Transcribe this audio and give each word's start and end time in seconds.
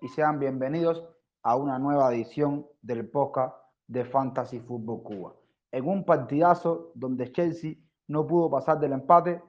y 0.00 0.08
sean 0.08 0.38
bienvenidos 0.38 1.04
a 1.42 1.56
una 1.56 1.78
nueva 1.78 2.12
edición 2.12 2.66
del 2.82 3.08
podcast 3.08 3.54
de 3.86 4.04
Fantasy 4.04 4.60
Football 4.60 5.02
Cuba. 5.02 5.34
En 5.72 5.88
un 5.88 6.04
partidazo 6.04 6.92
donde 6.94 7.32
Chelsea 7.32 7.74
no 8.06 8.26
pudo 8.26 8.50
pasar 8.50 8.78
del 8.78 8.92
empate, 8.92 9.42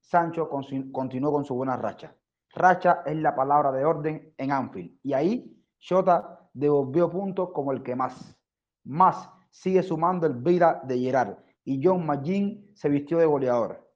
Sancho 0.00 0.48
continuó 0.48 1.32
con 1.32 1.44
su 1.44 1.54
buena 1.54 1.76
racha. 1.76 2.14
Racha 2.54 3.02
es 3.04 3.16
la 3.16 3.34
palabra 3.34 3.72
de 3.72 3.84
orden 3.84 4.34
en 4.38 4.52
Anfield 4.52 4.98
y 5.02 5.12
ahí 5.12 5.62
Jota 5.80 6.48
devolvió 6.54 7.10
puntos 7.10 7.50
como 7.52 7.72
el 7.72 7.82
que 7.82 7.96
más. 7.96 8.38
Más 8.84 9.28
sigue 9.50 9.82
sumando 9.82 10.26
el 10.26 10.34
vida 10.34 10.80
de 10.84 10.98
Gerard 10.98 11.38
y 11.64 11.80
John 11.82 12.06
McGinn 12.06 12.70
se 12.74 12.88
vistió 12.88 13.18
de 13.18 13.26
goleador 13.26 13.86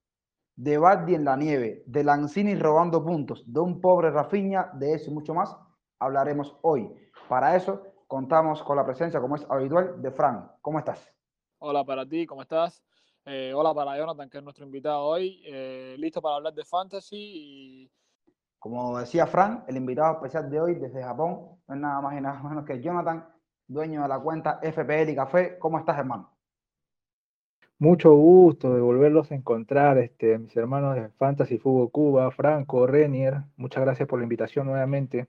de 0.56 0.76
Bardi 0.76 1.14
en 1.14 1.24
la 1.24 1.38
nieve, 1.38 1.84
de 1.86 2.04
Lanzini 2.04 2.54
robando 2.54 3.02
puntos, 3.02 3.42
de 3.46 3.60
un 3.60 3.80
pobre 3.80 4.10
Rafiña, 4.10 4.70
de 4.74 4.92
eso 4.92 5.10
y 5.10 5.14
mucho 5.14 5.32
más 5.32 5.56
hablaremos 6.00 6.56
hoy. 6.62 6.92
Para 7.28 7.54
eso 7.54 7.86
contamos 8.08 8.62
con 8.62 8.76
la 8.76 8.84
presencia, 8.84 9.20
como 9.20 9.36
es 9.36 9.46
habitual, 9.48 10.02
de 10.02 10.10
Fran. 10.10 10.50
¿Cómo 10.60 10.78
estás? 10.78 11.14
Hola 11.58 11.84
para 11.84 12.04
ti, 12.06 12.26
¿cómo 12.26 12.42
estás? 12.42 12.82
Eh, 13.26 13.52
hola 13.54 13.72
para 13.74 13.96
Jonathan, 13.96 14.28
que 14.28 14.38
es 14.38 14.44
nuestro 14.44 14.64
invitado 14.64 15.04
hoy. 15.04 15.42
Eh, 15.46 15.94
listo 15.98 16.20
para 16.20 16.36
hablar 16.36 16.54
de 16.54 16.64
fantasy 16.64 17.16
y... 17.16 17.90
Como 18.58 18.98
decía 18.98 19.26
Fran, 19.26 19.64
el 19.68 19.76
invitado 19.76 20.14
especial 20.14 20.50
de 20.50 20.60
hoy 20.60 20.74
desde 20.74 21.02
Japón 21.02 21.60
no 21.66 21.74
es 21.74 21.80
nada 21.80 22.00
más 22.00 22.18
y 22.18 22.20
nada 22.20 22.42
menos 22.42 22.66
que 22.66 22.80
Jonathan, 22.80 23.26
dueño 23.66 24.02
de 24.02 24.08
la 24.08 24.18
cuenta 24.18 24.58
FPL 24.60 25.10
y 25.10 25.14
Café. 25.14 25.58
¿Cómo 25.58 25.78
estás, 25.78 25.98
hermano? 25.98 26.30
Mucho 27.78 28.12
gusto 28.12 28.74
de 28.74 28.82
volverlos 28.82 29.30
a 29.32 29.34
encontrar, 29.34 29.96
este, 29.96 30.38
mis 30.38 30.54
hermanos 30.54 30.96
de 30.96 31.08
Fantasy 31.10 31.56
Fútbol 31.56 31.90
Cuba, 31.90 32.30
Franco, 32.30 32.86
Renier. 32.86 33.42
Muchas 33.56 33.82
gracias 33.82 34.06
por 34.06 34.18
la 34.18 34.24
invitación 34.24 34.66
nuevamente. 34.66 35.28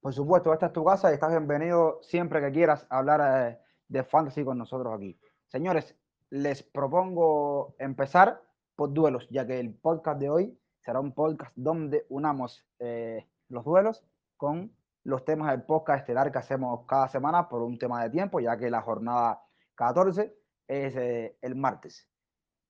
Por 0.00 0.14
supuesto, 0.14 0.54
esta 0.54 0.66
es 0.66 0.72
tu 0.72 0.82
casa 0.82 1.10
y 1.10 1.14
estás 1.14 1.28
bienvenido 1.28 1.98
siempre 2.00 2.40
que 2.40 2.50
quieras 2.50 2.86
hablar 2.88 3.20
eh, 3.20 3.60
de 3.86 4.02
Fantasy 4.02 4.42
con 4.42 4.56
nosotros 4.56 4.94
aquí. 4.94 5.20
Señores, 5.48 5.94
les 6.30 6.62
propongo 6.62 7.74
empezar 7.78 8.42
por 8.74 8.94
duelos, 8.94 9.28
ya 9.28 9.46
que 9.46 9.60
el 9.60 9.74
podcast 9.74 10.18
de 10.18 10.30
hoy 10.30 10.58
será 10.78 11.00
un 11.00 11.12
podcast 11.12 11.52
donde 11.54 12.06
unamos 12.08 12.64
eh, 12.78 13.28
los 13.50 13.62
duelos 13.62 14.02
con 14.38 14.74
los 15.04 15.22
temas 15.26 15.50
del 15.50 15.64
podcast 15.64 16.00
estelar 16.00 16.32
que 16.32 16.38
hacemos 16.38 16.86
cada 16.86 17.06
semana 17.08 17.46
por 17.46 17.60
un 17.60 17.78
tema 17.78 18.02
de 18.02 18.08
tiempo, 18.08 18.40
ya 18.40 18.56
que 18.56 18.70
la 18.70 18.80
jornada 18.80 19.42
14 19.74 20.34
es 20.66 20.96
eh, 20.96 21.36
el 21.42 21.56
martes. 21.56 22.08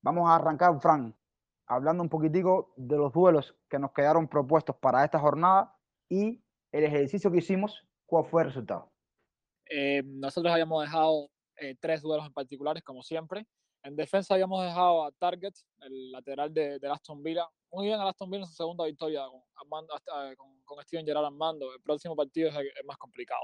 Vamos 0.03 0.29
a 0.29 0.35
arrancar, 0.35 0.81
Fran, 0.81 1.15
hablando 1.69 2.03
un 2.03 2.09
poquitico 2.09 2.73
de 2.77 2.97
los 2.97 3.13
duelos 3.13 3.57
que 3.69 3.79
nos 3.79 3.93
quedaron 3.93 4.27
propuestos 4.27 4.75
para 4.75 5.05
esta 5.05 5.21
jornada 5.21 5.77
y 6.09 6.43
el 6.73 6.85
ejercicio 6.85 7.31
que 7.31 7.39
hicimos, 7.39 7.85
¿cuál 8.07 8.25
fue 8.25 8.43
el 8.43 8.49
resultado? 8.49 8.91
Eh, 9.69 10.03
nosotros 10.05 10.53
habíamos 10.53 10.83
dejado 10.83 11.31
eh, 11.57 11.77
tres 11.81 12.03
duelos 12.03 12.27
en 12.27 12.33
particulares, 12.33 12.83
como 12.83 13.03
siempre. 13.03 13.47
En 13.83 13.97
defensa 13.97 14.35
habíamos 14.35 14.65
dejado 14.65 15.05
a 15.05 15.13
Target, 15.13 15.55
el 15.81 16.13
lateral 16.13 16.53
de, 16.53 16.79
de 16.79 16.89
Aston 16.89 17.23
Villa. 17.23 17.49
Muy 17.73 17.87
bien, 17.87 18.01
Aston 18.01 18.31
Villa 18.31 18.43
en 18.43 18.49
su 18.49 18.55
segunda 18.55 18.85
victoria 18.85 19.25
con, 19.27 19.87
con, 20.37 20.63
con 20.65 20.83
Steven 20.85 21.07
Gerrard 21.07 21.27
Armando. 21.27 21.73
El 21.73 21.81
próximo 21.81 22.15
partido 22.15 22.49
es, 22.49 22.55
más 22.85 22.99
complicado. 22.99 23.43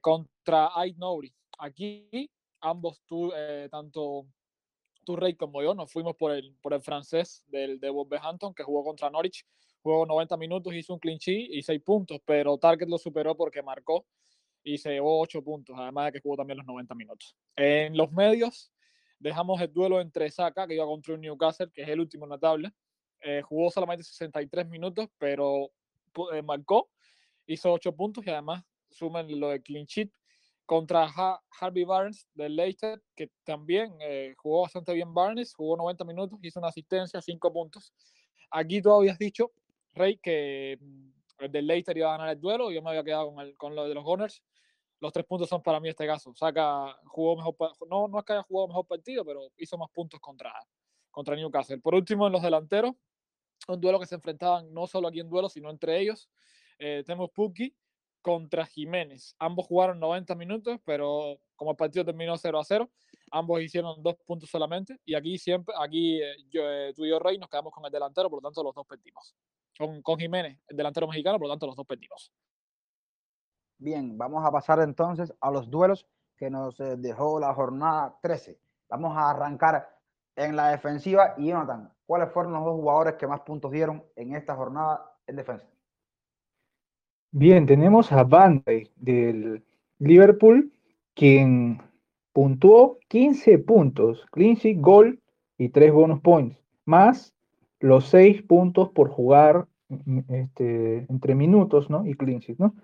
contra 0.00 0.70
Ait 0.74 0.96
Nobri. 0.96 1.34
Aquí 1.58 2.30
ambos, 2.62 3.02
tú, 3.06 3.32
eh, 3.34 3.68
tanto 3.70 4.26
tú, 5.04 5.16
Rey, 5.16 5.34
como 5.34 5.62
yo, 5.62 5.74
nos 5.74 5.92
fuimos 5.92 6.16
por 6.16 6.32
el, 6.32 6.56
por 6.62 6.72
el 6.72 6.80
francés 6.80 7.44
del, 7.48 7.78
de 7.78 7.90
Wolverhampton, 7.90 8.54
que 8.54 8.62
jugó 8.62 8.84
contra 8.84 9.10
Norwich. 9.10 9.44
Jugó 9.82 10.06
90 10.06 10.36
minutos, 10.36 10.74
hizo 10.74 10.94
un 10.94 11.00
sheet 11.00 11.50
y 11.50 11.62
6 11.62 11.82
puntos, 11.82 12.20
pero 12.24 12.56
Target 12.56 12.88
lo 12.88 12.98
superó 12.98 13.36
porque 13.36 13.62
marcó 13.62 14.06
y 14.62 14.78
se 14.78 14.90
llevó 14.90 15.20
8 15.20 15.42
puntos, 15.42 15.76
además 15.78 16.06
de 16.06 16.12
que 16.12 16.20
jugó 16.20 16.36
también 16.36 16.58
los 16.58 16.66
90 16.66 16.94
minutos. 16.94 17.36
En 17.56 17.96
los 17.96 18.12
medios, 18.12 18.72
dejamos 19.18 19.60
el 19.60 19.72
duelo 19.72 20.00
entre 20.00 20.30
Saka, 20.30 20.66
que 20.66 20.74
iba 20.74 20.84
contra 20.84 21.14
un 21.14 21.20
Newcastle, 21.20 21.70
que 21.72 21.82
es 21.82 21.88
el 21.88 22.00
último 22.00 22.24
en 22.24 22.30
la 22.30 22.38
tabla. 22.38 22.74
Eh, 23.20 23.42
jugó 23.42 23.70
solamente 23.70 24.04
63 24.04 24.68
minutos, 24.68 25.08
pero 25.18 25.70
eh, 26.32 26.42
marcó, 26.42 26.90
hizo 27.46 27.72
8 27.72 27.94
puntos 27.94 28.26
y 28.26 28.30
además 28.30 28.62
sumen 28.90 29.40
lo 29.40 29.48
de 29.48 29.62
clean 29.62 29.86
sheet 29.86 30.10
contra 30.66 31.08
Harvey 31.60 31.84
Barnes 31.84 32.28
del 32.34 32.56
Leicester, 32.56 33.02
que 33.14 33.30
también 33.44 33.94
eh, 34.00 34.34
jugó 34.38 34.62
bastante 34.62 34.92
bien 34.94 35.12
Barnes, 35.12 35.54
jugó 35.54 35.76
90 35.76 36.04
minutos, 36.04 36.38
hizo 36.42 36.60
una 36.60 36.68
asistencia, 36.68 37.20
5 37.20 37.52
puntos. 37.52 37.92
Aquí 38.50 38.80
tú 38.80 38.92
habías 38.92 39.18
dicho, 39.18 39.52
Rey, 39.94 40.18
que 40.18 40.78
mm, 40.80 41.44
el 41.44 41.52
del 41.52 41.66
Leicester 41.66 41.96
iba 41.96 42.08
a 42.08 42.18
ganar 42.18 42.34
el 42.34 42.40
duelo, 42.40 42.70
yo 42.70 42.82
me 42.82 42.90
había 42.90 43.04
quedado 43.04 43.32
con, 43.32 43.40
el, 43.44 43.56
con 43.56 43.74
lo 43.74 43.88
de 43.88 43.94
los 43.94 44.04
Gunners. 44.04 44.42
Los 45.00 45.12
tres 45.12 45.26
puntos 45.26 45.48
son 45.48 45.62
para 45.62 45.80
mí 45.80 45.88
este 45.88 46.06
caso. 46.06 46.32
Saca, 46.34 46.96
jugó 47.06 47.36
mejor, 47.36 47.56
no, 47.88 48.06
no 48.06 48.18
es 48.18 48.24
que 48.24 48.34
haya 48.34 48.42
jugado 48.42 48.68
mejor 48.68 48.86
partido, 48.86 49.24
pero 49.24 49.48
hizo 49.56 49.76
más 49.76 49.90
puntos 49.90 50.20
contra, 50.20 50.52
contra 51.10 51.34
Newcastle. 51.34 51.78
Por 51.78 51.94
último, 51.94 52.26
en 52.26 52.32
los 52.32 52.42
delanteros, 52.42 52.92
un 53.68 53.80
duelo 53.80 53.98
que 53.98 54.06
se 54.06 54.14
enfrentaban 54.14 54.72
no 54.72 54.86
solo 54.86 55.08
aquí 55.08 55.20
en 55.20 55.28
duelo, 55.28 55.48
sino 55.48 55.70
entre 55.70 56.00
ellos. 56.00 56.30
Eh, 56.78 57.02
tenemos 57.04 57.30
Pukki, 57.30 57.74
contra 58.22 58.64
Jiménez. 58.64 59.34
Ambos 59.38 59.66
jugaron 59.66 59.98
90 59.98 60.34
minutos, 60.36 60.80
pero 60.84 61.38
como 61.56 61.72
el 61.72 61.76
partido 61.76 62.04
terminó 62.04 62.36
0 62.38 62.58
a 62.58 62.64
0, 62.64 62.90
ambos 63.32 63.60
hicieron 63.60 64.02
dos 64.02 64.14
puntos 64.24 64.48
solamente. 64.48 64.96
Y 65.04 65.14
aquí 65.14 65.36
siempre, 65.36 65.74
aquí 65.78 66.22
eh, 66.22 66.36
yo, 66.48 66.62
eh, 66.70 66.92
tú 66.94 67.04
y 67.04 67.10
yo, 67.10 67.18
Rey, 67.18 67.36
nos 67.38 67.50
quedamos 67.50 67.72
con 67.72 67.84
el 67.84 67.92
delantero, 67.92 68.30
por 68.30 68.42
lo 68.42 68.48
tanto 68.48 68.62
los 68.62 68.74
dos 68.74 68.86
perdimos. 68.86 69.34
Con, 69.78 70.02
con 70.02 70.18
Jiménez, 70.18 70.58
el 70.68 70.76
delantero 70.76 71.06
mexicano, 71.08 71.38
por 71.38 71.48
lo 71.48 71.52
tanto 71.54 71.66
los 71.66 71.76
dos 71.76 71.86
perdimos. 71.86 72.32
Bien, 73.78 74.16
vamos 74.16 74.44
a 74.46 74.52
pasar 74.52 74.80
entonces 74.80 75.34
a 75.40 75.50
los 75.50 75.68
duelos 75.68 76.06
que 76.36 76.50
nos 76.50 76.78
eh, 76.80 76.96
dejó 76.96 77.40
la 77.40 77.52
jornada 77.54 78.16
13. 78.22 78.58
Vamos 78.88 79.16
a 79.16 79.30
arrancar 79.30 79.88
en 80.36 80.56
la 80.56 80.68
defensiva. 80.68 81.34
Y 81.36 81.48
Jonathan, 81.48 81.90
¿cuáles 82.06 82.30
fueron 82.32 82.52
los 82.52 82.64
dos 82.64 82.74
jugadores 82.74 83.14
que 83.14 83.26
más 83.26 83.40
puntos 83.40 83.70
dieron 83.72 84.04
en 84.16 84.34
esta 84.34 84.54
jornada 84.54 85.16
en 85.26 85.36
defensa? 85.36 85.66
Bien, 87.32 87.66
tenemos 87.66 88.12
a 88.12 88.24
Van 88.24 88.62
del 88.96 89.64
Liverpool, 89.98 90.72
quien 91.14 91.80
puntuó 92.32 92.98
15 93.08 93.58
puntos, 93.58 94.26
clean 94.32 94.54
sheet, 94.54 94.80
gol 94.80 95.20
y 95.56 95.70
3 95.70 95.92
bonus 95.92 96.20
points, 96.20 96.58
más 96.84 97.34
los 97.82 98.06
6 98.08 98.42
puntos 98.42 98.90
por 98.90 99.08
jugar 99.10 99.66
mm, 99.88 100.20
este, 100.28 101.06
entre 101.08 101.34
minutos, 101.34 101.90
¿no? 101.90 102.06
Y 102.06 102.14
clean 102.14 102.40
sheet, 102.40 102.58
¿no? 102.58 102.74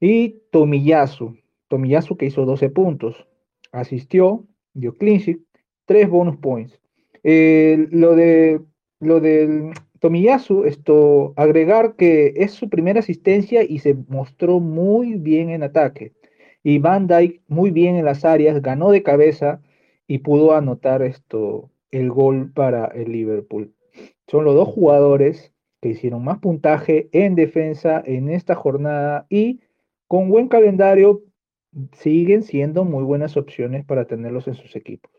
Y 0.00 0.40
Tomiyasu, 0.50 1.36
Tomiyasu 1.68 2.16
que 2.16 2.26
hizo 2.26 2.44
12 2.44 2.70
puntos, 2.70 3.26
asistió, 3.72 4.44
dio 4.74 4.92
sheet, 4.98 5.38
3 5.86 6.08
bonus 6.10 6.36
points. 6.38 6.80
Lo 7.22 8.14
de 8.14 8.60
lo 9.00 9.20
del 9.20 9.72
Tomiyasu, 10.00 10.64
esto, 10.64 11.32
agregar 11.36 11.96
que 11.96 12.34
es 12.36 12.52
su 12.52 12.68
primera 12.68 13.00
asistencia 13.00 13.62
y 13.62 13.78
se 13.78 13.94
mostró 14.08 14.60
muy 14.60 15.14
bien 15.14 15.50
en 15.50 15.62
ataque. 15.62 16.12
Y 16.62 16.78
Van 16.78 17.06
Dyke 17.06 17.42
muy 17.48 17.70
bien 17.70 17.96
en 17.96 18.04
las 18.04 18.24
áreas, 18.24 18.60
ganó 18.60 18.90
de 18.90 19.02
cabeza 19.02 19.60
y 20.06 20.18
pudo 20.18 20.54
anotar 20.54 21.02
esto, 21.02 21.70
el 21.90 22.10
gol 22.10 22.52
para 22.52 22.86
el 22.86 23.12
Liverpool. 23.12 23.72
Son 24.28 24.44
los 24.44 24.54
dos 24.54 24.68
jugadores 24.68 25.52
que 25.80 25.90
hicieron 25.90 26.24
más 26.24 26.38
puntaje 26.38 27.08
en 27.12 27.34
defensa 27.34 28.02
en 28.04 28.30
esta 28.30 28.54
jornada 28.54 29.26
y 29.28 29.60
con 30.08 30.28
buen 30.28 30.48
calendario 30.48 31.22
siguen 31.92 32.42
siendo 32.42 32.84
muy 32.84 33.04
buenas 33.04 33.36
opciones 33.36 33.84
para 33.84 34.06
tenerlos 34.06 34.48
en 34.48 34.54
sus 34.54 34.74
equipos 34.76 35.16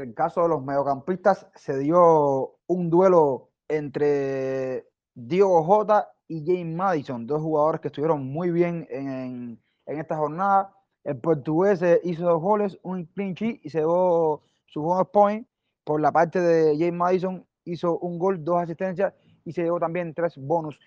el 0.00 0.14
caso 0.14 0.42
de 0.42 0.48
los 0.48 0.62
mediocampistas 0.64 1.46
se 1.54 1.78
dio 1.78 2.56
un 2.66 2.90
duelo 2.90 3.50
entre 3.68 4.86
Diego 5.14 5.62
Jota 5.64 6.10
y 6.28 6.44
James 6.46 6.74
Madison, 6.74 7.26
dos 7.26 7.42
jugadores 7.42 7.80
que 7.80 7.88
estuvieron 7.88 8.24
muy 8.26 8.50
bien 8.50 8.86
en, 8.90 9.62
esta 9.86 10.16
jornada. 10.16 10.74
El 11.04 11.18
portugués 11.18 11.82
hizo 12.04 12.24
dos 12.24 12.40
goles, 12.40 12.78
un 12.82 13.04
clean 13.06 13.34
y 13.40 13.68
se 13.68 13.80
dio 13.80 14.42
su 14.66 14.80
bonus 14.80 15.08
point. 15.12 15.46
Por 15.84 16.00
la 16.00 16.12
parte 16.12 16.40
de 16.40 16.76
James 16.78 16.94
Madison 16.94 17.46
hizo 17.64 17.98
un 17.98 18.18
gol, 18.18 18.44
dos 18.44 18.62
asistencias 18.62 19.12
y 19.44 19.52
se 19.52 19.62
dio 19.62 19.78
también 19.78 20.14
tres 20.14 20.36
bonus 20.36 20.78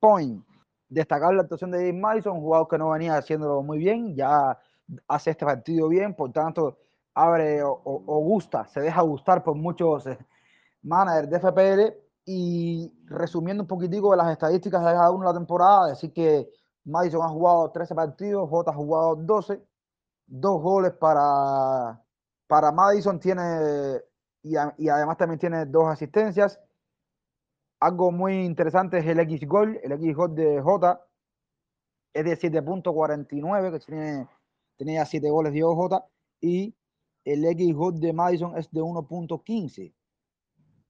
points. 0.00 0.44
Destacar 0.88 1.34
la 1.34 1.42
actuación 1.42 1.70
de 1.72 1.78
James 1.78 2.00
Madison, 2.00 2.36
un 2.36 2.42
jugador 2.42 2.68
que 2.68 2.78
no 2.78 2.90
venía 2.90 3.16
haciéndolo 3.16 3.62
muy 3.62 3.78
bien, 3.78 4.14
ya 4.14 4.58
hace 5.08 5.30
este 5.30 5.44
partido 5.44 5.88
bien, 5.88 6.14
por 6.14 6.32
tanto 6.32 6.78
abre 7.16 7.62
o, 7.62 8.20
gusta, 8.20 8.66
se 8.66 8.80
deja 8.80 9.00
gustar 9.00 9.42
por 9.42 9.56
muchos 9.56 10.06
eh, 10.06 10.18
managers 10.82 11.30
de 11.30 11.40
FPL. 11.40 12.06
Y 12.28 12.92
resumiendo 13.06 13.62
un 13.62 13.68
poquitico 13.68 14.10
de 14.10 14.16
las 14.16 14.32
estadísticas 14.32 14.84
de 14.84 14.92
cada 14.92 15.12
uno 15.12 15.20
de 15.20 15.32
la 15.32 15.38
temporada, 15.38 15.88
decir 15.88 16.12
que 16.12 16.50
Madison 16.84 17.22
ha 17.22 17.28
jugado 17.28 17.70
13 17.70 17.94
partidos, 17.94 18.50
J 18.50 18.70
ha 18.70 18.74
jugado 18.74 19.14
12, 19.14 19.62
dos 20.26 20.60
goles 20.60 20.92
para, 20.94 22.02
para 22.48 22.72
Madison, 22.72 23.20
tiene 23.20 24.00
y, 24.46 24.84
y 24.84 24.88
además 24.88 25.16
también 25.16 25.40
tiene 25.40 25.66
dos 25.66 25.88
asistencias. 25.88 26.60
algo 27.80 28.12
muy 28.12 28.44
interesante 28.44 28.98
es 28.98 29.06
el 29.06 29.20
X 29.20 29.46
gol, 29.46 29.78
el 29.82 29.92
X 29.92 30.14
gol 30.14 30.34
de 30.34 30.60
J 30.62 31.00
es 32.14 32.24
de 32.24 32.38
7.49, 32.38 33.72
que 33.72 33.84
tiene, 33.84 34.28
tenía 34.76 35.04
7 35.04 35.28
goles 35.28 35.52
Diego 35.52 35.74
J, 35.76 36.06
y 36.40 36.74
el 37.24 37.44
X 37.44 37.74
gol 37.74 38.00
de 38.00 38.12
Madison 38.12 38.56
es 38.56 38.70
de 38.70 38.80
1.15. 38.80 39.92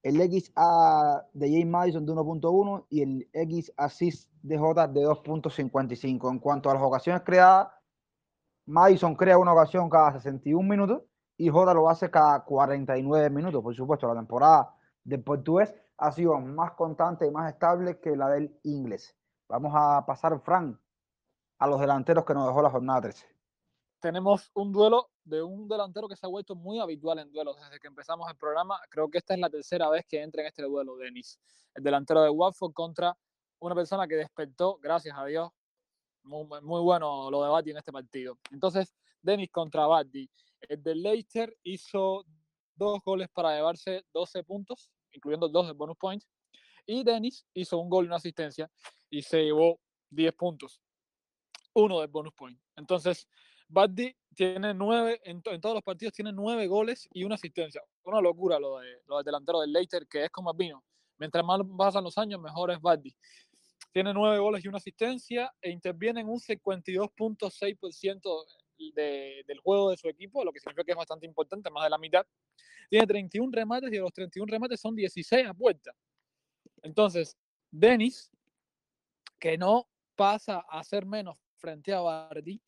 El 0.02 0.20
X 0.20 0.52
A 0.54 1.24
de 1.32 1.48
James 1.48 1.66
Madison 1.66 2.06
de 2.06 2.12
1.1 2.12 2.86
y 2.90 3.02
el 3.02 3.28
X 3.32 3.72
assist 3.76 4.30
de 4.42 4.56
J 4.56 4.86
de 4.88 5.00
2.55. 5.00 6.30
En 6.30 6.38
cuanto 6.38 6.70
a 6.70 6.74
las 6.74 6.82
ocasiones 6.82 7.22
creadas, 7.22 7.68
Madison 8.66 9.16
crea 9.16 9.38
una 9.38 9.52
ocasión 9.52 9.88
cada 9.90 10.12
61 10.12 10.68
minutos 10.68 11.02
y 11.36 11.48
J 11.48 11.74
lo 11.74 11.88
hace 11.88 12.10
cada 12.10 12.44
49 12.44 13.30
minutos. 13.30 13.62
Por 13.62 13.74
supuesto, 13.74 14.08
la 14.08 14.14
temporada 14.14 14.74
del 15.04 15.22
portugués 15.22 15.74
ha 15.98 16.12
sido 16.12 16.38
más 16.40 16.72
constante 16.72 17.26
y 17.26 17.30
más 17.30 17.52
estable 17.52 18.00
que 18.00 18.16
la 18.16 18.28
del 18.30 18.58
inglés. 18.64 19.16
Vamos 19.48 19.72
a 19.74 20.04
pasar, 20.04 20.38
Frank, 20.40 20.78
a 21.58 21.66
los 21.66 21.80
delanteros 21.80 22.24
que 22.24 22.34
nos 22.34 22.46
dejó 22.46 22.62
la 22.62 22.70
jornada 22.70 23.02
13. 23.02 23.26
Tenemos 24.00 24.50
un 24.54 24.72
duelo 24.72 25.08
de 25.24 25.42
un 25.42 25.68
delantero 25.68 26.08
que 26.08 26.16
se 26.16 26.26
ha 26.26 26.28
vuelto 26.28 26.54
muy 26.54 26.78
habitual 26.78 27.18
en 27.18 27.32
duelos 27.32 27.56
desde 27.60 27.80
que 27.80 27.86
empezamos 27.86 28.28
el 28.30 28.36
programa. 28.36 28.78
Creo 28.90 29.08
que 29.08 29.18
esta 29.18 29.34
es 29.34 29.40
la 29.40 29.50
tercera 29.50 29.88
vez 29.88 30.04
que 30.06 30.22
entra 30.22 30.42
en 30.42 30.48
este 30.48 30.62
duelo, 30.62 30.96
Denis. 30.96 31.38
El 31.74 31.82
delantero 31.82 32.22
de 32.22 32.30
Watford 32.30 32.72
contra 32.72 33.16
una 33.58 33.74
persona 33.74 34.06
que 34.06 34.16
despertó, 34.16 34.78
gracias 34.82 35.16
a 35.16 35.24
Dios, 35.24 35.50
muy, 36.22 36.46
muy 36.62 36.80
bueno 36.82 37.30
lo 37.30 37.42
de 37.42 37.48
Batti 37.48 37.70
en 37.70 37.78
este 37.78 37.92
partido. 37.92 38.38
Entonces, 38.50 38.94
Denis 39.22 39.50
contra 39.50 39.86
Batti. 39.86 40.30
El 40.68 40.82
de 40.82 40.94
Leicester 40.94 41.56
hizo 41.62 42.24
dos 42.74 43.00
goles 43.04 43.28
para 43.32 43.54
llevarse 43.54 44.04
12 44.12 44.44
puntos, 44.44 44.90
incluyendo 45.12 45.48
dos 45.48 45.66
de 45.66 45.72
bonus 45.72 45.96
points. 45.96 46.28
Y 46.86 47.02
Dennis 47.02 47.44
hizo 47.54 47.78
un 47.78 47.88
gol 47.88 48.04
y 48.04 48.08
una 48.08 48.16
asistencia 48.16 48.70
y 49.10 49.22
se 49.22 49.42
llevó 49.42 49.80
10 50.10 50.34
puntos. 50.34 50.80
Uno 51.74 52.00
de 52.00 52.06
bonus 52.06 52.32
point. 52.34 52.58
Entonces, 52.76 53.26
Buddy 53.68 54.14
tiene 54.34 54.74
nueve, 54.74 55.20
en, 55.24 55.42
todos 55.42 55.74
los 55.74 55.82
partidos 55.82 56.14
tiene 56.14 56.32
nueve 56.32 56.66
goles 56.66 57.08
y 57.12 57.24
una 57.24 57.34
asistencia. 57.34 57.82
Una 58.04 58.20
locura 58.20 58.58
lo, 58.58 58.78
de, 58.78 59.02
lo 59.06 59.16
del 59.16 59.24
delantero 59.24 59.60
del 59.60 59.72
Leicester, 59.72 60.06
que 60.06 60.24
es 60.24 60.30
como 60.30 60.54
vino. 60.54 60.84
Mientras 61.18 61.44
más 61.44 61.60
pasan 61.76 62.04
los 62.04 62.16
años, 62.18 62.40
mejor 62.40 62.70
es 62.70 62.80
Buddy. 62.80 63.14
Tiene 63.92 64.14
nueve 64.14 64.38
goles 64.38 64.64
y 64.64 64.68
una 64.68 64.76
asistencia 64.76 65.52
e 65.60 65.70
interviene 65.70 66.20
en 66.20 66.28
un 66.28 66.38
52.6% 66.38 68.44
de, 68.94 69.44
del 69.46 69.58
juego 69.60 69.90
de 69.90 69.96
su 69.96 70.08
equipo, 70.08 70.44
lo 70.44 70.52
que 70.52 70.60
significa 70.60 70.84
que 70.84 70.92
es 70.92 70.96
bastante 70.96 71.26
importante, 71.26 71.70
más 71.70 71.84
de 71.84 71.90
la 71.90 71.98
mitad. 71.98 72.26
Tiene 72.88 73.06
31 73.06 73.50
remates 73.52 73.88
y 73.90 73.96
de 73.96 74.00
los 74.00 74.12
31 74.12 74.50
remates 74.50 74.80
son 74.80 74.94
16 74.94 75.46
a 75.46 75.54
puerta. 75.54 75.92
Entonces, 76.82 77.36
Denis, 77.70 78.30
que 79.38 79.58
no 79.58 79.88
pasa 80.14 80.64
a 80.68 80.82
ser 80.84 81.04
menos 81.04 81.38
frente 81.56 81.92
a 81.92 82.00
Bardi, 82.00 82.60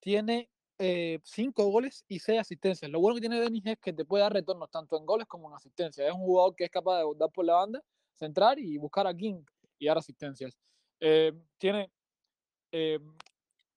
tiene 0.00 0.48
5 0.78 0.82
eh, 0.82 1.70
goles 1.70 2.04
y 2.08 2.18
6 2.18 2.40
asistencias. 2.40 2.90
Lo 2.90 3.00
bueno 3.00 3.14
que 3.14 3.20
tiene 3.20 3.40
Denis 3.40 3.62
es 3.66 3.78
que 3.78 3.92
te 3.92 4.04
puede 4.04 4.22
dar 4.22 4.32
retornos 4.32 4.70
tanto 4.70 4.98
en 4.98 5.06
goles 5.06 5.26
como 5.28 5.48
en 5.48 5.54
asistencias. 5.54 6.08
Es 6.08 6.12
un 6.12 6.20
jugador 6.20 6.56
que 6.56 6.64
es 6.64 6.70
capaz 6.70 6.98
de 6.98 7.04
dar 7.16 7.30
por 7.30 7.44
la 7.44 7.54
banda, 7.54 7.82
centrar 8.14 8.58
y 8.58 8.78
buscar 8.78 9.06
a 9.06 9.14
King 9.14 9.44
y 9.78 9.86
dar 9.86 9.98
asistencias. 9.98 10.58
Eh, 10.98 11.32
tiene 11.58 11.90
eh, 12.72 12.98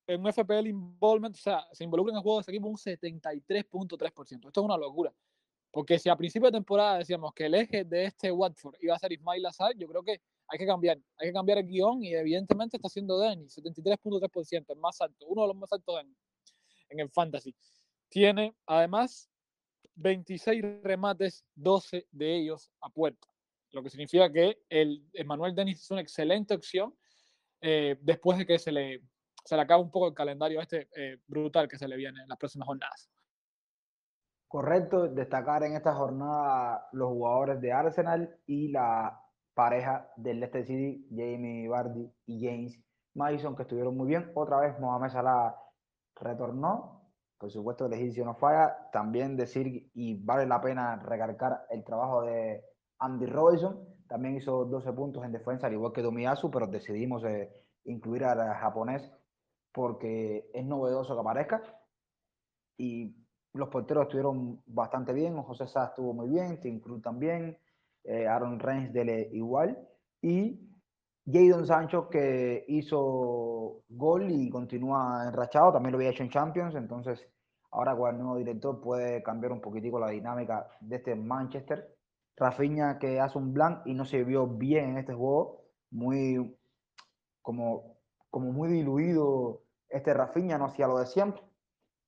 en 0.08 0.22
un 0.22 0.32
FPL 0.32 0.68
involvement, 0.68 1.36
o 1.36 1.40
sea, 1.40 1.66
se 1.72 1.84
involucra 1.84 2.12
en 2.12 2.18
el 2.18 2.24
juego 2.24 2.38
de 2.38 2.42
ese 2.42 2.52
equipo 2.52 2.68
un 2.68 2.78
73.3%. 2.78 4.48
Esto 4.48 4.62
es 4.62 4.66
una 4.66 4.78
locura. 4.78 5.14
Porque 5.72 6.00
si 6.00 6.10
a 6.10 6.16
principio 6.16 6.48
de 6.48 6.54
temporada 6.54 7.00
decíamos 7.00 7.34
que 7.34 7.48
el 7.48 7.56
eje 7.56 7.84
de 7.84 8.06
este 8.06 8.32
Watford 8.32 8.76
iba 8.82 8.96
a 8.96 9.00
ser 9.00 9.12
Ismail 9.12 9.46
Azar, 9.46 9.74
yo 9.76 9.88
creo 9.88 10.04
que 10.04 10.22
hay 10.48 10.60
que 10.60 10.66
cambiar. 10.66 10.98
Hay 11.18 11.30
que 11.30 11.34
cambiar 11.34 11.58
el 11.58 11.68
guion 11.68 12.04
y 12.04 12.14
evidentemente 12.14 12.78
está 12.78 12.88
haciendo 12.88 13.20
Denny, 13.20 13.48
73.3%, 13.48 14.66
el 14.70 14.80
más 14.80 15.02
alto, 15.02 15.26
uno 15.28 15.42
de 15.42 15.48
los 15.50 15.58
más 15.58 15.72
altos 15.74 16.00
en, 16.00 16.16
en 16.90 17.00
el 17.00 17.10
fantasy. 17.10 17.54
Tiene 18.08 18.56
además 18.66 19.30
26 19.96 20.64
remates, 20.84 21.46
12 21.56 22.08
de 22.12 22.36
ellos 22.38 22.72
a 22.80 22.90
puerta. 22.90 23.28
Lo 23.72 23.84
que 23.84 23.90
significa 23.90 24.32
que 24.32 24.60
el 24.70 25.04
Manuel 25.26 25.56
Dennis 25.56 25.82
es 25.82 25.92
una 25.92 26.02
excelente 26.02 26.54
opción 26.54 26.96
eh, 27.62 27.98
después 28.00 28.38
de 28.38 28.46
que 28.46 28.60
se 28.60 28.72
le 28.72 29.02
se 29.46 29.56
le 29.56 29.62
acaba 29.62 29.82
un 29.82 29.92
poco 29.92 30.08
el 30.08 30.14
calendario 30.14 30.60
este 30.60 30.90
eh, 30.96 31.22
brutal 31.28 31.68
que 31.68 31.78
se 31.78 31.88
le 31.88 31.96
viene 31.96 32.22
en 32.22 32.28
las 32.28 32.38
próximas 32.38 32.68
jornadas. 32.68 33.10
Correcto, 34.48 35.08
destacar 35.08 35.64
en 35.64 35.76
esta 35.76 35.94
jornada 35.94 36.88
los 36.92 37.10
jugadores 37.10 37.62
de 37.62 37.72
Arsenal 37.72 38.38
y 38.48 38.72
la 38.72 39.22
pareja 39.54 40.10
del 40.18 40.40
Leicester 40.40 40.66
City, 40.66 41.08
Jamie 41.10 41.68
Vardy 41.68 42.12
y 42.26 42.46
James 42.46 42.80
Madison, 43.14 43.56
que 43.56 43.64
estuvieron 43.64 43.96
muy 43.96 44.08
bien. 44.08 44.32
Otra 44.34 44.60
vez 44.60 44.80
Mohamed 44.80 45.10
Salah 45.10 45.56
retornó. 46.16 47.04
Por 47.38 47.52
supuesto, 47.52 47.86
el 47.86 47.94
egipcio 47.94 48.26
no 48.26 48.36
falla. 48.36 48.90
También 48.92 49.36
decir, 49.36 49.92
y 49.94 50.24
vale 50.24 50.48
la 50.48 50.62
pena 50.62 50.96
recargar 50.98 51.66
el 51.70 51.84
trabajo 51.84 52.24
de 52.24 52.64
Andy 53.00 53.26
Robinson. 53.26 53.80
También 54.08 54.36
hizo 54.36 54.66
12 54.66 54.94
puntos 54.94 55.24
en 55.24 55.32
defensa, 55.32 55.68
al 55.68 55.74
igual 55.74 55.92
que 55.92 56.02
Domiasu, 56.02 56.50
pero 56.50 56.68
decidimos 56.68 57.24
eh, 57.26 57.52
incluir 57.86 58.24
al 58.24 58.40
japonés 58.56 59.12
porque 59.76 60.50
es 60.54 60.66
novedoso 60.66 61.14
que 61.14 61.20
aparezca. 61.20 61.62
Y 62.78 63.14
los 63.54 63.68
porteros 63.68 64.04
estuvieron 64.04 64.64
bastante 64.66 65.12
bien, 65.12 65.42
José 65.44 65.68
Sá 65.68 65.88
estuvo 65.88 66.14
muy 66.14 66.30
bien, 66.30 66.62
Tim 66.62 66.80
Cruz 66.80 67.02
también, 67.02 67.58
eh, 68.06 68.26
Aaron 68.26 68.58
dele 68.58 69.30
igual, 69.34 69.78
y 70.22 70.62
Jadon 71.26 71.66
Sancho 71.66 72.10
que 72.10 72.64
hizo 72.68 73.84
gol 73.90 74.32
y 74.32 74.50
continúa 74.50 75.26
enrachado, 75.28 75.74
también 75.74 75.92
lo 75.92 75.98
había 75.98 76.10
hecho 76.12 76.24
en 76.24 76.30
Champions, 76.30 76.76
entonces 76.76 77.28
ahora 77.72 77.96
con 77.98 78.12
el 78.12 78.22
nuevo 78.22 78.38
director 78.38 78.80
puede 78.82 79.24
cambiar 79.24 79.52
un 79.52 79.62
poquitico 79.62 80.00
la 80.00 80.10
dinámica 80.10 80.68
de 80.80 80.96
este 80.98 81.16
Manchester. 81.16 81.94
Rafinha 82.38 83.00
que 83.00 83.20
hace 83.20 83.38
un 83.38 83.54
blank 83.54 83.88
y 83.88 83.94
no 83.94 84.06
se 84.06 84.24
vio 84.24 84.46
bien 84.46 84.92
en 84.92 84.98
este 84.98 85.14
juego, 85.14 85.64
muy 85.92 86.58
como, 87.42 87.98
como 88.30 88.52
muy 88.52 88.70
diluido 88.70 89.65
este 89.96 90.14
Rafinha 90.14 90.58
no 90.58 90.66
hacía 90.66 90.88
lo 90.88 91.00
de 91.00 91.06
siempre. 91.06 91.42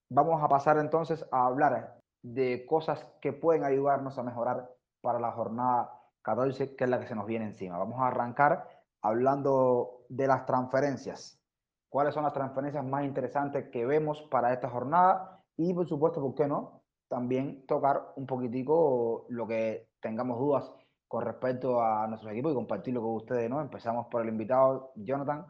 Vamos 0.09 0.43
a 0.43 0.49
pasar 0.49 0.77
entonces 0.77 1.25
a 1.31 1.45
hablar 1.45 1.99
de 2.21 2.65
cosas 2.65 3.07
que 3.21 3.31
pueden 3.31 3.63
ayudarnos 3.63 4.17
a 4.17 4.23
mejorar 4.23 4.69
para 5.01 5.19
la 5.19 5.31
jornada 5.31 5.93
14, 6.21 6.75
que 6.75 6.83
es 6.83 6.89
la 6.89 6.99
que 6.99 7.07
se 7.07 7.15
nos 7.15 7.25
viene 7.25 7.45
encima. 7.45 7.77
Vamos 7.77 7.99
a 8.01 8.07
arrancar 8.07 8.67
hablando 9.01 10.05
de 10.09 10.27
las 10.27 10.45
transferencias. 10.45 11.41
¿Cuáles 11.87 12.13
son 12.13 12.23
las 12.23 12.33
transferencias 12.33 12.83
más 12.83 13.05
interesantes 13.05 13.69
que 13.69 13.85
vemos 13.85 14.21
para 14.23 14.51
esta 14.51 14.69
jornada? 14.69 15.41
Y 15.55 15.73
por 15.73 15.87
supuesto, 15.87 16.21
¿por 16.21 16.35
qué 16.35 16.45
no? 16.45 16.83
También 17.07 17.65
tocar 17.65 18.11
un 18.17 18.25
poquitico 18.25 19.25
lo 19.29 19.47
que 19.47 19.91
tengamos 20.01 20.37
dudas 20.37 20.69
con 21.07 21.23
respecto 21.23 21.81
a 21.81 22.05
nuestro 22.07 22.31
equipo 22.31 22.51
y 22.51 22.53
compartirlo 22.53 23.01
con 23.01 23.15
ustedes, 23.15 23.49
¿no? 23.49 23.61
Empezamos 23.61 24.07
por 24.07 24.23
el 24.23 24.27
invitado 24.27 24.91
Jonathan. 24.95 25.45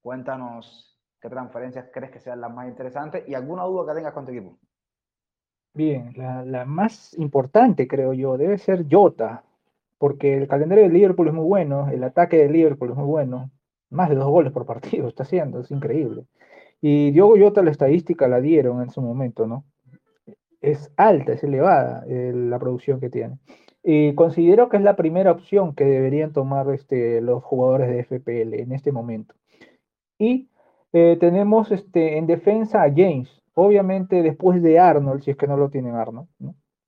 Cuéntanos 0.00 0.93
¿Qué 1.24 1.30
transferencias 1.30 1.88
crees 1.90 2.12
que 2.12 2.20
sean 2.20 2.42
las 2.42 2.52
más 2.52 2.68
interesantes? 2.68 3.26
¿Y 3.26 3.32
alguna 3.32 3.62
duda 3.62 3.86
que 3.86 3.96
tengas 3.96 4.12
con 4.12 4.26
tu 4.26 4.32
equipo? 4.32 4.58
Bien, 5.72 6.12
la, 6.16 6.66
más 6.66 7.16
importante, 7.16 7.88
creo 7.88 8.12
yo, 8.12 8.36
debe 8.36 8.58
ser 8.58 8.84
Jota, 8.90 9.42
porque 9.96 10.36
el 10.36 10.46
calendario 10.48 10.84
de 10.84 10.90
Liverpool 10.90 11.28
es 11.28 11.32
muy 11.32 11.46
bueno, 11.46 11.88
el 11.88 12.04
ataque 12.04 12.36
de 12.36 12.50
Liverpool 12.50 12.90
es 12.90 12.96
muy 12.96 13.06
bueno, 13.06 13.50
más 13.88 14.10
de 14.10 14.16
dos 14.16 14.28
goles 14.28 14.52
por 14.52 14.66
partido 14.66 15.08
está 15.08 15.22
haciendo, 15.22 15.60
es 15.60 15.70
increíble. 15.70 16.26
Y 16.82 17.10
Diogo 17.12 17.38
Jota 17.38 17.62
la 17.62 17.70
estadística 17.70 18.28
la 18.28 18.42
dieron 18.42 18.82
en 18.82 18.90
su 18.90 19.00
momento, 19.00 19.46
¿no? 19.46 19.64
Es 20.60 20.92
alta, 20.98 21.32
es 21.32 21.42
elevada 21.42 22.04
eh, 22.06 22.32
la 22.34 22.58
producción 22.58 23.00
que 23.00 23.08
tiene. 23.08 23.38
Y 23.82 24.14
considero 24.14 24.68
que 24.68 24.76
es 24.76 24.82
la 24.82 24.94
primera 24.94 25.32
opción 25.32 25.74
que 25.74 25.86
deberían 25.86 26.34
tomar 26.34 26.68
este, 26.68 27.22
los 27.22 27.42
jugadores 27.42 27.88
de 27.88 28.04
FPL 28.04 28.60
en 28.60 28.72
este 28.72 28.92
momento. 28.92 29.34
Y 30.18 30.50
eh, 30.94 31.16
tenemos 31.18 31.72
este, 31.72 32.18
en 32.18 32.26
defensa 32.28 32.84
a 32.84 32.88
James, 32.88 33.28
obviamente 33.54 34.22
después 34.22 34.62
de 34.62 34.78
Arnold, 34.78 35.22
si 35.24 35.32
es 35.32 35.36
que 35.36 35.48
no 35.48 35.56
lo 35.56 35.68
tienen 35.68 35.96
Arnold, 35.96 36.28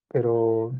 pero 0.08 0.72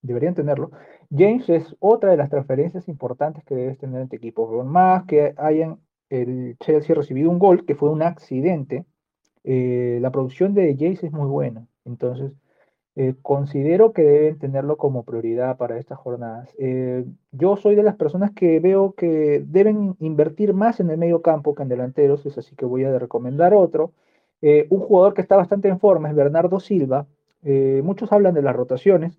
deberían 0.00 0.34
tenerlo. 0.34 0.70
James 1.14 1.46
es 1.50 1.76
otra 1.78 2.10
de 2.10 2.16
las 2.16 2.30
transferencias 2.30 2.88
importantes 2.88 3.44
que 3.44 3.54
debes 3.54 3.76
tener 3.76 4.00
en 4.00 4.08
tu 4.08 4.16
equipo. 4.16 4.48
Por 4.48 4.64
más 4.64 5.04
que 5.04 5.34
hayan 5.36 5.78
el 6.08 6.56
Chelsea 6.58 6.96
recibido 6.96 7.28
un 7.28 7.38
gol, 7.38 7.66
que 7.66 7.74
fue 7.74 7.90
un 7.90 8.00
accidente, 8.02 8.86
eh, 9.44 9.98
la 10.00 10.10
producción 10.10 10.54
de 10.54 10.74
James 10.78 11.04
es 11.04 11.12
muy 11.12 11.28
buena. 11.28 11.66
Entonces, 11.84 12.32
eh, 13.02 13.14
considero 13.22 13.94
que 13.94 14.02
deben 14.02 14.38
tenerlo 14.38 14.76
como 14.76 15.04
prioridad 15.04 15.56
para 15.56 15.78
estas 15.78 15.96
jornadas. 15.98 16.54
Eh, 16.58 17.06
yo 17.32 17.56
soy 17.56 17.74
de 17.74 17.82
las 17.82 17.96
personas 17.96 18.30
que 18.32 18.60
veo 18.60 18.92
que 18.92 19.42
deben 19.46 19.96
invertir 20.00 20.52
más 20.52 20.80
en 20.80 20.90
el 20.90 20.98
medio 20.98 21.22
campo 21.22 21.54
que 21.54 21.62
en 21.62 21.70
delanteros, 21.70 22.26
es 22.26 22.36
así 22.36 22.54
que 22.56 22.66
voy 22.66 22.84
a 22.84 22.98
recomendar 22.98 23.54
otro. 23.54 23.92
Eh, 24.42 24.66
un 24.68 24.80
jugador 24.80 25.14
que 25.14 25.22
está 25.22 25.36
bastante 25.36 25.68
en 25.68 25.80
forma 25.80 26.10
es 26.10 26.14
Bernardo 26.14 26.60
Silva. 26.60 27.06
muchos 27.82 28.12
hablan 28.12 28.34
de 28.34 28.42
las 28.42 28.54
rotaciones, 28.54 29.18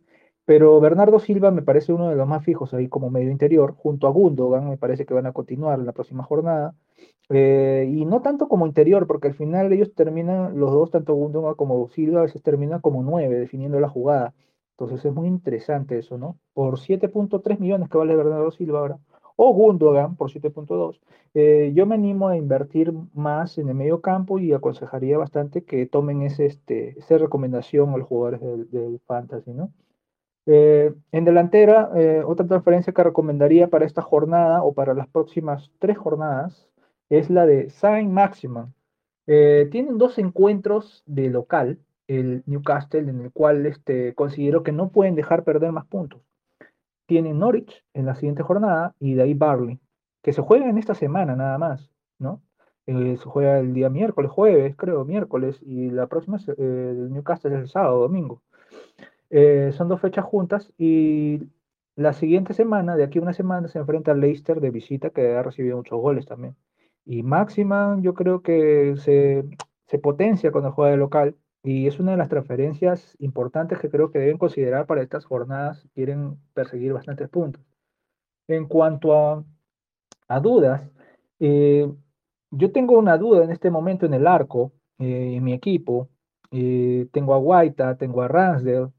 Pero 0.52 0.82
Bernardo 0.82 1.18
Silva 1.20 1.50
me 1.50 1.62
parece 1.62 1.94
uno 1.94 2.10
de 2.10 2.18
los 2.18 2.28
más 2.28 2.44
fijos 2.44 2.74
ahí 2.74 2.90
como 2.90 3.10
medio 3.10 3.32
interior, 3.32 3.74
junto 3.78 4.06
a 4.06 4.10
Gundogan, 4.10 4.68
me 4.68 4.78
parece 4.78 5.06
que 5.06 5.14
van 5.14 5.26
a 5.26 5.32
continuar 5.32 5.80
en 5.80 5.86
la 5.86 5.94
próxima 5.94 6.24
jornada. 6.24 6.76
Eh, 7.30 7.90
y 7.90 8.04
no 8.04 8.22
tanto 8.22 8.50
como 8.50 8.68
interior, 8.68 9.08
porque 9.08 9.30
al 9.30 9.34
final 9.34 9.72
ellos 9.72 9.94
terminan, 9.96 10.60
los 10.60 10.74
dos, 10.74 10.92
tanto 10.92 11.14
Gundogan 11.14 11.56
como 11.56 11.88
Silva, 11.88 12.20
a 12.20 12.24
veces 12.24 12.44
terminan 12.44 12.82
como 12.82 13.02
nueve, 13.02 13.40
definiendo 13.40 13.80
la 13.80 13.88
jugada. 13.88 14.34
Entonces 14.72 15.06
es 15.06 15.14
muy 15.14 15.30
interesante 15.30 15.98
eso, 15.98 16.18
¿no? 16.18 16.38
Por 16.54 16.80
7.3 16.80 17.58
millones 17.58 17.88
que 17.88 17.98
vale 17.98 18.14
Bernardo 18.18 18.52
Silva 18.52 18.80
ahora, 18.80 19.00
o 19.38 19.54
Gundogan 19.54 20.18
por 20.18 20.32
7.2, 20.32 21.00
eh, 21.34 21.72
yo 21.74 21.86
me 21.86 21.96
animo 21.96 22.28
a 22.28 22.36
invertir 22.36 22.92
más 23.14 23.58
en 23.58 23.70
el 23.70 23.76
medio 23.76 24.02
campo 24.02 24.38
y 24.38 24.52
aconsejaría 24.52 25.18
bastante 25.18 25.64
que 25.64 25.86
tomen 25.86 26.24
ese, 26.24 26.46
este, 26.46 27.00
esa 27.00 27.18
recomendación 27.18 27.92
a 27.92 27.98
los 27.98 28.08
jugadores 28.10 28.42
del, 28.42 28.70
del 28.70 29.00
Fantasy, 29.08 29.54
¿no? 29.54 29.72
Eh, 30.48 30.94
en 31.12 31.26
delantera, 31.26 31.92
eh, 31.96 32.24
otra 32.26 32.48
transferencia 32.48 32.94
que 32.94 33.04
recomendaría 33.04 33.68
para 33.68 33.86
esta 33.86 34.02
jornada 34.02 34.64
o 34.64 34.74
para 34.74 34.94
las 34.94 35.08
próximas 35.08 35.72
tres 35.80 35.98
jornadas 35.98 36.68
es 37.10 37.30
la 37.30 37.46
de 37.46 37.70
Saint 37.70 38.12
Maximan. 38.12 38.74
Eh, 39.28 39.68
tienen 39.72 39.98
dos 39.98 40.18
encuentros 40.18 41.04
de 41.06 41.30
local, 41.30 41.80
el 42.08 42.44
Newcastle, 42.46 43.10
en 43.10 43.22
el 43.22 43.32
cual 43.32 43.66
este, 43.66 44.16
considero 44.16 44.64
que 44.64 44.72
no 44.72 44.90
pueden 44.90 45.16
dejar 45.16 45.44
perder 45.44 45.72
más 45.72 45.86
puntos. 45.86 46.22
Tienen 47.06 47.40
Norwich 47.40 47.84
en 47.94 48.06
la 48.06 48.16
siguiente 48.16 48.44
jornada 48.44 48.96
y 49.00 49.14
de 49.16 49.24
ahí 49.24 49.34
Barley, 49.34 49.80
que 50.24 50.34
se 50.34 50.42
juega 50.42 50.70
en 50.70 50.78
esta 50.78 50.96
semana 50.96 51.36
nada 51.36 51.58
más, 51.58 51.92
¿no? 52.20 52.42
se 52.86 53.18
juega 53.26 53.60
el 53.60 53.74
día 53.74 53.90
miércoles, 53.90 54.32
jueves, 54.32 54.76
creo, 54.76 55.06
miércoles, 55.06 55.60
y 55.62 55.90
la 55.92 56.08
próxima, 56.08 56.38
el 56.58 57.14
Newcastle 57.14 57.54
es 57.56 57.62
el 57.62 57.70
sábado, 57.70 58.02
domingo. 58.02 58.42
Eh, 59.32 59.72
son 59.74 59.88
dos 59.88 60.02
fechas 60.02 60.26
juntas 60.26 60.74
y 60.78 61.40
la 61.96 62.14
siguiente 62.14 62.54
semana, 62.54 62.96
de 62.98 63.04
aquí 63.06 63.20
a 63.20 63.22
una 63.22 63.34
semana, 63.34 63.70
se 63.70 63.80
enfrenta 63.80 64.12
al 64.12 64.20
Leicester 64.20 64.60
de 64.60 64.72
visita, 64.72 65.10
que 65.12 65.36
ha 65.36 65.42
recibido 65.44 65.78
muchos 65.78 66.00
goles 66.00 66.26
también. 66.26 66.56
Y 67.06 67.24
Máxima, 67.24 67.98
yo 68.02 68.14
creo 68.14 68.42
que 68.42 68.96
se, 68.98 69.46
se 69.88 70.00
potencia 70.00 70.52
cuando 70.52 70.74
juega 70.74 70.92
de 70.92 70.98
local 70.98 71.36
y 71.64 71.88
es 71.88 72.00
una 72.00 72.12
de 72.12 72.18
las 72.18 72.30
transferencias 72.30 73.16
importantes 73.20 73.80
que 73.80 73.90
creo 73.90 74.12
que 74.12 74.20
deben 74.20 74.38
considerar 74.38 74.86
para 74.86 75.02
estas 75.02 75.26
jornadas 75.26 75.88
quieren 75.94 76.38
perseguir 76.54 76.94
bastantes 76.94 77.30
puntos. 77.30 77.64
En 78.48 78.68
cuanto 78.68 79.16
a, 79.16 79.44
a 80.28 80.40
dudas, 80.40 80.90
eh, 81.40 81.90
yo 82.52 82.72
tengo 82.72 82.98
una 83.00 83.18
duda 83.18 83.44
en 83.46 83.52
este 83.52 83.72
momento 83.72 84.06
en 84.06 84.14
el 84.14 84.28
arco, 84.28 84.74
eh, 85.00 85.36
en 85.38 85.44
mi 85.44 85.54
equipo. 85.54 86.10
tengo 86.50 87.34
a 87.34 87.38
Guaita, 87.38 87.98
tengo 87.98 88.22
a 88.22 88.28
Ransdale, 88.28 88.92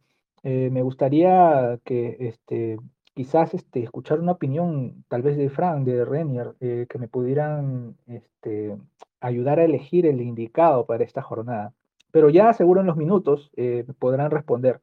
eh, 0.42 0.70
me 0.70 0.82
gustaría 0.82 1.78
que 1.84 2.16
este, 2.20 2.78
quizás 3.14 3.54
este, 3.54 3.82
escuchar 3.82 4.20
una 4.20 4.32
opinión 4.32 5.04
tal 5.08 5.22
vez 5.22 5.36
de 5.36 5.50
Frank, 5.50 5.84
de 5.84 6.04
Renier, 6.04 6.54
eh, 6.60 6.86
que 6.88 6.98
me 6.98 7.08
pudieran 7.08 7.96
este, 8.06 8.76
ayudar 9.20 9.60
a 9.60 9.64
elegir 9.64 10.06
el 10.06 10.20
indicado 10.20 10.86
para 10.86 11.04
esta 11.04 11.22
jornada. 11.22 11.72
Pero 12.10 12.28
ya 12.30 12.52
seguro 12.52 12.80
en 12.80 12.86
los 12.88 12.96
minutos 12.96 13.50
eh, 13.56 13.84
podrán 13.98 14.30
responder. 14.30 14.80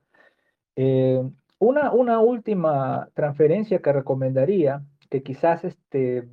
una, 1.60 1.92
una 1.92 2.20
última 2.20 3.10
transferencia 3.14 3.80
que 3.80 3.94
recomendaría, 3.94 4.82
que 5.10 5.24
quizás 5.24 5.64
este, 5.66 6.28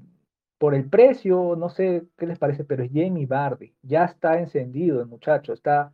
por 0.59 0.75
el 0.75 0.89
precio, 0.89 1.57
no 1.57 1.69
sé 1.69 2.07
qué 2.17 2.27
les 2.27 2.39
parece, 2.39 2.65
pero 2.65 2.83
es 2.85 2.91
Jamie 2.93 3.27
Bardi. 3.27 3.75
Ya 3.83 4.05
está 4.05 4.39
encendido 4.39 5.01
el 5.01 5.07
muchacho, 5.07 5.53
está 5.53 5.93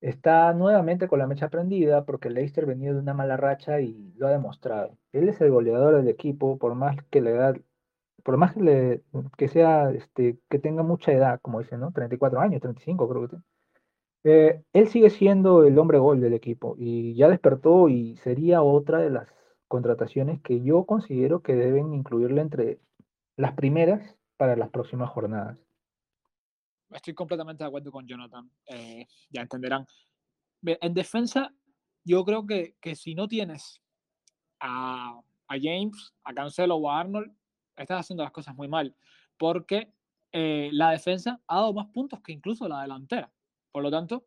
está 0.00 0.52
nuevamente 0.54 1.08
con 1.08 1.18
la 1.18 1.26
mecha 1.26 1.48
prendida 1.48 2.04
porque 2.04 2.30
Leicester 2.30 2.66
venía 2.66 2.92
de 2.92 2.98
una 3.00 3.14
mala 3.14 3.36
racha 3.36 3.80
y 3.80 4.12
lo 4.16 4.26
ha 4.28 4.30
demostrado. 4.30 4.96
Él 5.12 5.28
es 5.28 5.40
el 5.40 5.50
goleador 5.50 5.96
del 5.96 6.08
equipo, 6.08 6.58
por 6.58 6.74
más 6.74 6.96
que 7.10 7.20
la 7.20 7.30
edad, 7.30 7.56
por 8.24 8.36
más 8.36 8.54
que, 9.36 9.48
sea, 9.48 9.90
este, 9.90 10.38
que 10.48 10.58
tenga 10.58 10.82
mucha 10.82 11.12
edad, 11.12 11.40
como 11.42 11.60
dicen, 11.60 11.80
¿no? 11.80 11.92
34 11.92 12.40
años, 12.40 12.60
35 12.60 13.08
creo 13.08 13.28
que. 13.28 13.36
Eh, 14.24 14.62
él 14.74 14.88
sigue 14.88 15.10
siendo 15.10 15.64
el 15.64 15.78
hombre 15.78 15.98
gol 15.98 16.20
del 16.20 16.34
equipo 16.34 16.76
y 16.78 17.14
ya 17.14 17.28
despertó 17.28 17.88
y 17.88 18.16
sería 18.18 18.62
otra 18.62 18.98
de 18.98 19.10
las 19.10 19.28
contrataciones 19.66 20.40
que 20.42 20.60
yo 20.62 20.84
considero 20.84 21.40
que 21.42 21.54
deben 21.54 21.94
incluirle 21.94 22.42
entre 22.42 22.80
las 23.36 23.54
primeras 23.54 24.16
para 24.36 24.56
las 24.56 24.70
próximas 24.70 25.10
jornadas 25.10 25.58
estoy 26.90 27.14
completamente 27.14 27.64
de 27.64 27.68
acuerdo 27.68 27.90
con 27.90 28.06
Jonathan. 28.06 28.50
Eh, 28.66 29.06
ya 29.30 29.42
entenderán. 29.42 29.86
En 30.62 30.94
defensa, 30.94 31.54
yo 32.04 32.24
creo 32.24 32.46
que, 32.46 32.76
que 32.80 32.94
si 32.94 33.14
no 33.14 33.28
tienes 33.28 33.80
a, 34.60 35.20
a, 35.48 35.54
James, 35.60 36.14
a 36.24 36.34
Cancelo 36.34 36.76
o 36.76 36.90
a 36.90 37.00
Arnold, 37.00 37.32
estás 37.76 38.00
haciendo 38.00 38.22
las 38.22 38.32
cosas 38.32 38.54
muy 38.54 38.68
mal. 38.68 38.94
Porque 39.36 39.92
eh, 40.32 40.70
la 40.72 40.90
defensa 40.90 41.40
ha 41.46 41.56
dado 41.56 41.72
más 41.72 41.88
puntos 41.88 42.20
que 42.20 42.32
incluso 42.32 42.68
la 42.68 42.82
delantera. 42.82 43.32
Por 43.72 43.82
lo 43.82 43.90
tanto, 43.90 44.26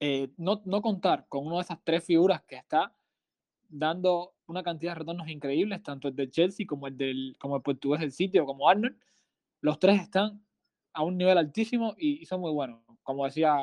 eh, 0.00 0.32
no, 0.36 0.62
no, 0.64 0.82
contar 0.82 1.26
con 1.28 1.46
una 1.46 1.56
de 1.56 1.62
esas 1.62 1.78
tres 1.84 2.04
figuras 2.04 2.42
que 2.42 2.56
está 2.56 2.94
dando 3.68 4.34
una 4.46 4.62
cantidad 4.62 4.92
de 4.92 4.98
retornos 4.98 5.28
increíbles, 5.28 5.82
tanto 5.82 6.08
el 6.08 6.16
de 6.16 6.28
Chelsea 6.28 6.66
como 6.66 6.88
el 6.88 6.96
del 6.96 7.36
como 7.38 7.56
el 7.56 7.62
portugués 7.62 8.00
del 8.00 8.12
sitio, 8.12 8.44
como 8.44 8.68
Arnold, 8.68 8.96
los 9.60 9.78
tres 9.78 10.02
están 10.02 10.44
a 10.92 11.02
un 11.02 11.16
nivel 11.16 11.38
altísimo 11.38 11.94
y, 11.96 12.24
son 12.26 12.40
muy 12.40 12.52
buenos. 12.52 12.80
Como 13.02 13.24
decía 13.24 13.56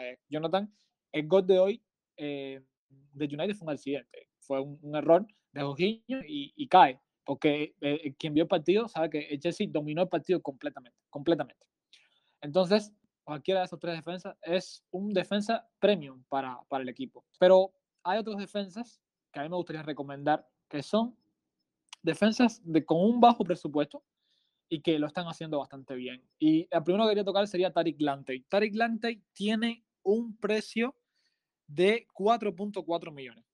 eh, 0.00 0.18
Jonathan, 0.28 0.72
el 1.12 1.26
gol 1.26 1.46
de 1.46 1.58
hoy 1.58 1.82
eh, 2.16 2.62
de 2.88 3.24
United 3.24 3.54
fue 3.54 3.66
un 3.66 3.72
accidente, 3.72 4.28
fue 4.38 4.60
un, 4.60 4.94
error 4.94 5.26
de 5.52 5.62
Jorginho 5.62 6.20
y, 6.26 6.68
cae, 6.68 7.00
porque 7.24 7.74
eh, 7.80 8.14
quien 8.18 8.34
vio 8.34 8.44
el 8.44 8.48
partido 8.48 8.88
sabe 8.88 9.10
que 9.10 9.20
el 9.20 9.40
Chelsea 9.40 9.66
dominó 9.70 10.02
el 10.02 10.08
partido 10.08 10.40
completamente, 10.42 10.98
completamente. 11.10 11.66
Entonces, 12.40 12.92
cualquiera 13.24 13.60
de 13.60 13.66
esos 13.66 13.80
tres 13.80 13.96
defensas 13.96 14.36
es 14.42 14.84
un 14.90 15.12
defensa 15.12 15.68
premium 15.78 16.22
para, 16.28 16.60
para 16.68 16.82
el 16.82 16.88
equipo. 16.88 17.24
Pero 17.38 17.72
hay 18.04 18.18
otros 18.18 18.38
defensas 18.38 19.00
que 19.32 19.40
a 19.40 19.42
mí 19.42 19.48
me 19.48 19.56
gustaría 19.56 19.82
recomendar 19.82 20.46
que 20.68 20.82
son 20.82 21.16
defensas 22.02 22.60
de, 22.64 22.84
con 22.84 23.00
un 23.00 23.20
bajo 23.20 23.44
presupuesto, 23.44 24.02
y 24.68 24.80
que 24.80 24.98
lo 24.98 25.06
están 25.06 25.26
haciendo 25.26 25.58
bastante 25.58 25.94
bien. 25.94 26.22
Y 26.38 26.68
el 26.70 26.82
primero 26.82 27.04
que 27.04 27.10
quería 27.10 27.24
tocar 27.24 27.46
sería 27.46 27.72
Tarik 27.72 28.00
Lantey. 28.00 28.40
Tarik 28.42 28.74
Lantey 28.74 29.22
tiene 29.32 29.84
un 30.02 30.36
precio 30.36 30.94
de 31.66 32.06
4.4 32.14 33.12
millones. 33.12 33.44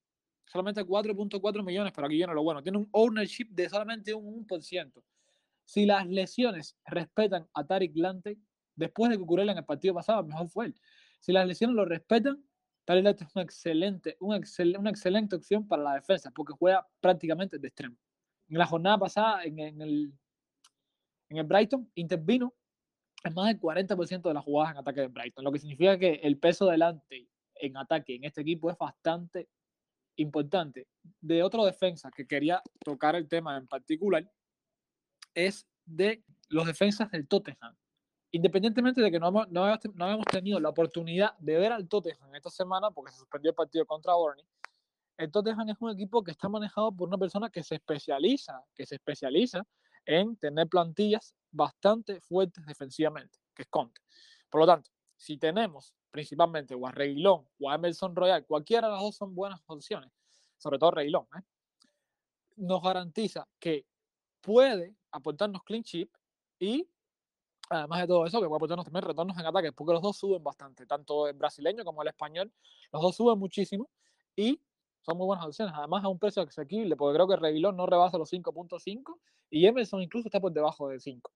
Solamente 0.46 0.84
4.4 0.84 1.64
millones, 1.64 1.92
pero 1.94 2.06
aquí 2.06 2.16
viene 2.16 2.34
lo 2.34 2.42
bueno. 2.42 2.62
Tiene 2.62 2.78
un 2.78 2.88
ownership 2.92 3.48
de 3.50 3.68
solamente 3.68 4.12
un 4.12 4.46
1%. 4.46 5.02
Si 5.64 5.86
las 5.86 6.06
lesiones 6.06 6.76
respetan 6.84 7.48
a 7.54 7.66
Tarik 7.66 7.96
Lantey, 7.96 8.38
después 8.74 9.10
de 9.10 9.16
ocurrió 9.16 9.50
en 9.50 9.56
el 9.56 9.64
partido 9.64 9.94
pasado, 9.94 10.22
mejor 10.24 10.48
fue 10.48 10.66
él. 10.66 10.74
Si 11.20 11.32
las 11.32 11.46
lesiones 11.46 11.76
lo 11.76 11.84
respetan, 11.84 12.44
Tarik 12.84 13.04
Lantey 13.04 13.26
es 13.26 13.36
una 13.36 13.44
excelente, 13.44 14.16
una, 14.20 14.40
una 14.78 14.90
excelente 14.90 15.36
opción 15.36 15.66
para 15.66 15.82
la 15.82 15.94
defensa, 15.94 16.30
porque 16.34 16.52
juega 16.52 16.86
prácticamente 17.00 17.58
de 17.58 17.68
extremo. 17.68 17.96
En 18.48 18.58
la 18.58 18.66
jornada 18.66 18.98
pasada, 18.98 19.44
en, 19.44 19.58
en 19.58 19.80
el 19.80 20.12
en 21.32 21.38
el 21.38 21.44
Brighton 21.44 21.90
intervino 21.94 22.54
en 23.24 23.34
más 23.34 23.46
del 23.46 23.60
40% 23.60 24.22
de 24.22 24.34
las 24.34 24.44
jugadas 24.44 24.72
en 24.72 24.78
ataque 24.78 25.00
de 25.00 25.08
Brighton, 25.08 25.44
lo 25.44 25.52
que 25.52 25.58
significa 25.58 25.98
que 25.98 26.20
el 26.22 26.38
peso 26.38 26.66
delante 26.66 27.28
en 27.54 27.76
ataque 27.76 28.16
en 28.16 28.24
este 28.24 28.42
equipo 28.42 28.70
es 28.70 28.76
bastante 28.76 29.48
importante. 30.16 30.88
De 31.20 31.42
otro 31.42 31.64
defensa 31.64 32.10
que 32.10 32.26
quería 32.26 32.62
tocar 32.84 33.14
el 33.16 33.28
tema 33.28 33.56
en 33.56 33.66
particular 33.66 34.30
es 35.34 35.66
de 35.86 36.22
los 36.48 36.66
defensas 36.66 37.10
del 37.10 37.28
Tottenham. 37.28 37.74
Independientemente 38.32 39.00
de 39.00 39.10
que 39.10 39.20
no, 39.20 39.28
hemos, 39.28 39.48
no, 39.50 39.64
habíamos 39.64 40.26
tenido 40.26 40.58
la 40.58 40.70
oportunidad 40.70 41.36
de 41.38 41.56
ver 41.56 41.72
al 41.72 41.88
Tottenham 41.88 42.34
esta 42.34 42.50
semana 42.50 42.90
porque 42.90 43.12
se 43.12 43.18
suspendió 43.18 43.50
el 43.50 43.54
partido 43.54 43.86
contra 43.86 44.14
Burnley, 44.14 44.44
el 45.18 45.30
Tottenham 45.30 45.68
es 45.68 45.76
un 45.80 45.90
equipo 45.90 46.24
que 46.24 46.32
está 46.32 46.48
manejado 46.48 46.90
por 46.90 47.08
una 47.08 47.18
persona 47.18 47.48
que 47.48 47.62
se 47.62 47.76
especializa, 47.76 48.64
que 48.74 48.84
se 48.84 48.96
especializa 48.96 49.64
en 50.06 50.36
tener 50.36 50.68
plantillas 50.68 51.34
bastante 51.50 52.20
fuertes 52.20 52.64
defensivamente, 52.66 53.38
que 53.54 53.62
es 53.62 53.68
Conte. 53.68 54.00
Por 54.50 54.60
lo 54.60 54.66
tanto, 54.66 54.90
si 55.16 55.38
tenemos 55.38 55.94
principalmente 56.10 56.74
o 56.74 56.86
a 56.86 56.92
Reguilón 56.92 57.48
o 57.60 57.70
a 57.70 57.74
Emerson 57.74 58.14
Royal, 58.14 58.44
cualquiera 58.44 58.88
de 58.88 58.92
las 58.94 59.02
dos 59.02 59.16
son 59.16 59.34
buenas 59.34 59.60
opciones, 59.66 60.10
sobre 60.58 60.78
todo 60.78 60.90
Reguilón, 60.92 61.26
¿eh? 61.36 61.42
nos 62.56 62.82
garantiza 62.82 63.48
que 63.58 63.86
puede 64.40 64.94
aportarnos 65.10 65.62
clean 65.62 65.82
chip 65.82 66.12
y 66.58 66.88
además 67.70 68.00
de 68.00 68.06
todo 68.06 68.26
eso, 68.26 68.40
que 68.40 68.46
puede 68.46 68.58
aportarnos 68.58 68.84
también 68.84 69.04
retornos 69.04 69.38
en 69.38 69.46
ataque, 69.46 69.72
porque 69.72 69.94
los 69.94 70.02
dos 70.02 70.16
suben 70.18 70.42
bastante, 70.42 70.86
tanto 70.86 71.26
el 71.26 71.34
brasileño 71.34 71.84
como 71.84 72.02
el 72.02 72.08
español, 72.08 72.52
los 72.92 73.02
dos 73.02 73.16
suben 73.16 73.38
muchísimo 73.38 73.88
y 74.36 74.60
son 75.02 75.18
muy 75.18 75.26
buenas 75.26 75.46
opciones, 75.46 75.74
además 75.76 76.04
a 76.04 76.08
un 76.08 76.18
precio 76.18 76.42
asequible, 76.42 76.96
porque 76.96 77.16
creo 77.16 77.28
que 77.28 77.36
Reguilón 77.36 77.76
no 77.76 77.86
rebasa 77.86 78.18
los 78.18 78.32
5.5 78.32 79.18
y 79.50 79.66
Emerson 79.66 80.02
incluso 80.02 80.28
está 80.28 80.40
por 80.40 80.52
debajo 80.52 80.88
de 80.88 81.00
5. 81.00 81.30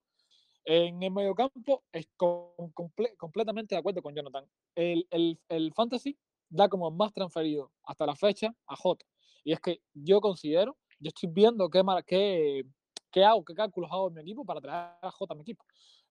En 0.65 1.03
el 1.03 1.13
mediocampo, 1.13 1.85
es 1.93 2.09
completamente 2.17 3.75
de 3.75 3.79
acuerdo 3.79 4.03
con 4.03 4.15
Jonathan. 4.15 4.45
El, 4.75 5.07
el, 5.11 5.39
el, 5.49 5.73
fantasy 5.73 6.19
da 6.49 6.69
como 6.69 6.91
más 6.91 7.13
transferido 7.13 7.71
hasta 7.85 8.07
la 8.07 8.17
fecha 8.17 8.53
a 8.67 8.75
Jota. 8.75 9.07
Y 9.45 9.53
es 9.53 9.61
que 9.61 9.81
yo 9.95 10.21
considero, 10.21 10.77
yo 10.99 11.09
estoy 11.09 11.29
viendo 11.33 11.71
qué, 11.71 11.83
qué, 12.05 12.65
qué 13.13 13.25
hago, 13.25 13.45
qué 13.45 13.55
cálculos 13.55 13.93
hago 13.93 14.09
en 14.09 14.15
mi 14.15 14.23
equipo 14.23 14.45
para 14.45 14.61
traer 14.61 14.97
a 15.03 15.11
J 15.11 15.33
a 15.33 15.37
mi 15.37 15.43
equipo. 15.43 15.65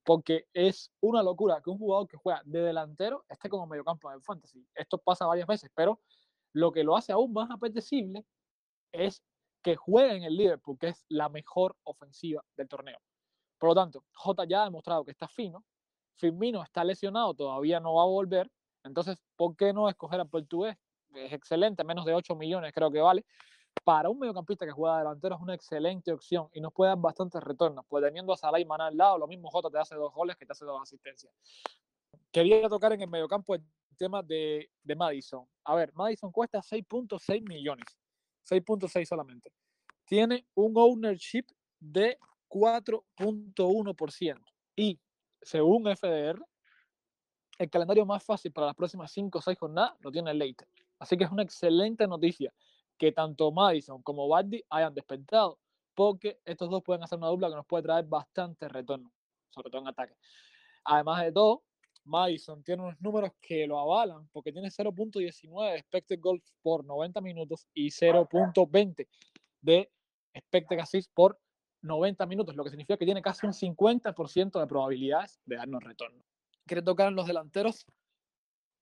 Porque 0.05 0.45
es 0.53 0.89
una 1.01 1.21
locura 1.21 1.59
que 1.61 1.69
un 1.69 1.77
jugador 1.77 2.07
que 2.07 2.15
juega 2.15 2.41
de 2.45 2.61
delantero 2.61 3.25
esté 3.27 3.49
como 3.49 3.67
mediocampo 3.67 4.09
en 4.11 4.21
fantasy. 4.21 4.65
Esto 4.73 4.97
pasa 4.99 5.25
varias 5.25 5.47
veces, 5.47 5.69
pero 5.75 5.99
lo 6.55 6.71
que 6.71 6.83
lo 6.85 6.95
hace 6.95 7.11
aún 7.11 7.33
más 7.33 7.51
apetecible 7.51 8.25
es 8.93 9.21
que 9.61 9.75
juegue 9.75 10.15
en 10.15 10.23
el 10.23 10.37
Liverpool, 10.37 10.77
que 10.79 10.87
es 10.87 11.05
la 11.09 11.27
mejor 11.27 11.75
ofensiva 11.83 12.43
del 12.55 12.69
torneo. 12.69 12.97
Por 13.57 13.69
lo 13.69 13.75
tanto, 13.75 14.05
J 14.13 14.45
ya 14.45 14.61
ha 14.61 14.65
demostrado 14.65 15.03
que 15.03 15.11
está 15.11 15.27
fino. 15.27 15.65
Firmino 16.15 16.63
está 16.63 16.85
lesionado, 16.85 17.33
todavía 17.33 17.81
no 17.81 17.95
va 17.95 18.03
a 18.03 18.05
volver. 18.05 18.49
Entonces, 18.85 19.17
¿por 19.35 19.57
qué 19.57 19.73
no 19.73 19.89
escoger 19.89 20.21
al 20.21 20.29
portugués? 20.29 20.77
Es 21.13 21.33
excelente, 21.33 21.83
menos 21.83 22.05
de 22.05 22.13
8 22.13 22.35
millones 22.35 22.71
creo 22.73 22.89
que 22.89 23.01
vale. 23.01 23.25
Para 23.83 24.09
un 24.09 24.19
mediocampista 24.19 24.65
que 24.65 24.71
juega 24.71 24.99
delantero 24.99 25.35
es 25.35 25.41
una 25.41 25.55
excelente 25.55 26.13
opción 26.13 26.47
y 26.53 26.61
nos 26.61 26.71
puede 26.71 26.91
dar 26.91 26.99
bastantes 26.99 27.43
retornos. 27.43 27.85
Pues 27.89 28.01
teniendo 28.01 28.31
a 28.31 28.37
Salah 28.37 28.61
y 28.61 28.65
Maná 28.65 28.87
al 28.87 28.95
lado, 28.95 29.17
lo 29.17 29.27
mismo 29.27 29.49
J 29.51 29.69
te 29.69 29.77
hace 29.77 29.95
dos 29.95 30.13
goles 30.13 30.37
que 30.37 30.45
te 30.45 30.53
hace 30.53 30.63
dos 30.63 30.81
asistencias. 30.81 31.33
Quería 32.31 32.69
tocar 32.69 32.93
en 32.93 33.01
el 33.01 33.09
mediocampo 33.09 33.55
el 33.55 33.63
tema 33.95 34.21
de, 34.21 34.69
de 34.83 34.95
Madison. 34.95 35.47
A 35.63 35.75
ver, 35.75 35.91
Madison 35.93 36.31
cuesta 36.31 36.59
6.6 36.59 37.41
millones. 37.47 37.85
6.6 38.49 39.05
solamente. 39.05 39.51
Tiene 40.05 40.45
un 40.53 40.73
ownership 40.77 41.45
de 41.79 42.17
4.1%. 42.49 44.41
Y 44.75 44.99
según 45.41 45.83
FDR, 45.95 46.39
el 47.57 47.69
calendario 47.69 48.05
más 48.05 48.23
fácil 48.23 48.51
para 48.51 48.67
las 48.67 48.75
próximas 48.75 49.11
5 49.11 49.37
o 49.37 49.41
6 49.41 49.57
jornadas 49.57 49.93
lo 50.01 50.11
tiene 50.11 50.33
Leicester. 50.33 50.67
Así 50.99 51.17
que 51.17 51.23
es 51.23 51.31
una 51.31 51.43
excelente 51.43 52.07
noticia 52.07 52.53
que 52.97 53.11
tanto 53.11 53.51
Madison 53.51 54.01
como 54.01 54.27
Bardi 54.27 54.63
hayan 54.69 54.93
despertado, 54.93 55.59
porque 55.93 56.39
estos 56.45 56.69
dos 56.69 56.83
pueden 56.83 57.03
hacer 57.03 57.17
una 57.17 57.27
dupla 57.27 57.49
que 57.49 57.55
nos 57.55 57.65
puede 57.65 57.83
traer 57.83 58.05
bastante 58.05 58.67
retorno, 58.67 59.11
sobre 59.49 59.69
todo 59.69 59.81
en 59.81 59.87
ataque. 59.87 60.15
Además 60.85 61.23
de 61.23 61.31
todo, 61.31 61.63
Madison 62.05 62.63
tiene 62.63 62.83
unos 62.83 63.01
números 63.01 63.31
que 63.41 63.67
lo 63.67 63.79
avalan, 63.79 64.27
porque 64.31 64.51
tiene 64.51 64.69
0.19 64.69 65.77
expected 65.77 66.19
goals 66.19 66.53
por 66.61 66.85
90 66.85 67.19
minutos 67.21 67.67
y 67.73 67.87
0.20 67.89 69.07
de 69.61 69.91
expected 70.33 70.79
assists 70.79 71.11
por 71.13 71.39
90 71.81 72.25
minutos, 72.25 72.55
lo 72.55 72.63
que 72.63 72.69
significa 72.69 72.97
que 72.97 73.05
tiene 73.05 73.21
casi 73.21 73.45
un 73.45 73.53
50% 73.53 74.59
de 74.59 74.67
probabilidades 74.67 75.39
de 75.45 75.55
darnos 75.55 75.83
retorno. 75.83 76.23
Quiere 76.65 76.81
tocar 76.81 77.09
en 77.09 77.15
los 77.15 77.27
delanteros 77.27 77.85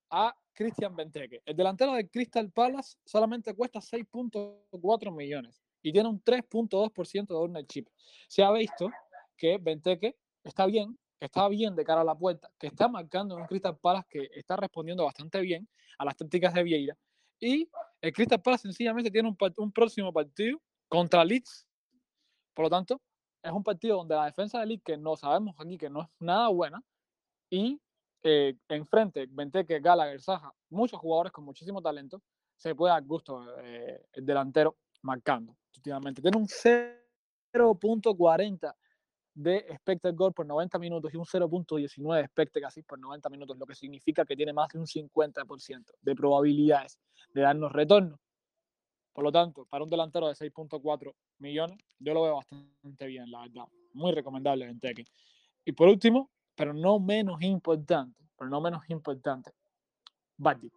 a 0.09 0.35
Christian 0.53 0.95
Benteke. 0.95 1.41
El 1.45 1.55
delantero 1.55 1.93
de 1.93 2.07
Crystal 2.07 2.49
Palace 2.51 2.97
solamente 3.05 3.53
cuesta 3.55 3.79
6.4 3.79 5.15
millones 5.15 5.61
y 5.81 5.91
tiene 5.91 6.09
un 6.09 6.23
3.2% 6.23 7.27
de 7.27 7.35
ownership. 7.35 7.85
Se 8.27 8.43
ha 8.43 8.51
visto 8.51 8.89
que 9.35 9.57
Benteke 9.57 10.15
está 10.43 10.65
bien, 10.65 10.97
que 11.23 11.27
está 11.27 11.47
bien 11.47 11.73
de 11.73 11.85
cara 11.85 12.01
a 12.01 12.03
la 12.03 12.15
puerta, 12.15 12.51
que 12.59 12.67
está 12.67 12.89
marcando 12.89 13.37
un 13.37 13.45
Crystal 13.45 13.77
Palace 13.77 14.05
que 14.09 14.29
está 14.35 14.57
respondiendo 14.57 15.05
bastante 15.05 15.39
bien 15.39 15.65
a 15.97 16.03
las 16.03 16.17
tácticas 16.17 16.53
de 16.53 16.63
Vieira. 16.63 16.97
Y 17.39 17.69
el 18.01 18.11
Crystal 18.11 18.41
Palace 18.41 18.63
sencillamente 18.63 19.09
tiene 19.09 19.29
un, 19.29 19.37
un 19.55 19.71
próximo 19.71 20.11
partido 20.11 20.61
contra 20.89 21.23
Leeds. 21.23 21.65
Por 22.53 22.63
lo 22.63 22.69
tanto, 22.69 23.01
es 23.41 23.53
un 23.53 23.63
partido 23.63 23.95
donde 23.95 24.15
la 24.15 24.25
defensa 24.25 24.59
de 24.59 24.65
Leeds, 24.65 24.83
que 24.83 24.97
no 24.97 25.15
sabemos 25.15 25.55
aquí 25.59 25.77
que 25.77 25.89
no 25.89 26.01
es 26.01 26.09
nada 26.19 26.49
buena, 26.49 26.83
y 27.49 27.79
eh, 28.21 28.57
enfrente, 28.67 29.25
Benteke, 29.29 29.79
Gallagher, 29.79 30.19
Saja, 30.19 30.53
muchos 30.71 30.99
jugadores 30.99 31.31
con 31.31 31.45
muchísimo 31.45 31.81
talento, 31.81 32.21
se 32.57 32.75
puede 32.75 32.91
dar 32.91 33.05
gusto 33.05 33.45
eh, 33.61 34.07
el 34.11 34.25
delantero 34.25 34.75
marcando. 35.03 35.55
Tiene 35.81 35.99
un 36.35 36.47
0.40 36.47 38.75
de 39.33 39.57
expected 39.57 40.13
goal 40.15 40.33
por 40.33 40.45
90 40.45 40.77
minutos 40.79 41.13
y 41.13 41.17
un 41.17 41.25
0.19 41.25 42.15
de 42.15 42.21
expected 42.21 42.63
assist 42.63 42.87
por 42.87 42.99
90 42.99 43.29
minutos, 43.29 43.57
lo 43.57 43.65
que 43.65 43.75
significa 43.75 44.25
que 44.25 44.35
tiene 44.35 44.53
más 44.53 44.69
de 44.69 44.79
un 44.79 44.85
50% 44.85 45.91
de 46.01 46.15
probabilidades 46.15 46.99
de 47.33 47.41
darnos 47.41 47.71
retorno. 47.71 48.19
Por 49.13 49.23
lo 49.23 49.31
tanto, 49.31 49.65
para 49.65 49.83
un 49.83 49.89
delantero 49.89 50.27
de 50.27 50.33
6.4 50.33 51.13
millones, 51.39 51.77
yo 51.99 52.13
lo 52.13 52.23
veo 52.23 52.35
bastante 52.35 53.05
bien, 53.05 53.29
la 53.29 53.41
verdad. 53.41 53.65
Muy 53.93 54.11
recomendable 54.11 54.65
Benteke. 54.65 55.05
Y 55.65 55.71
por 55.71 55.87
último, 55.87 56.31
pero 56.55 56.73
no 56.73 56.99
menos 56.99 57.41
importante, 57.41 58.23
pero 58.37 58.49
no 58.49 58.59
menos 58.61 58.89
importante, 58.89 59.51
Buddy. 60.37 60.71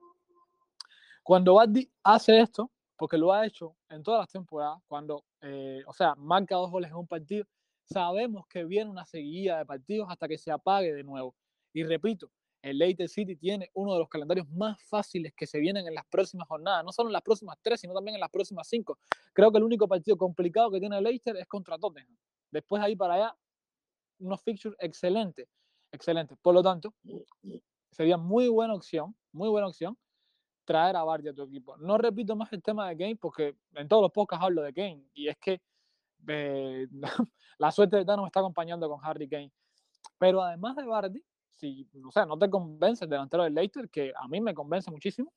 Cuando 1.23 1.55
Buddy 1.55 1.91
hace 2.05 2.41
esto, 2.41 2.71
porque 2.97 3.19
lo 3.19 3.33
ha 3.33 3.47
hecho 3.47 3.77
en 3.89 4.03
todas 4.03 4.21
las 4.21 4.29
temporadas, 4.29 4.81
cuando, 4.87 5.25
eh, 5.41 5.83
o 5.87 5.93
sea, 5.93 6.15
marca 6.15 6.57
dos 6.57 6.71
goles 6.71 6.91
en 6.91 6.97
un 6.97 7.07
partido, 7.07 7.47
sabemos 7.87 8.47
que 8.49 8.65
viene 8.65 8.91
una 8.91 9.05
seguida 9.05 9.59
de 9.59 9.67
partidos 9.67 10.09
hasta 10.11 10.29
que 10.29 10.39
se 10.39 10.51
apague 10.51 10.93
de 10.93 11.03
nuevo. 11.03 11.35
Y 11.73 11.85
repito, 11.85 12.31
el 12.63 12.79
Leicester 12.79 13.09
City 13.09 13.37
tiene 13.37 13.71
uno 13.75 13.95
de 13.95 14.01
los 14.01 14.09
calendarios 14.09 14.49
más 14.51 14.83
fáciles 14.83 15.33
que 15.35 15.47
se 15.47 15.59
vienen 15.59 15.87
en 15.87 15.95
las 15.95 16.07
próximas 16.07 16.49
jornadas, 16.49 16.85
no 16.85 16.93
solo 16.93 17.09
en 17.09 17.13
las 17.13 17.23
próximas 17.23 17.57
tres, 17.63 17.81
sino 17.81 17.95
también 17.95 18.17
en 18.17 18.21
las 18.21 18.31
próximas 18.31 18.67
cinco. 18.69 18.99
Creo 19.33 19.53
que 19.53 19.59
el 19.59 19.65
único 19.65 19.87
partido 19.87 20.17
complicado 20.17 20.71
que 20.71 20.81
tiene 20.81 20.99
el 20.99 21.05
Leicester 21.05 21.37
es 21.37 21.47
contra 21.47 21.79
Tottenham. 21.79 22.17
Después 22.51 22.83
ahí 22.83 22.97
para 22.97 23.15
allá, 23.15 23.37
unos 24.19 24.43
fixtures 24.43 24.77
excelentes 24.81 25.49
excelente. 25.93 26.37
Por 26.37 26.55
lo 26.55 26.63
tanto, 26.63 26.95
sería 27.91 28.17
muy 28.17 28.49
buena 28.49 28.75
opción, 28.75 29.15
muy 29.33 29.49
buena 29.49 29.67
opción 29.67 29.99
traer 30.65 30.97
a 30.97 31.05
Bardi 31.05 31.29
a 31.29 31.35
tu 31.35 31.43
equipo. 31.43 31.77
No 31.77 31.97
repito 31.97 32.35
más 32.35 32.53
el 32.53 32.63
tema 32.63 32.89
de 32.89 32.97
Kane 32.97 33.17
porque 33.17 33.57
en 33.75 33.89
todos 33.89 34.03
los 34.03 34.13
podcasts 34.13 34.45
hablo 34.45 34.63
de 34.63 34.73
Kane 34.73 35.05
y 35.15 35.29
es 35.29 35.37
que 35.39 35.61
eh, 36.29 36.87
la 37.59 37.71
suerte 37.71 37.97
de 37.97 38.05
Thanos 38.05 38.27
está 38.27 38.41
acompañando 38.41 38.89
con 38.89 39.01
Harry 39.03 39.29
Kane. 39.29 39.53
Pero 40.19 40.43
además 40.43 40.77
de 40.77 40.85
Bardi, 40.85 41.25
si 41.57 41.89
no, 41.95 42.11
sé, 42.11 42.25
no 42.27 42.39
te 42.39 42.49
convence 42.51 43.05
el 43.05 43.11
delantero 43.11 43.45
del 43.45 43.55
Leicester, 43.55 43.89
que 43.89 44.13
a 44.17 44.29
mí 44.29 44.41
me 44.41 44.55
convence 44.55 44.91
muchísimo, 44.91 45.33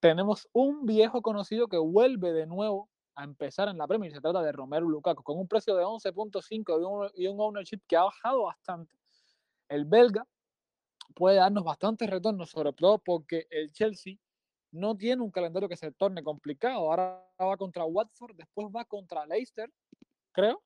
tenemos 0.00 0.48
un 0.52 0.86
viejo 0.86 1.22
conocido 1.22 1.68
que 1.68 1.76
vuelve 1.76 2.32
de 2.32 2.46
nuevo 2.46 2.88
a 3.14 3.24
empezar 3.24 3.68
en 3.68 3.78
la 3.78 3.86
Premier. 3.86 4.12
Se 4.12 4.20
trata 4.20 4.42
de 4.42 4.52
Romero 4.52 4.88
Lukaku, 4.88 5.22
con 5.22 5.38
un 5.38 5.46
precio 5.46 5.76
de 5.76 5.84
11.5 5.84 7.12
y, 7.14 7.24
y 7.24 7.26
un 7.28 7.40
ownership 7.40 7.80
que 7.86 7.96
ha 7.96 8.04
bajado 8.04 8.44
bastante 8.44 9.00
el 9.70 9.84
belga 9.84 10.26
puede 11.14 11.36
darnos 11.36 11.64
bastantes 11.64 12.10
retornos, 12.10 12.50
sobre 12.50 12.72
todo 12.72 12.98
porque 12.98 13.46
el 13.50 13.72
Chelsea 13.72 14.16
no 14.72 14.96
tiene 14.96 15.22
un 15.22 15.30
calendario 15.30 15.68
que 15.68 15.76
se 15.76 15.90
torne 15.92 16.22
complicado. 16.22 16.90
Ahora 16.90 17.24
va 17.40 17.56
contra 17.56 17.84
Watford, 17.84 18.36
después 18.36 18.68
va 18.68 18.84
contra 18.84 19.26
Leicester, 19.26 19.70
creo. 20.40 20.62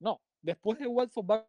No, 0.00 0.20
después 0.42 0.78
de 0.78 0.86
Watford 0.86 1.26
va 1.26 1.48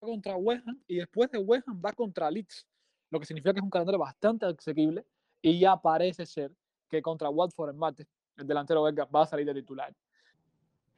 contra 0.00 0.36
West 0.36 0.66
Ham 0.66 0.80
y 0.86 0.96
después 0.96 1.30
de 1.30 1.38
West 1.38 1.68
Ham 1.68 1.80
va 1.84 1.92
contra 1.92 2.30
Leeds, 2.30 2.66
lo 3.10 3.18
que 3.18 3.26
significa 3.26 3.52
que 3.52 3.58
es 3.58 3.64
un 3.64 3.70
calendario 3.70 3.98
bastante 3.98 4.46
asequible 4.46 5.04
y 5.42 5.58
ya 5.58 5.76
parece 5.76 6.24
ser 6.26 6.52
que 6.88 7.02
contra 7.02 7.28
Watford 7.30 7.70
en 7.70 7.78
martes 7.78 8.06
el 8.36 8.46
delantero 8.46 8.82
belga 8.82 9.04
va 9.06 9.22
a 9.22 9.26
salir 9.26 9.46
de 9.46 9.54
titular. 9.54 9.94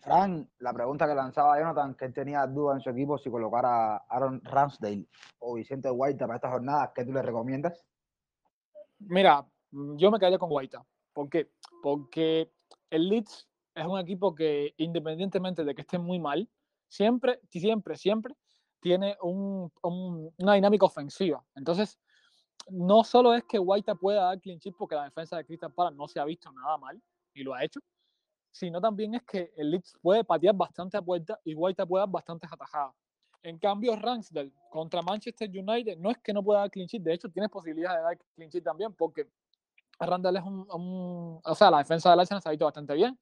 Fran, 0.00 0.48
la 0.58 0.72
pregunta 0.72 1.06
que 1.06 1.14
lanzaba 1.14 1.58
Jonathan, 1.58 1.94
que 1.94 2.06
él 2.06 2.14
tenía 2.14 2.46
duda 2.46 2.74
en 2.74 2.80
su 2.80 2.90
equipo 2.90 3.18
si 3.18 3.30
colocar 3.30 3.66
a 3.66 3.96
Aaron 4.08 4.42
Ramsdale 4.44 5.06
o 5.40 5.54
Vicente 5.54 5.90
White 5.90 6.18
para 6.18 6.36
esta 6.36 6.50
jornada, 6.50 6.92
¿qué 6.94 7.04
tú 7.04 7.12
le 7.12 7.20
recomiendas? 7.20 7.84
Mira, 8.98 9.46
yo 9.70 10.10
me 10.10 10.18
quedaría 10.18 10.38
con 10.38 10.50
White. 10.50 10.78
¿Por 11.12 11.28
qué? 11.28 11.50
Porque 11.82 12.50
el 12.90 13.08
Leeds 13.08 13.49
es 13.80 13.86
un 13.86 13.98
equipo 13.98 14.34
que, 14.34 14.74
independientemente 14.76 15.64
de 15.64 15.74
que 15.74 15.82
esté 15.82 15.98
muy 15.98 16.18
mal, 16.18 16.48
siempre, 16.88 17.40
siempre, 17.50 17.96
siempre 17.96 18.34
tiene 18.80 19.16
un, 19.22 19.70
una 19.82 20.54
dinámica 20.54 20.86
ofensiva. 20.86 21.44
Entonces, 21.54 21.98
no 22.68 23.04
solo 23.04 23.34
es 23.34 23.44
que 23.44 23.58
White 23.58 23.94
pueda 23.96 24.24
dar 24.24 24.40
clean 24.40 24.58
porque 24.76 24.94
la 24.94 25.04
defensa 25.04 25.36
de 25.36 25.44
Crystal 25.44 25.72
Palace 25.72 25.96
no 25.96 26.08
se 26.08 26.20
ha 26.20 26.24
visto 26.24 26.50
nada 26.52 26.76
mal 26.78 27.00
y 27.34 27.42
lo 27.42 27.54
ha 27.54 27.64
hecho, 27.64 27.80
sino 28.50 28.80
también 28.80 29.14
es 29.14 29.22
que 29.22 29.52
el 29.56 29.70
Leeds 29.70 29.96
puede 30.00 30.24
patear 30.24 30.54
bastante 30.54 30.96
a 30.96 31.02
puerta 31.02 31.38
y 31.44 31.54
White 31.54 31.86
puede 31.86 32.02
dar 32.02 32.10
bastantes 32.10 32.52
atajadas. 32.52 32.94
En 33.42 33.58
cambio, 33.58 33.96
Ramsdale 33.96 34.52
contra 34.70 35.00
Manchester 35.00 35.48
United 35.48 35.96
no 35.96 36.10
es 36.10 36.18
que 36.18 36.32
no 36.32 36.42
pueda 36.42 36.60
dar 36.60 36.70
clean 36.70 36.88
de 36.92 37.14
hecho 37.14 37.30
tienes 37.30 37.50
posibilidad 37.50 37.96
de 37.96 38.02
dar 38.02 38.18
clean 38.34 38.50
también 38.62 38.92
porque 38.92 39.30
Randall 39.98 40.36
es 40.36 40.42
un, 40.44 41.40
o 41.42 41.54
sea, 41.54 41.70
la 41.70 41.78
defensa 41.78 42.10
del 42.10 42.20
Arsenal 42.20 42.42
se 42.42 42.48
ha 42.48 42.52
visto 42.52 42.64
bastante 42.64 42.94
bien 42.94 43.18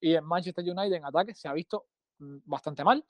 y 0.00 0.14
en 0.14 0.24
Manchester 0.24 0.64
United 0.64 0.96
en 0.96 1.04
ataque 1.04 1.34
se 1.34 1.48
ha 1.48 1.52
visto 1.52 1.86
mm, 2.18 2.38
bastante 2.44 2.84
mal, 2.84 3.04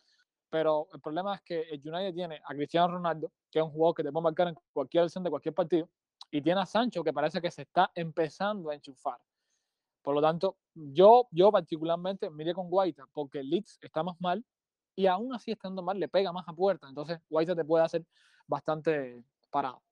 pero 0.49 0.89
el 0.93 1.01
problema 1.01 1.35
es 1.35 1.43
que 1.43 1.61
el 1.63 1.81
United 1.85 2.15
tiene 2.15 2.41
a 2.45 2.55
Cristiano 2.55 2.89
Ronaldo, 2.89 3.33
que 3.51 3.59
es 3.59 3.65
un 3.65 3.71
jugador 3.71 3.95
que 3.97 4.03
te 4.05 4.13
puede 4.13 4.25
marcar 4.25 4.49
en 4.49 4.57
cualquier 4.73 5.05
acción 5.05 5.25
de 5.25 5.31
cualquier 5.31 5.55
partido, 5.55 5.89
y 6.31 6.41
tiene 6.43 6.61
a 6.61 6.67
Sancho, 6.67 7.03
que 7.03 7.13
parece 7.13 7.41
que 7.41 7.51
se 7.51 7.63
está 7.63 7.91
empezando 7.95 8.71
a 8.71 8.75
enchufar. 8.75 9.19
Por 10.03 10.15
lo 10.15 10.23
tanto, 10.23 10.57
yo, 10.75 11.27
yo 11.33 11.51
particularmente 11.51 12.31
miré 12.31 12.55
con 12.55 12.71
Guaita 12.71 13.07
porque 13.13 13.43
Leeds 13.43 13.79
está 13.83 14.05
más 14.05 14.21
mal 14.21 14.45
y 14.95 15.07
aún 15.07 15.35
así 15.35 15.51
estando 15.51 15.83
mal 15.83 15.99
le 15.99 16.09
pega 16.09 16.33
más 16.33 16.49
a 16.49 16.53
puerta. 16.53 16.89
Entonces, 16.89 17.19
Guaita 17.29 17.57
te 17.57 17.65
puede 17.65 17.85
hacer 17.85 18.05
bastante 18.47 19.25
parado. 19.51 19.83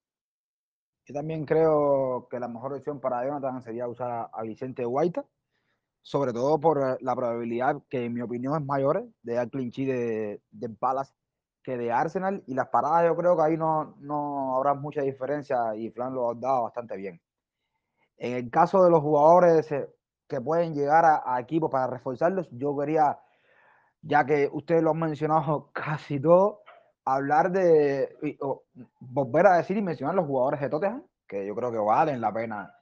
Yo 1.06 1.14
también 1.14 1.44
creo 1.44 2.28
que 2.30 2.40
la 2.40 2.48
mejor 2.48 2.72
opción 2.72 3.00
para 3.00 3.26
Jonathan 3.26 3.60
sería 3.60 3.86
usar 3.86 4.30
a, 4.32 4.42
Vicente 4.42 4.84
Guaita. 4.84 5.24
Sobre 6.04 6.34
todo 6.34 6.60
por 6.60 7.02
la 7.02 7.16
probabilidad 7.16 7.76
que 7.88 8.04
en 8.04 8.12
mi 8.12 8.20
opinión 8.20 8.54
es 8.60 8.64
mayor 8.64 9.08
de 9.22 9.34
dar 9.34 9.48
clean 9.48 9.70
de, 9.70 10.42
de 10.50 10.68
Palace 10.68 11.14
que 11.62 11.78
de 11.78 11.90
Arsenal 11.90 12.44
y 12.46 12.54
las 12.54 12.68
paradas 12.68 13.06
yo 13.06 13.16
creo 13.16 13.34
que 13.34 13.42
ahí 13.42 13.56
no, 13.56 13.96
no 14.00 14.54
habrá 14.54 14.74
mucha 14.74 15.00
diferencia 15.00 15.74
y 15.74 15.90
Flan 15.90 16.14
lo 16.14 16.30
ha 16.30 16.34
dado 16.34 16.64
bastante 16.64 16.94
bien. 16.94 17.18
En 18.18 18.34
el 18.34 18.50
caso 18.50 18.84
de 18.84 18.90
los 18.90 19.00
jugadores 19.00 19.72
eh, 19.72 19.88
que 20.28 20.42
pueden 20.42 20.74
llegar 20.74 21.04
a, 21.06 21.40
equipos 21.40 21.70
para 21.70 21.86
reforzarlos, 21.86 22.48
yo 22.50 22.76
quería, 22.76 23.18
ya 24.02 24.26
que 24.26 24.48
ustedes 24.52 24.82
lo 24.82 24.90
han 24.90 24.98
mencionado 24.98 25.70
casi 25.72 26.20
todo, 26.20 26.60
hablar 27.06 27.50
de, 27.50 28.14
volver 29.00 29.46
a 29.46 29.56
decir 29.56 29.78
y 29.78 29.82
mencionar 29.82 30.14
los 30.14 30.26
jugadores 30.26 30.60
de 30.60 30.68
Tottenham, 30.68 31.02
que 31.26 31.46
yo 31.46 31.54
creo 31.54 31.72
que 31.72 31.78
valen 31.78 32.20
la 32.20 32.32
pena 32.32 32.74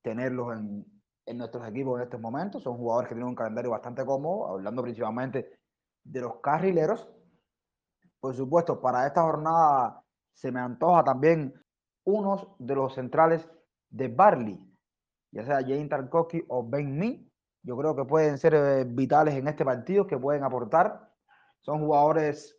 tenerlos 0.00 0.56
en, 0.56 0.97
en 1.28 1.38
nuestros 1.38 1.66
equipos 1.68 1.98
en 1.98 2.04
estos 2.04 2.20
momentos. 2.20 2.62
Son 2.62 2.76
jugadores 2.76 3.08
que 3.08 3.14
tienen 3.14 3.28
un 3.28 3.34
calendario 3.34 3.70
bastante 3.70 4.04
cómodo, 4.04 4.48
hablando 4.48 4.82
principalmente 4.82 5.58
de 6.04 6.20
los 6.20 6.36
carrileros. 6.40 7.08
Por 8.20 8.34
supuesto, 8.34 8.80
para 8.80 9.06
esta 9.06 9.22
jornada 9.22 10.02
se 10.32 10.50
me 10.50 10.60
antoja 10.60 11.04
también 11.04 11.54
unos 12.04 12.48
de 12.58 12.74
los 12.74 12.94
centrales 12.94 13.48
de 13.90 14.08
Barley, 14.08 14.58
ya 15.30 15.44
sea 15.44 15.60
Jane 15.60 15.88
Tarkovsky 15.88 16.44
o 16.48 16.66
Ben 16.66 16.98
Mee. 16.98 17.28
Yo 17.62 17.76
creo 17.76 17.94
que 17.94 18.04
pueden 18.04 18.38
ser 18.38 18.54
eh, 18.54 18.84
vitales 18.84 19.34
en 19.34 19.46
este 19.48 19.64
partido, 19.64 20.06
que 20.06 20.16
pueden 20.16 20.42
aportar. 20.42 21.12
Son 21.60 21.80
jugadores 21.80 22.56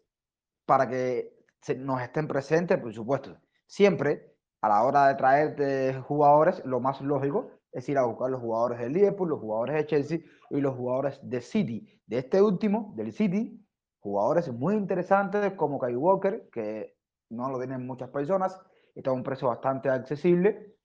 para 0.66 0.88
que 0.88 1.36
nos 1.78 2.02
estén 2.02 2.28
presentes, 2.28 2.78
por 2.78 2.94
supuesto. 2.94 3.36
Siempre, 3.66 4.36
a 4.62 4.70
la 4.70 4.84
hora 4.84 5.08
de 5.08 5.16
traer 5.16 6.02
jugadores, 6.02 6.64
lo 6.66 6.80
más 6.80 7.02
lógico 7.02 7.59
es 7.72 7.88
ir 7.90 7.98
a 7.98 8.06
buscar 8.06 8.30
los 8.30 8.42
jugadores 8.42 8.80
del 8.80 8.94
Liverpool, 8.94 9.30
los 9.30 9.40
jugadores 9.40 9.76
de 9.76 9.86
Chelsea 9.86 10.20
y 10.50 10.62
los 10.62 10.76
jugadores 10.76 11.20
de 11.24 11.42
City. 11.42 12.02
De 12.06 12.20
este 12.20 12.42
último, 12.42 12.94
del 12.96 13.12
City, 13.12 13.64
jugadores 14.00 14.52
muy 14.52 14.76
interesantes 14.76 15.54
como 15.54 15.80
Kai 15.80 15.96
Walker, 15.96 16.50
que 16.52 16.98
no 17.30 17.50
lo 17.50 17.60
tienen 17.60 17.86
muchas 17.86 18.10
personas, 18.10 18.60
está 18.96 19.12
a 19.12 19.14
un 19.14 19.24
precio 19.24 19.48
bastante 19.48 19.90
accesible. 19.90 20.76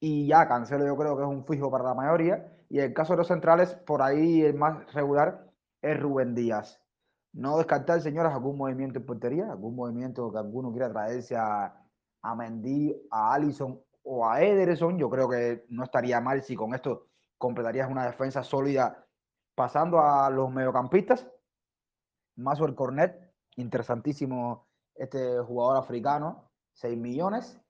Y 0.00 0.26
ya 0.28 0.46
Cancelo 0.46 0.86
yo 0.86 0.96
creo 0.96 1.16
que 1.16 1.22
es 1.22 1.28
un 1.28 1.46
fijo 1.46 1.70
para 1.70 1.84
la 1.84 1.94
mayoría. 1.94 2.52
Y 2.68 2.78
en 2.78 2.86
el 2.86 2.94
caso 2.94 3.14
de 3.14 3.18
los 3.18 3.28
centrales, 3.28 3.74
por 3.74 4.02
ahí 4.02 4.42
el 4.42 4.54
más 4.54 4.92
regular 4.92 5.50
es 5.80 5.98
Rubén 5.98 6.34
Díaz. 6.34 6.80
No 7.32 7.56
descartar, 7.58 8.00
señoras, 8.00 8.32
algún 8.32 8.56
movimiento 8.56 8.98
en 8.98 9.06
portería, 9.06 9.50
algún 9.50 9.74
movimiento 9.74 10.30
que 10.30 10.38
alguno 10.38 10.70
quiera 10.70 10.90
traerse 10.90 11.36
a, 11.36 11.74
a 12.22 12.34
Mendy, 12.36 12.94
a 13.10 13.34
Allison 13.34 13.80
o 14.04 14.28
a 14.28 14.42
Ederson. 14.42 14.98
Yo 14.98 15.10
creo 15.10 15.28
que 15.28 15.64
no 15.68 15.84
estaría 15.84 16.20
mal 16.20 16.42
si 16.42 16.54
con 16.54 16.74
esto 16.74 17.08
completarías 17.38 17.90
una 17.90 18.06
defensa 18.06 18.42
sólida 18.42 19.04
pasando 19.54 20.00
a 20.00 20.30
los 20.30 20.50
mediocampistas. 20.50 21.26
el 22.36 22.74
Cornet, 22.74 23.32
interesantísimo 23.56 24.68
este 24.94 25.38
jugador 25.40 25.76
africano, 25.78 26.50
6 26.74 26.96
millones. 26.96 27.60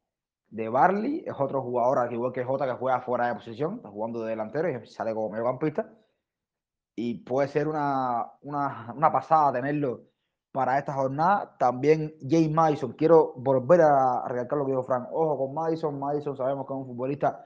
De 0.48 0.68
Barley, 0.68 1.24
es 1.26 1.34
otro 1.36 1.62
jugador, 1.62 1.98
al 1.98 2.12
igual 2.12 2.32
que 2.32 2.44
Jota, 2.44 2.66
que 2.66 2.74
juega 2.74 3.00
fuera 3.00 3.26
de 3.26 3.34
posición, 3.34 3.76
está 3.76 3.88
jugando 3.88 4.22
de 4.22 4.30
delantero 4.30 4.68
y 4.68 4.86
sale 4.86 5.12
como 5.12 5.30
mediocampista. 5.30 5.92
Y 6.94 7.24
puede 7.24 7.48
ser 7.48 7.66
una, 7.66 8.30
una, 8.42 8.92
una 8.94 9.10
pasada 9.10 9.54
tenerlo 9.54 10.13
para 10.54 10.78
esta 10.78 10.94
jornada. 10.94 11.56
También 11.58 12.14
James 12.20 12.52
Madison. 12.52 12.92
Quiero 12.92 13.32
volver 13.34 13.80
a 13.80 14.22
recalcar 14.28 14.56
lo 14.56 14.64
que 14.64 14.70
dijo 14.70 14.84
Frank. 14.84 15.08
Ojo 15.10 15.36
con 15.36 15.52
Madison. 15.52 15.98
Madison 15.98 16.36
sabemos 16.36 16.64
que 16.64 16.72
es 16.72 16.78
un 16.78 16.86
futbolista 16.86 17.44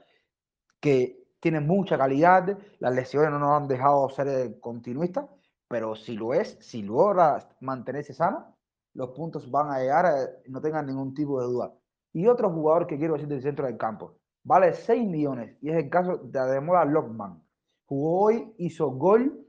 que 0.79 1.27
tiene 1.39 1.59
mucha 1.59 1.97
calidad. 1.97 2.55
Las 2.77 2.93
lesiones 2.93 3.31
no 3.31 3.39
nos 3.39 3.49
han 3.59 3.67
dejado 3.67 4.07
ser 4.09 4.59
continuistas, 4.59 5.25
pero 5.67 5.95
si 5.95 6.15
lo 6.15 6.35
es, 6.35 6.59
si 6.61 6.83
logra 6.83 7.49
mantenerse 7.61 8.13
sano, 8.13 8.55
los 8.93 9.09
puntos 9.09 9.49
van 9.49 9.71
a 9.71 9.79
llegar, 9.79 10.05
eh, 10.05 10.43
no 10.49 10.61
tengan 10.61 10.85
ningún 10.85 11.15
tipo 11.15 11.41
de 11.41 11.47
duda. 11.47 11.73
Y 12.13 12.27
otro 12.27 12.51
jugador 12.51 12.85
que 12.85 12.99
quiero 12.99 13.13
decir 13.15 13.27
del 13.27 13.41
centro 13.41 13.65
del 13.65 13.77
campo, 13.77 14.19
vale 14.43 14.73
6 14.73 15.07
millones 15.07 15.57
y 15.61 15.71
es 15.71 15.77
el 15.77 15.89
caso 15.89 16.17
de 16.17 16.37
Ademola 16.37 16.85
Lockman. 16.85 17.41
Jugó 17.87 18.21
hoy, 18.25 18.53
hizo 18.59 18.91
gol 18.91 19.47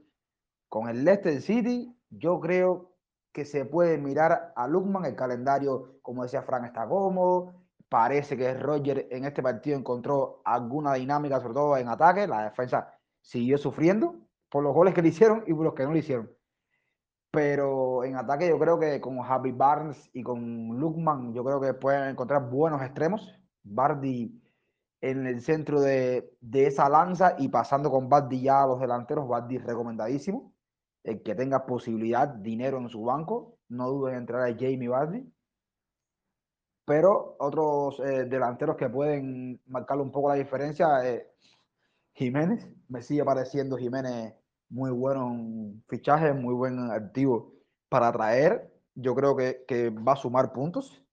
con 0.67 0.89
el 0.89 1.05
Leicester 1.05 1.39
City. 1.41 1.95
Yo 2.09 2.39
creo 2.39 2.90
que 3.31 3.45
se 3.45 3.65
puede 3.65 3.97
mirar 3.97 4.53
a 4.55 4.67
Lukman, 4.67 5.05
el 5.05 5.15
calendario, 5.15 5.99
como 6.01 6.23
decía 6.23 6.41
Frank, 6.41 6.65
está 6.65 6.87
cómodo. 6.87 7.53
Parece 7.89 8.37
que 8.37 8.53
Roger 8.53 9.07
en 9.11 9.25
este 9.25 9.41
partido 9.43 9.77
encontró 9.77 10.41
alguna 10.45 10.93
dinámica, 10.93 11.39
sobre 11.39 11.53
todo 11.53 11.77
en 11.77 11.87
ataque. 11.89 12.27
La 12.27 12.43
defensa 12.43 12.93
siguió 13.21 13.57
sufriendo 13.57 14.15
por 14.49 14.63
los 14.63 14.73
goles 14.73 14.93
que 14.93 15.01
le 15.01 15.09
hicieron 15.09 15.43
y 15.47 15.53
por 15.53 15.63
los 15.65 15.73
que 15.73 15.83
no 15.83 15.91
le 15.91 15.99
hicieron. 15.99 16.31
Pero 17.31 18.03
en 18.03 18.17
ataque 18.17 18.49
yo 18.49 18.59
creo 18.59 18.77
que 18.77 18.99
con 18.99 19.21
Javi 19.21 19.51
Barnes 19.51 20.09
y 20.13 20.23
con 20.23 20.77
Lukman, 20.79 21.33
yo 21.33 21.43
creo 21.45 21.61
que 21.61 21.73
pueden 21.73 22.09
encontrar 22.09 22.49
buenos 22.49 22.81
extremos. 22.81 23.33
Bardi 23.63 24.41
en 25.01 25.25
el 25.27 25.41
centro 25.41 25.79
de, 25.79 26.35
de 26.41 26.67
esa 26.67 26.89
lanza 26.89 27.35
y 27.37 27.47
pasando 27.49 27.89
con 27.89 28.09
Bardi 28.09 28.41
ya 28.41 28.63
a 28.63 28.67
los 28.67 28.79
delanteros, 28.79 29.27
Bardi 29.27 29.57
recomendadísimo 29.57 30.50
el 31.03 31.23
que 31.23 31.35
tenga 31.35 31.65
posibilidad, 31.65 32.27
dinero 32.27 32.77
en 32.77 32.89
su 32.89 33.03
banco, 33.03 33.57
no 33.69 33.89
duden 33.89 34.13
en 34.13 34.19
entrar 34.21 34.41
a 34.43 34.53
Jamie 34.53 34.87
Vardy. 34.87 35.31
Pero 36.85 37.35
otros 37.39 37.99
eh, 37.99 38.25
delanteros 38.25 38.75
que 38.75 38.89
pueden 38.89 39.61
marcar 39.67 39.99
un 39.99 40.11
poco 40.11 40.29
la 40.29 40.35
diferencia, 40.35 41.07
es 41.07 41.23
Jiménez, 42.13 42.67
me 42.89 43.01
sigue 43.01 43.23
pareciendo 43.23 43.77
Jiménez 43.77 44.35
muy 44.69 44.91
bueno 44.91 45.31
en 45.31 45.83
fichaje, 45.87 46.33
muy 46.33 46.53
buen 46.53 46.91
activo 46.91 47.53
para 47.89 48.11
traer. 48.11 48.71
Yo 48.95 49.15
creo 49.15 49.35
que, 49.35 49.63
que, 49.67 49.89
va 49.89 50.13
a 50.13 50.15
sumar 50.17 50.53
puntos, 50.53 51.03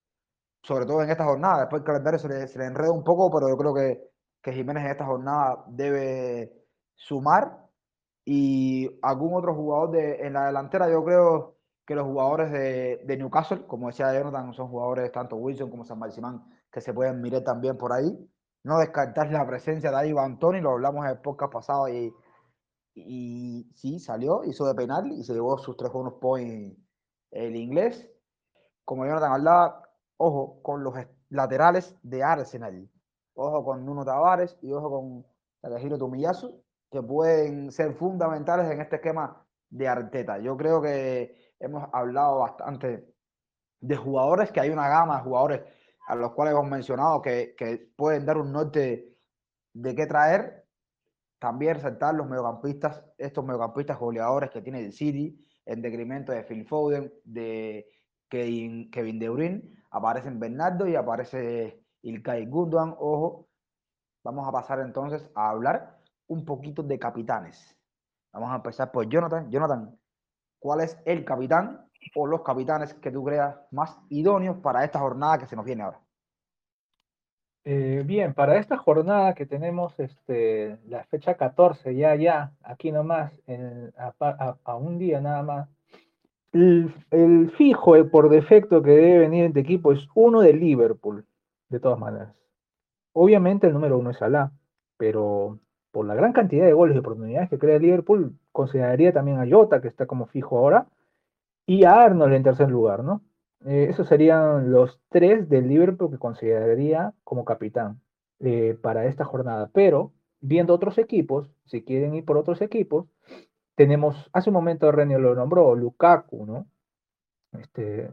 sobre 0.63 0.87
todo 0.87 1.03
en 1.03 1.11
esta 1.11 1.25
jornada. 1.25 1.61
Después 1.61 1.81
el 1.81 1.87
calendario 1.87 2.19
se 2.19 2.29
le, 2.29 2.49
se 2.49 2.59
le 2.59 2.67
enreda 2.67 2.93
un 2.93 3.05
poco, 3.05 3.31
pero 3.31 3.49
yo 3.49 3.57
creo 3.57 3.75
que, 3.75 4.11
que 4.43 4.53
Jiménez 4.53 4.85
en 4.85 4.91
esta 4.91 5.07
jornada 5.07 5.65
debe 5.69 6.53
sumar 6.95 7.68
y 8.31 8.99
algún 9.01 9.33
otro 9.33 9.55
jugador 9.55 9.91
de, 9.93 10.27
en 10.27 10.35
la 10.35 10.49
delantera. 10.49 10.91
Yo 10.91 11.03
creo 11.03 11.57
que 11.87 11.95
los 11.95 12.05
jugadores 12.05 12.53
de, 12.53 13.01
de, 13.07 13.17
Newcastle, 13.17 13.65
como 13.67 13.87
decía 13.87 14.13
Jonathan, 14.13 14.53
son 14.53 14.69
jugadores 14.69 15.11
tanto 15.13 15.37
Wilson 15.37 15.71
como 15.71 15.83
San 15.87 15.99
Marcimán 15.99 16.45
que 16.71 16.83
se 16.83 16.93
pueden 16.93 17.23
mirar 17.23 17.43
también 17.43 17.79
por 17.79 17.91
ahí. 17.91 18.15
No 18.65 18.81
descartar 18.81 19.33
la 19.33 19.47
presencia 19.47 19.91
de 19.91 20.09
Ivan 20.09 20.39
Tony, 20.39 20.61
lo 20.61 20.73
hablamos 20.73 21.07
en 21.07 21.13
el 21.13 21.19
podcast 21.23 21.51
pasado 21.51 21.89
y, 21.89 22.13
y 22.95 23.67
sí, 23.75 23.99
salió, 23.99 24.45
hizo 24.45 24.67
de 24.67 24.75
penal 24.75 25.11
y 25.11 25.25
se 25.25 25.33
llevó 25.33 25.57
sus 25.57 25.79
tres 25.79 25.91
bonus 25.91 26.21
points 26.21 26.79
el 27.31 27.57
inglés. 27.57 28.11
Como 28.85 29.07
Jonathan 29.07 29.33
hablaba, 29.33 29.89
ojo 30.19 30.61
con 30.61 30.85
los 30.85 30.93
laterales 31.31 31.97
de 32.03 32.23
Arsenal. 32.23 32.91
Ojo 33.33 33.65
con 33.65 33.87
Nuno 33.87 34.05
Tavares 34.05 34.59
y 34.61 34.71
ojo 34.71 34.91
con 34.91 35.27
Takahiro 35.63 35.97
Tomiyasu, 35.97 36.63
que 36.91 37.03
pueden 37.03 37.71
ser 37.71 37.95
fundamentales 37.95 38.71
en 38.71 38.81
este 38.81 38.97
esquema 38.97 39.45
de 39.71 39.89
Arteta. 39.89 40.39
Yo 40.39 40.57
creo 40.57 40.81
que 40.81 41.53
hemos 41.61 41.89
hablado 41.93 42.41
bastante 42.41 43.15
de 43.81 43.97
jugadores, 43.97 44.51
que 44.51 44.61
hay 44.61 44.71
una 44.71 44.89
gama 44.89 45.19
de 45.19 45.23
jugadores 45.23 45.63
a 46.07 46.15
los 46.15 46.33
cuales 46.33 46.55
hemos 46.55 46.69
mencionado 46.69 47.21
que, 47.21 47.55
que 47.57 47.91
pueden 47.97 48.25
dar 48.25 48.39
un 48.39 48.53
norte 48.53 49.17
de 49.75 49.95
qué 49.95 50.07
traer. 50.07 50.65
También 51.39 51.75
resaltar 51.75 52.15
los 52.15 52.27
mediocampistas, 52.27 53.05
estos 53.19 53.45
mediocampistas 53.45 53.99
goleadores 53.99 54.51
que 54.51 54.63
tiene 54.63 54.81
el 54.85 54.93
City, 54.93 55.45
en 55.67 55.83
decremento 55.83 56.33
de 56.33 56.43
Phil 56.43 56.67
Foden, 56.67 57.13
de 57.25 57.87
Kevin, 58.29 58.91
Kevin 58.91 59.19
De 59.19 59.29
Bruyne, 59.29 59.63
aparecen 59.91 60.41
Bernardo 60.41 60.89
y 60.89 60.97
aparece 60.97 61.85
Ilkay 62.03 62.47
Gundogan. 62.47 62.95
Ojo, 62.99 63.49
vamos 64.25 64.49
a 64.49 64.53
pasar 64.53 64.81
entonces 64.81 65.31
a 65.35 65.51
hablar 65.51 65.98
un 66.29 66.45
poquito 66.45 66.83
de 66.83 66.99
capitanes. 66.99 67.77
Vamos 68.33 68.51
a 68.51 68.57
empezar 68.57 68.93
por 68.93 69.09
Jonathan. 69.09 69.51
Jonathan, 69.51 69.99
¿cuál 70.59 70.81
es 70.81 70.99
el 71.05 71.25
capitán 71.25 71.89
o 72.15 72.27
los 72.27 72.43
capitanes 72.43 72.95
que 72.95 73.11
tú 73.11 73.25
creas 73.25 73.57
más 73.71 73.99
idóneos 74.09 74.59
para 74.59 74.85
esta 74.85 75.01
jornada 75.01 75.39
que 75.39 75.47
se 75.47 75.57
nos 75.57 75.65
viene 75.65 75.83
ahora? 75.83 76.01
Eh, 77.65 78.03
bien, 78.07 78.33
para 78.33 78.57
esta 78.57 78.79
jornada 78.79 79.35
que 79.35 79.45
tenemos 79.45 79.99
este, 80.01 80.79
la 80.87 81.05
fecha 81.05 81.35
14, 81.35 81.95
ya, 81.95 82.15
ya, 82.15 82.53
aquí 82.63 82.91
nomás, 82.93 83.33
en, 83.47 83.93
a, 83.99 84.77
un 84.77 84.99
día 84.99 85.21
nada 85.21 85.43
más, 85.43 85.69
el, 86.53 87.53
fijo 87.59 87.95
el 87.95 88.09
por 88.09 88.31
defecto 88.31 88.83
que 88.83 88.93
debe 88.93 89.19
venir 89.19 89.45
en 89.45 89.49
este 89.49 89.61
equipo 89.61 89.93
es 89.93 90.09
uno 90.15 90.41
de 90.41 90.55
Liverpool, 90.55 91.27
de 91.69 91.81
todas 91.81 91.99
maneras. 91.99 92.35
Obviamente 93.13 93.67
el 93.67 93.75
número 93.75 93.99
uno 93.99 94.11
es 94.11 94.17
Salah, 94.17 94.51
pero 94.97 95.59
por 95.91 96.07
la 96.07 96.15
gran 96.15 96.33
cantidad 96.33 96.67
de 96.67 96.73
goles 96.73 96.97
y 96.97 96.99
oportunidades 97.01 97.51
que 97.51 97.59
crea 97.59 97.79
Liverpool, 97.79 98.39
consideraría 98.53 99.13
también 99.13 99.39
a 99.39 99.47
Jota, 99.49 99.81
que 99.81 99.89
está 99.89 100.07
como 100.07 100.27
fijo 100.27 100.59
ahora, 100.59 100.89
y 101.67 101.85
a 101.85 102.03
Arnold 102.03 102.35
en 102.35 102.43
tercer 102.43 102.71
lugar, 102.71 103.05
¿no? 103.05 103.23
Eh, 103.67 103.89
esos 103.91 104.09
serían 104.09 104.71
los 104.73 105.01
tres 105.09 105.49
del 105.49 105.69
Liverpool 105.69 106.11
que 106.11 106.19
consideraría 106.19 107.13
como 107.25 107.45
capitán 107.45 108.01
eh, 108.41 108.79
para 108.81 109.07
esta 109.07 109.25
jornada. 109.25 109.71
Pero 109.73 110.13
viendo 110.41 110.75
otros 110.75 110.99
equipos, 110.99 111.51
si 111.67 111.83
quieren 111.85 112.15
ir 112.15 112.25
por 112.25 112.37
otros 112.37 112.63
equipos, 112.63 113.07
tenemos, 113.75 114.31
hace 114.33 114.51
un 114.51 114.55
momento 114.55 114.91
René 114.93 115.19
lo 115.19 115.35
nombró, 115.35 115.75
Lukaku, 115.75 116.47
¿no? 116.47 116.67
Este, 117.53 118.11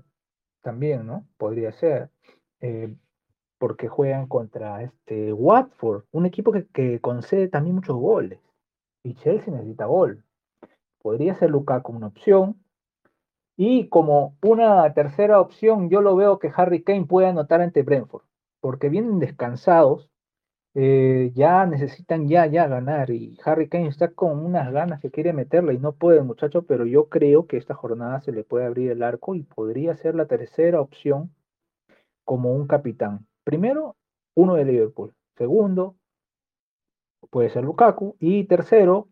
también, 0.62 1.06
¿no? 1.06 1.28
Podría 1.38 1.72
ser. 1.74 2.10
Eh, 2.62 2.96
porque 3.66 3.88
juegan 3.88 4.28
contra 4.28 4.84
este 4.84 5.34
Watford, 5.34 6.04
un 6.12 6.28
equipo 6.28 6.52
que, 6.52 7.00
concede 7.02 7.48
también 7.48 7.74
muchos 7.74 7.98
goles. 7.98 8.40
Y 9.04 9.16
Chelsea 9.16 9.52
necesita 9.52 9.88
gol. 9.88 10.24
Podría 11.02 11.34
ser 11.34 11.50
Lukaku 11.50 11.92
una 11.92 12.06
opción. 12.06 12.64
Y 13.58 13.90
como 13.90 14.38
una 14.44 14.94
tercera 14.94 15.42
opción, 15.42 15.90
yo 15.90 16.02
lo 16.02 16.16
veo 16.16 16.38
que 16.38 16.52
Harry 16.56 16.84
Kane 16.84 17.08
puede 17.08 17.30
anotar 17.30 17.60
ante 17.60 17.82
Brentford, 17.82 18.22
porque 18.62 18.90
vienen 18.90 19.18
descansados, 19.18 20.12
eh, 20.76 21.32
ya 21.34 21.66
necesitan 21.66 22.28
ya, 22.28 22.46
ya 22.46 22.68
ganar. 22.68 23.10
Y 23.10 23.36
Harry 23.46 23.68
Kane 23.68 23.88
está 23.88 24.12
con 24.12 24.46
unas 24.46 24.72
ganas 24.72 25.02
que 25.02 25.10
quiere 25.10 25.34
meterla 25.34 25.74
y 25.74 25.80
no 25.80 25.94
puede, 25.94 26.22
muchacho, 26.22 26.68
pero 26.68 26.86
yo 26.86 27.10
creo 27.10 27.48
que 27.48 27.58
esta 27.58 27.74
jornada 27.74 28.22
se 28.22 28.32
le 28.32 28.44
puede 28.44 28.68
abrir 28.68 28.92
el 28.92 29.02
arco 29.02 29.34
y 29.34 29.42
podría 29.42 29.98
ser 29.98 30.14
la 30.14 30.28
tercera 30.28 30.80
opción 30.80 31.34
como 32.26 32.54
un 32.54 32.68
capitán. 32.68 33.26
Primero, 33.46 33.96
uno 34.34 34.56
de 34.56 34.66
Liverpool. 34.66 35.16
Segundo, 35.38 35.96
puede 37.30 37.50
ser 37.50 37.64
Lukaku. 37.64 38.18
Y 38.20 38.46
tercero, 38.46 39.08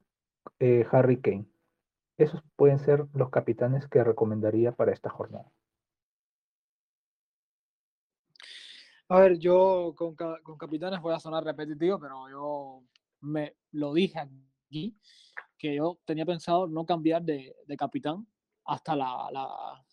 eh, 0.60 0.86
Harry 0.92 1.22
Kane. 1.22 1.46
Esos 2.18 2.42
pueden 2.56 2.80
ser 2.80 3.06
los 3.14 3.30
capitanes 3.30 3.88
que 3.88 4.04
recomendaría 4.04 4.72
para 4.72 4.92
esta 4.92 5.10
jornada. 5.10 5.52
A 9.10 9.20
ver, 9.20 9.38
yo 9.38 9.94
con, 9.96 10.16
capitanes 10.58 11.00
voy 11.00 11.14
a 11.14 11.20
sonar 11.20 11.44
repetitivo, 11.44 12.00
pero 12.00 12.28
yo 12.30 12.84
me 13.22 13.56
lo 13.72 13.94
dije 13.94 14.20
aquí, 14.20 14.98
que 15.58 15.76
yo 15.76 16.00
tenía 16.06 16.26
pensado 16.26 16.66
no 16.66 16.86
cambiar 16.86 17.22
de, 17.22 17.54
capitán 17.78 18.26
hasta 18.66 18.96
la, 18.96 19.86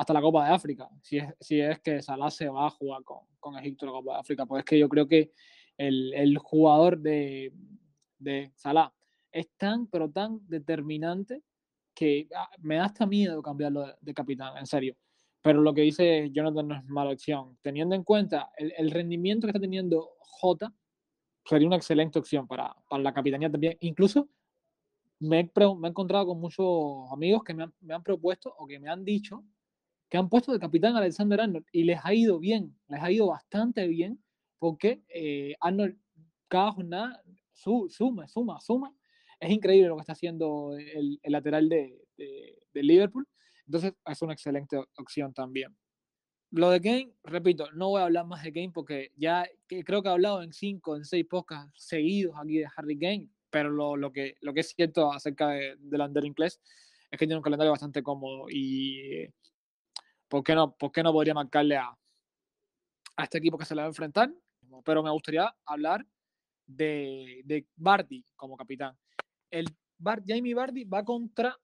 hasta 0.00 0.14
la 0.14 0.22
Copa 0.22 0.46
de 0.46 0.54
África, 0.54 0.88
si 1.02 1.18
es, 1.18 1.26
si 1.38 1.60
es 1.60 1.78
que 1.80 2.00
Salah 2.00 2.30
se 2.30 2.48
va 2.48 2.66
a 2.66 2.70
jugar 2.70 3.04
con, 3.04 3.18
con 3.38 3.58
Egipto 3.58 3.84
la 3.84 3.92
Copa 3.92 4.14
de 4.14 4.20
África, 4.20 4.46
pues 4.46 4.60
es 4.60 4.64
que 4.64 4.78
yo 4.78 4.88
creo 4.88 5.06
que 5.06 5.30
el, 5.76 6.14
el 6.14 6.38
jugador 6.38 6.98
de, 6.98 7.52
de 8.18 8.50
Salah 8.54 8.90
es 9.30 9.50
tan, 9.58 9.88
pero 9.88 10.10
tan 10.10 10.40
determinante 10.48 11.42
que 11.94 12.28
ah, 12.34 12.48
me 12.60 12.76
da 12.76 12.86
hasta 12.86 13.04
miedo 13.04 13.42
cambiarlo 13.42 13.88
de, 13.88 13.94
de 14.00 14.14
capitán, 14.14 14.56
en 14.56 14.64
serio. 14.64 14.96
Pero 15.42 15.60
lo 15.60 15.74
que 15.74 15.82
dice 15.82 16.30
Jonathan 16.32 16.68
no 16.68 16.76
es 16.76 16.84
mala 16.86 17.10
opción. 17.10 17.58
Teniendo 17.60 17.94
en 17.94 18.02
cuenta 18.02 18.50
el, 18.56 18.72
el 18.78 18.90
rendimiento 18.90 19.46
que 19.46 19.50
está 19.50 19.60
teniendo 19.60 20.12
Jota, 20.20 20.72
sería 21.44 21.66
una 21.66 21.76
excelente 21.76 22.18
opción 22.18 22.46
para, 22.46 22.74
para 22.88 23.02
la 23.02 23.12
capitanía 23.12 23.50
también. 23.50 23.76
Incluso 23.80 24.30
me 25.18 25.40
he, 25.40 25.50
me 25.76 25.88
he, 25.88 25.90
encontrado 25.90 26.28
con 26.28 26.40
muchos 26.40 27.12
amigos 27.12 27.44
que 27.44 27.52
me 27.52 27.64
han, 27.64 27.74
me 27.82 27.92
han, 27.92 28.02
propuesto 28.02 28.54
o 28.56 28.66
que 28.66 28.80
me 28.80 28.88
han 28.88 29.04
dicho 29.04 29.44
que 30.10 30.18
han 30.18 30.28
puesto 30.28 30.52
de 30.52 30.58
capitán 30.58 30.96
a 30.96 30.98
Alexander 30.98 31.40
Arnold 31.40 31.64
y 31.72 31.84
les 31.84 32.00
ha 32.04 32.12
ido 32.12 32.38
bien, 32.38 32.76
les 32.88 33.00
ha 33.00 33.10
ido 33.10 33.28
bastante 33.28 33.86
bien, 33.86 34.22
porque 34.58 35.02
eh, 35.08 35.54
Arnold 35.60 35.96
cada 36.48 36.72
jornada 36.72 37.22
su, 37.52 37.88
suma, 37.88 38.26
suma, 38.26 38.60
suma. 38.60 38.94
Es 39.38 39.50
increíble 39.50 39.88
lo 39.88 39.96
que 39.96 40.00
está 40.00 40.12
haciendo 40.12 40.76
el, 40.76 41.18
el 41.22 41.32
lateral 41.32 41.68
de, 41.68 42.04
de, 42.16 42.58
de 42.74 42.82
Liverpool. 42.82 43.26
Entonces 43.66 43.94
es 44.04 44.22
una 44.22 44.32
excelente 44.32 44.76
opción 44.98 45.32
también. 45.32 45.76
Lo 46.50 46.70
de 46.70 46.80
Kane, 46.80 47.14
repito, 47.22 47.70
no 47.72 47.90
voy 47.90 48.00
a 48.00 48.06
hablar 48.06 48.26
más 48.26 48.42
de 48.42 48.52
Kane 48.52 48.72
porque 48.74 49.12
ya 49.16 49.48
creo 49.68 50.02
que 50.02 50.08
he 50.08 50.12
hablado 50.12 50.42
en 50.42 50.52
cinco, 50.52 50.96
en 50.96 51.04
seis 51.04 51.24
podcasts 51.24 51.70
seguidos 51.76 52.34
aquí 52.36 52.58
de 52.58 52.66
Harry 52.76 52.98
Kane, 52.98 53.28
pero 53.50 53.70
lo, 53.70 53.96
lo, 53.96 54.10
que, 54.10 54.34
lo 54.40 54.52
que 54.52 54.60
es 54.60 54.70
cierto 54.74 55.12
acerca 55.12 55.50
de, 55.50 55.76
del 55.78 56.00
under 56.00 56.24
inglés 56.24 56.60
es 57.10 57.18
que 57.18 57.26
tiene 57.26 57.36
un 57.36 57.42
calendario 57.42 57.70
bastante 57.70 58.02
cómodo 58.02 58.46
y 58.50 59.28
¿por 60.30 60.44
qué 60.44 60.54
no, 60.54 60.74
por 60.74 60.92
qué 60.92 61.02
no 61.02 61.12
podría 61.12 61.34
marcarle 61.34 61.76
a, 61.76 61.88
a 63.16 63.24
este 63.24 63.38
equipo 63.38 63.58
que 63.58 63.66
se 63.66 63.74
le 63.74 63.82
va 63.82 63.86
a 63.86 63.90
enfrentar? 63.90 64.32
Pero 64.84 65.02
me 65.02 65.10
gustaría 65.10 65.54
hablar 65.66 66.06
de, 66.64 67.42
de 67.44 67.66
Bardi 67.76 68.24
como 68.36 68.56
capitán. 68.56 68.96
El 69.50 69.66
Jamie 70.26 70.54
Bardi 70.54 70.84
va 70.84 71.04
contra 71.04 71.58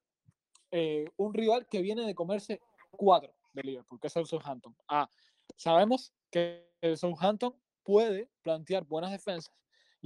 eh, 0.71 1.07
un 1.17 1.33
rival 1.33 1.67
que 1.69 1.81
viene 1.81 2.05
de 2.05 2.15
comerse 2.15 2.61
cuatro 2.91 3.33
de 3.53 3.63
Liverpool, 3.63 4.01
que 4.01 4.09
es 4.09 4.17
el 4.17 4.27
Southampton. 4.27 4.77
Ah, 4.89 5.09
sabemos 5.57 6.13
que 6.31 6.69
el 6.81 6.99
Southampton 6.99 7.55
puede 7.85 8.29
plantear 8.43 8.85
buenas 8.85 9.13
defensas 9.13 9.55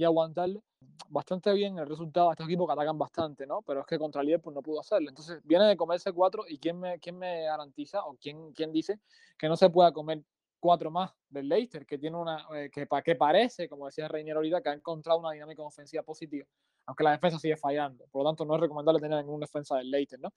y 0.01 0.05
aguantarle 0.05 0.61
bastante 1.09 1.53
bien 1.53 1.77
el 1.77 1.87
resultado 1.87 2.29
a 2.29 2.33
estos 2.33 2.47
equipos 2.47 2.67
que 2.67 2.73
atacan 2.73 2.97
bastante, 2.97 3.45
¿no? 3.45 3.61
Pero 3.61 3.81
es 3.81 3.85
que 3.85 3.99
contra 3.99 4.23
Liverpool 4.23 4.53
no 4.53 4.61
pudo 4.61 4.79
hacerlo. 4.79 5.09
Entonces, 5.09 5.39
viene 5.43 5.65
de 5.65 5.77
comerse 5.77 6.11
cuatro 6.11 6.45
y 6.47 6.57
¿quién 6.57 6.79
me, 6.79 6.99
quién 6.99 7.17
me 7.17 7.43
garantiza 7.43 8.03
o 8.05 8.15
quién, 8.15 8.51
quién 8.53 8.71
dice 8.71 8.99
que 9.37 9.47
no 9.47 9.55
se 9.55 9.69
pueda 9.69 9.91
comer 9.91 10.23
cuatro 10.59 10.89
más 10.89 11.11
del 11.29 11.49
Leicester, 11.49 11.85
que 11.85 11.97
tiene 11.97 12.17
una, 12.17 12.47
eh, 12.55 12.69
que, 12.71 12.87
que 13.03 13.15
parece, 13.15 13.67
como 13.67 13.85
decía 13.85 14.07
Reinier 14.07 14.37
ahorita, 14.37 14.61
que 14.61 14.69
ha 14.69 14.73
encontrado 14.73 15.19
una 15.19 15.31
dinámica 15.31 15.61
ofensiva 15.61 16.03
positiva, 16.03 16.45
aunque 16.85 17.03
la 17.03 17.11
defensa 17.11 17.37
sigue 17.37 17.57
fallando. 17.57 18.05
Por 18.11 18.23
lo 18.23 18.29
tanto, 18.29 18.45
no 18.45 18.55
es 18.55 18.61
recomendable 18.61 18.99
tener 18.99 19.23
ninguna 19.23 19.45
defensa 19.45 19.77
del 19.77 19.91
Leicester, 19.91 20.19
¿no? 20.19 20.33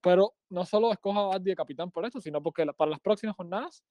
Pero 0.00 0.34
no 0.50 0.64
solo 0.64 0.92
escoja 0.92 1.20
a 1.20 1.26
Bardi 1.26 1.50
de 1.50 1.56
capitán 1.56 1.90
por 1.90 2.04
esto, 2.04 2.20
sino 2.20 2.42
porque 2.42 2.66
para 2.76 2.90
las 2.90 3.00
próximas 3.00 3.36
jornadas 3.36 3.82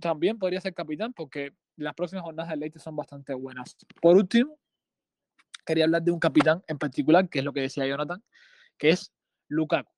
también 0.00 0.38
podría 0.38 0.60
ser 0.60 0.74
capitán, 0.74 1.12
porque 1.12 1.52
las 1.76 1.94
próximas 1.94 2.24
jornadas 2.24 2.50
del 2.50 2.60
Leicester 2.60 2.82
son 2.82 2.96
bastante 2.96 3.34
buenas. 3.34 3.76
Por 4.00 4.16
último, 4.16 4.58
quería 5.64 5.84
hablar 5.84 6.02
de 6.02 6.10
un 6.10 6.20
capitán 6.20 6.62
en 6.66 6.78
particular, 6.78 7.28
que 7.28 7.40
es 7.40 7.44
lo 7.44 7.52
que 7.52 7.60
decía 7.60 7.86
Jonathan, 7.86 8.22
que 8.78 8.90
es 8.90 9.12
Lukaku. 9.48 9.90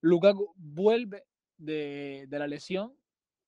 Lukaku 0.00 0.54
vuelve 0.56 1.24
de, 1.56 2.26
de 2.28 2.38
la 2.38 2.46
lesión 2.46 2.94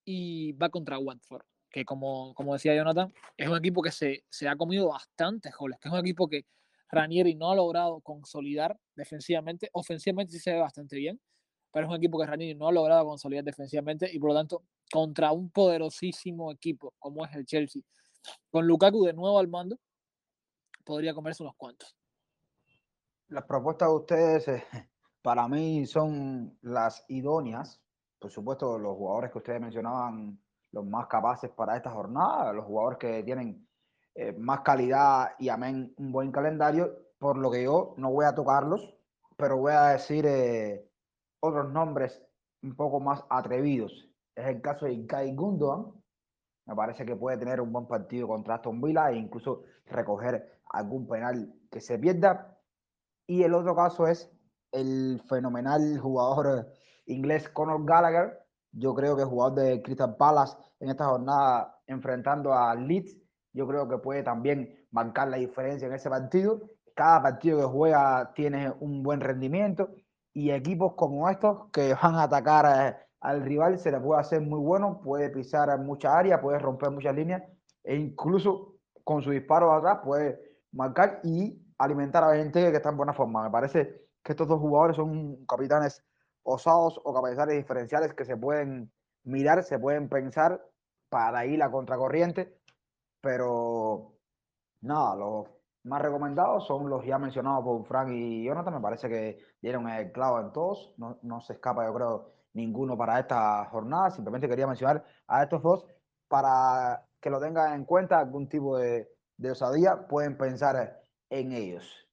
y 0.05 0.53
va 0.53 0.71
contra 0.71 0.99
Watford, 0.99 1.45
que 1.71 1.85
como, 1.85 2.33
como 2.35 2.55
decía 2.55 2.75
Jonathan, 2.75 3.13
es 3.37 3.49
un 3.49 3.59
equipo 3.59 3.83
que 3.83 3.91
se, 3.91 4.25
se 4.31 4.49
ha 4.49 4.57
comido 4.57 4.89
bastantes 4.89 5.55
goles, 5.55 5.79
que 5.81 5.89
es 5.89 5.93
un 5.93 6.01
equipo 6.01 6.29
que 6.29 6.47
Ranieri 6.91 7.35
no 7.35 7.51
ha 7.51 7.57
logrado 7.57 8.01
consolidar 8.01 8.79
defensivamente, 8.95 9.69
ofensivamente 9.73 10.33
sí 10.33 10.39
se 10.39 10.53
ve 10.53 10.61
bastante 10.61 10.97
bien, 10.97 11.21
pero 11.77 11.89
es 11.89 11.91
un 11.91 11.97
equipo 11.99 12.19
que 12.19 12.25
Ranieri 12.25 12.59
no 12.59 12.69
ha 12.69 12.73
logrado 12.73 13.05
consolidar 13.05 13.45
defensivamente 13.45 14.09
y 14.11 14.19
por 14.19 14.31
lo 14.31 14.35
tanto 14.35 14.63
contra 14.91 15.31
un 15.31 15.51
poderosísimo 15.51 16.51
equipo 16.51 16.95
como 16.99 17.23
es 17.27 17.37
el 17.37 17.45
Chelsea, 17.45 17.83
con 18.51 18.67
Lukaku 18.67 19.05
de 19.05 19.13
nuevo 19.13 19.39
al 19.39 19.47
mando, 19.47 19.77
podría 20.87 21.13
comerse 21.13 21.43
unos 21.43 21.55
cuantos. 21.55 21.95
Las 23.29 23.45
propuestas 23.45 23.91
de 23.91 23.95
ustedes 23.95 24.49
eh, 24.49 24.65
para 25.21 25.47
mí 25.49 25.85
son 25.85 26.57
las 26.63 27.05
idóneas. 27.09 27.79
Por 28.19 28.31
supuesto, 28.31 28.79
los 28.79 28.97
jugadores 28.97 29.31
que 29.31 29.37
ustedes 29.37 29.61
mencionaban, 29.61 30.41
los 30.73 30.87
más 30.87 31.09
capaces 31.09 31.51
para 31.51 31.77
esta 31.77 31.91
jornada, 31.91 32.55
los 32.55 32.65
jugadores 32.65 32.99
que 32.99 33.23
tienen 33.23 33.69
eh, 34.15 34.33
más 34.33 34.61
calidad 34.61 35.33
y 35.39 35.51
amén 35.51 35.93
un 35.99 36.11
buen 36.11 36.33
calendario, 36.33 37.11
por 37.19 37.37
lo 37.37 37.51
que 37.51 37.65
yo 37.65 37.93
no 37.99 38.13
voy 38.13 38.25
a 38.25 38.35
tocarlos, 38.35 38.97
pero 39.37 39.59
voy 39.59 39.75
a 39.75 39.89
decir 39.89 40.25
eh, 40.25 40.87
otros 41.41 41.73
nombres 41.73 42.23
un 42.63 42.75
poco 42.75 43.01
más 43.01 43.25
atrevidos. 43.29 44.09
Es 44.35 44.47
el 44.47 44.61
caso 44.61 44.87
de 44.87 44.93
Ilkay 44.93 45.35
Gundogan. 45.35 45.93
Me 46.67 46.75
parece 46.75 47.07
que 47.07 47.17
puede 47.17 47.39
tener 47.39 47.61
un 47.61 47.73
buen 47.73 47.87
partido 47.87 48.27
contra 48.27 48.57
Aston 48.57 48.81
Villa 48.81 49.11
e 49.11 49.17
incluso 49.17 49.63
recoger 49.87 50.61
algún 50.71 51.07
penal 51.07 51.55
que 51.71 51.81
se 51.81 51.99
pierda. 51.99 52.59
Y 53.27 53.43
el 53.43 53.55
otro 53.55 53.75
caso 53.75 54.07
es 54.07 54.31
el 54.73 55.23
fenomenal 55.29 55.99
jugador 55.99 56.73
inglés 57.07 57.49
Conor 57.49 57.85
Gallagher. 57.85 58.39
Yo 58.73 58.95
creo 58.95 59.17
que 59.17 59.25
jugador 59.25 59.59
de 59.59 59.83
Crystal 59.83 60.17
Palace 60.17 60.57
en 60.81 60.91
esta 60.91 61.07
jornada 61.07 61.81
enfrentando 61.87 62.53
a 62.53 62.75
Leeds 62.75 63.17
yo 63.57 63.67
creo 63.67 63.89
que 63.89 63.97
puede 63.97 64.23
también 64.23 64.87
marcar 64.91 65.29
la 65.29 65.39
diferencia 65.39 65.89
en 65.89 65.95
ese 65.95 66.11
partido. 66.11 66.61
Cada 66.95 67.23
partido 67.23 67.59
que 67.59 67.65
juega 67.65 68.33
tiene 68.35 68.71
un 68.81 69.03
buen 69.03 69.21
rendimiento 69.21 69.89
y 70.37 70.51
equipos 70.51 70.93
como 70.97 71.31
estos 71.31 71.71
que 71.73 71.95
van 71.95 72.15
a 72.17 72.25
atacar 72.25 72.67
a, 72.67 72.99
al 73.21 73.43
rival 73.43 73.79
se 73.79 73.91
le 73.91 73.99
puede 73.99 74.21
hacer 74.21 74.43
muy 74.43 74.61
bueno, 74.61 75.01
puede 75.03 75.31
pisar 75.31 75.79
mucha 75.79 76.15
área, 76.15 76.43
puede 76.43 76.59
romper 76.59 76.91
muchas 76.91 77.15
líneas 77.15 77.43
e 77.83 77.97
incluso 77.97 78.75
con 79.03 79.23
su 79.23 79.31
disparo 79.31 79.73
atrás 79.73 80.01
puede 80.05 80.39
marcar 80.73 81.21
y 81.25 81.59
alimentar 81.79 82.23
a 82.23 82.37
gente 82.37 82.71
que 82.71 82.77
está 82.77 82.91
en 82.91 82.99
buena 82.99 83.15
forma. 83.15 83.45
Me 83.45 83.51
parece 83.51 84.09
que 84.23 84.33
estos 84.33 84.47
dos 84.47 84.61
jugadores 84.61 84.97
son 84.97 85.47
capitanes 85.47 86.05
osados 86.43 87.01
o 87.03 87.15
capitanes 87.15 87.57
diferenciales 87.57 88.13
que 88.13 88.27
se 88.27 88.37
pueden 88.37 88.93
mirar, 89.25 89.65
se 89.65 89.79
pueden 89.79 90.11
pensar 90.11 90.63
para 91.09 91.47
ir 91.47 91.63
a 91.63 91.71
contracorriente 91.71 92.61
pero 93.23 94.13
nada, 94.83 95.17
los 95.17 95.49
más 95.87 96.03
recomendados 96.03 96.67
son 96.67 96.91
los 96.91 97.05
ya 97.05 97.19
mencionados 97.19 97.65
por 97.65 97.85
Frank 97.87 98.11
y 98.11 98.45
Jonathan. 98.45 98.75
Me 98.75 98.81
parece 98.81 99.09
que 99.09 99.39
dieron 99.61 99.89
el 99.89 100.13
clavo 100.13 100.41
en 100.41 100.53
todos. 100.53 100.95
No, 100.99 101.19
no 101.23 101.41
se 101.41 101.55
escapa, 101.55 101.87
yo 101.87 101.95
creo, 101.95 102.33
ninguno 102.53 102.97
para 102.97 103.21
esta 103.21 103.65
jornada. 103.67 104.11
Simplemente 104.11 104.49
quería 104.49 104.67
mencionar 104.67 105.05
a 105.27 105.43
estos 105.43 105.63
dos 105.63 105.87
para 106.29 107.07
que 107.21 107.31
lo 107.31 107.41
tengan 107.41 107.75
en 107.75 107.85
cuenta 107.85 108.19
algún 108.19 108.49
tipo 108.49 108.77
de, 108.79 109.09
de 109.37 109.51
osadía, 109.51 110.07
pueden 110.09 110.37
pensar 110.37 111.01
en 111.31 111.53
ellos. 111.53 112.09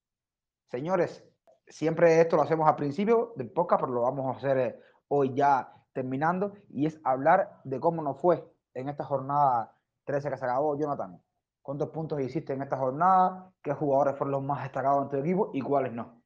Señores, 0.70 1.24
siempre 1.68 2.20
esto 2.20 2.36
lo 2.36 2.44
hacemos 2.44 2.68
al 2.68 2.76
principio 2.76 3.34
del 3.36 3.52
podcast, 3.52 3.82
pero 3.82 3.94
lo 3.94 4.02
vamos 4.02 4.34
a 4.34 4.38
hacer 4.38 4.58
eh, 4.58 4.80
hoy 5.08 5.34
ya 5.34 5.74
terminando, 5.94 6.54
y 6.70 6.88
es 6.88 7.00
hablar 7.04 7.62
de 7.64 7.80
cómo 7.80 8.02
nos 8.02 8.20
fue 8.20 8.44
en 8.74 8.90
esta 8.90 9.04
jornada 9.04 9.76
13 10.06 10.32
que 10.32 10.38
se 10.38 10.46
acabó, 10.46 10.78
Jonathan. 10.78 11.22
¿Cuántos 11.64 11.90
puntos 11.92 12.20
hiciste 12.20 12.52
en 12.52 12.62
esta 12.62 12.78
jornada? 12.78 13.50
¿Qué 13.62 13.72
jugadores 13.72 14.18
fueron 14.18 14.34
los 14.34 14.44
más 14.44 14.64
destacados 14.64 15.04
en 15.04 15.10
tu 15.10 15.16
equipo 15.16 15.50
y 15.54 15.62
cuáles 15.62 15.94
no? 15.94 16.22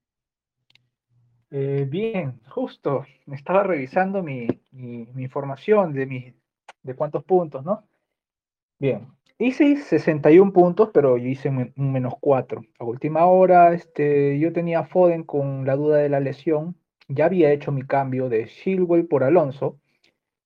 Eh, 1.52 1.86
bien, 1.88 2.42
justo, 2.50 3.06
estaba 3.32 3.62
revisando 3.62 4.24
mi, 4.24 4.48
información 5.16 5.94
de, 5.94 6.06
mi, 6.08 6.34
de 6.82 6.96
cuántos 6.96 7.24
puntos, 7.24 7.64
¿no? 7.64 7.88
Bien, 8.80 9.08
hice 9.38 9.78
61 9.78 10.52
puntos, 10.52 10.90
pero 10.92 11.18
yo 11.18 11.28
hice 11.28 11.50
un 11.50 11.94
menos 11.94 12.16
4. 12.20 12.66
A 12.80 12.84
última 12.84 13.28
hora, 13.28 13.74
este, 13.74 14.40
yo 14.40 14.52
tenía 14.52 14.86
Foden 14.86 15.24
con 15.24 15.66
la 15.68 15.76
duda 15.76 15.98
de 15.98 16.10
la 16.10 16.20
lesión. 16.20 16.76
Ya 17.08 17.26
había 17.26 17.52
hecho 17.52 17.72
mi 17.72 17.84
cambio 17.84 18.28
de 18.28 18.48
Shilwell 18.48 19.08
por 19.08 19.24
Alonso. 19.24 19.80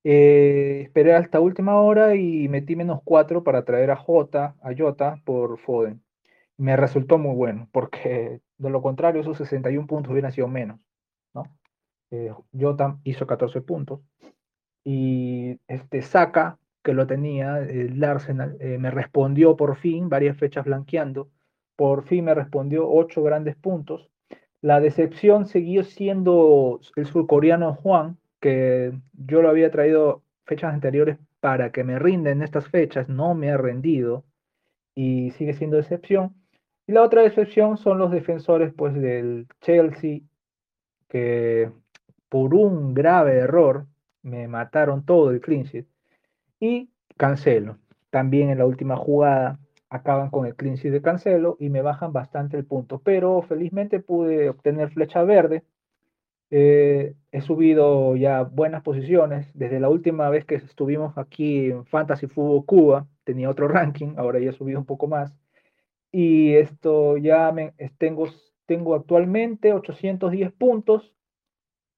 Eh, 0.04 0.82
esperé 0.84 1.14
hasta 1.14 1.40
última 1.40 1.80
hora 1.80 2.16
y 2.16 2.48
metí 2.50 2.76
menos 2.76 3.02
4 3.04 3.44
para 3.44 3.64
traer 3.66 3.92
a 3.92 3.96
Jota, 3.96 4.56
a 4.62 4.72
Jota 4.76 5.22
por 5.26 5.60
Foden. 5.60 6.02
Me 6.58 6.76
resultó 6.76 7.18
muy 7.18 7.36
bueno, 7.36 7.70
porque 7.72 8.42
de 8.58 8.70
lo 8.70 8.82
contrario, 8.82 9.22
esos 9.22 9.38
61 9.38 9.88
puntos 9.88 10.12
hubieran 10.12 10.32
sido 10.32 10.48
menos. 10.48 10.80
¿no? 11.34 11.44
Eh, 12.12 12.34
Jota 12.60 13.00
hizo 13.04 13.28
14 13.28 13.62
puntos. 13.62 14.02
Y 14.84 15.60
este 15.68 16.02
Saka, 16.02 16.58
que 16.84 16.94
lo 16.94 17.06
tenía, 17.08 17.60
el 17.60 18.04
Arsenal, 18.04 18.58
eh, 18.60 18.78
me 18.80 18.92
respondió 18.92 19.56
por 19.56 19.76
fin, 19.78 20.10
varias 20.10 20.38
fechas 20.38 20.66
blanqueando, 20.66 21.30
por 21.76 22.04
fin 22.04 22.26
me 22.26 22.34
respondió 22.34 22.90
8 22.90 23.22
grandes 23.24 23.56
puntos. 23.56 24.10
La 24.62 24.80
decepción 24.80 25.46
siguió 25.46 25.84
siendo 25.84 26.80
el 26.96 27.06
surcoreano 27.06 27.76
Juan, 27.76 28.18
que 28.41 28.91
yo 29.13 29.41
lo 29.41 29.49
había 29.49 29.71
traído 29.71 30.23
fechas 30.45 30.73
anteriores 30.73 31.17
para 31.39 31.71
que 31.71 31.86
me 31.86 31.99
rinda 31.99 32.32
en 32.32 32.41
estas 32.41 32.67
fechas, 32.67 33.08
no 33.08 33.34
me 33.36 33.51
ha 33.51 33.58
rendido 33.58 34.25
y 34.95 35.32
sigue 35.32 35.54
siendo 35.54 35.77
decepción. 35.77 36.36
Y 36.88 36.91
la 36.91 37.04
otra 37.04 37.21
decepción 37.21 37.77
son 37.77 37.99
los 37.99 38.12
defensores 38.12 38.73
pues 38.73 38.93
del 38.93 39.47
Chelsea 39.62 40.21
que 41.08 41.71
por 42.30 42.54
un 42.54 42.93
grave 42.93 43.38
error 43.38 43.86
me 44.23 44.47
mataron 44.47 45.06
todo 45.06 45.32
el 45.32 45.41
clean 45.41 45.65
y 46.60 46.89
cancelo. 47.17 47.77
También 48.10 48.49
en 48.49 48.58
la 48.58 48.65
última 48.65 48.95
jugada 48.95 49.60
acaban 49.89 50.30
con 50.30 50.45
el 50.45 50.56
clean 50.56 50.75
de 50.75 51.01
cancelo 51.01 51.58
y 51.60 51.69
me 51.69 51.82
bajan 51.82 52.13
bastante 52.13 52.58
el 52.58 52.65
punto, 52.65 53.01
pero 53.04 53.41
felizmente 53.41 53.99
pude 53.99 54.49
obtener 54.49 54.89
flecha 54.91 55.23
verde. 55.23 55.63
Eh, 56.52 57.16
he 57.32 57.42
subido 57.42 58.16
ya 58.16 58.44
buenas 58.44 58.84
posiciones. 58.84 59.50
Desde 59.54 59.80
la 59.80 59.90
última 59.90 60.30
vez 60.30 60.46
que 60.46 60.56
estuvimos 60.56 61.18
aquí 61.18 61.72
en 61.72 61.86
Fantasy 61.86 62.28
Fútbol 62.28 62.66
Cuba, 62.66 63.08
tenía 63.24 63.50
otro 63.50 63.68
ranking, 63.70 64.16
ahora 64.18 64.40
ya 64.40 64.52
he 64.52 64.54
subido 64.54 64.80
un 64.80 64.86
poco 64.86 65.08
más. 65.08 65.34
Y 66.12 66.54
esto 66.56 67.18
ya 67.18 67.54
tengo 67.98 68.28
tengo 68.72 68.96
actualmente 68.96 69.74
810 69.74 70.54
puntos. 70.54 71.14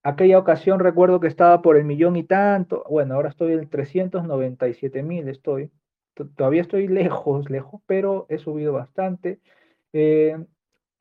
Aquella 0.03 0.39
ocasión 0.39 0.79
recuerdo 0.79 1.19
que 1.19 1.27
estaba 1.27 1.61
por 1.61 1.77
el 1.77 1.85
millón 1.85 2.15
y 2.15 2.23
tanto. 2.23 2.83
Bueno, 2.89 3.13
ahora 3.15 3.29
estoy 3.29 3.53
en 3.53 3.69
397 3.69 5.03
mil, 5.03 5.29
estoy. 5.29 5.71
Todavía 6.35 6.61
estoy 6.61 6.87
lejos, 7.01 7.49
lejos, 7.51 7.81
pero 7.85 8.25
he 8.29 8.39
subido 8.39 8.73
bastante. 8.73 9.39
Eh, 9.93 10.43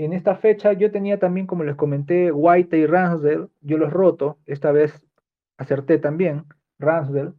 en 0.04 0.12
esta 0.12 0.36
fecha 0.36 0.72
yo 0.72 0.90
tenía 0.90 1.18
también, 1.18 1.46
como 1.46 1.64
les 1.64 1.76
comenté, 1.76 2.32
White 2.32 2.76
y 2.78 2.86
Ransdale. 2.86 3.48
Yo 3.60 3.78
los 3.78 3.92
roto. 3.92 4.38
Esta 4.46 4.72
vez 4.72 5.06
acerté 5.58 5.98
también 5.98 6.44
Ransdale. 6.78 7.32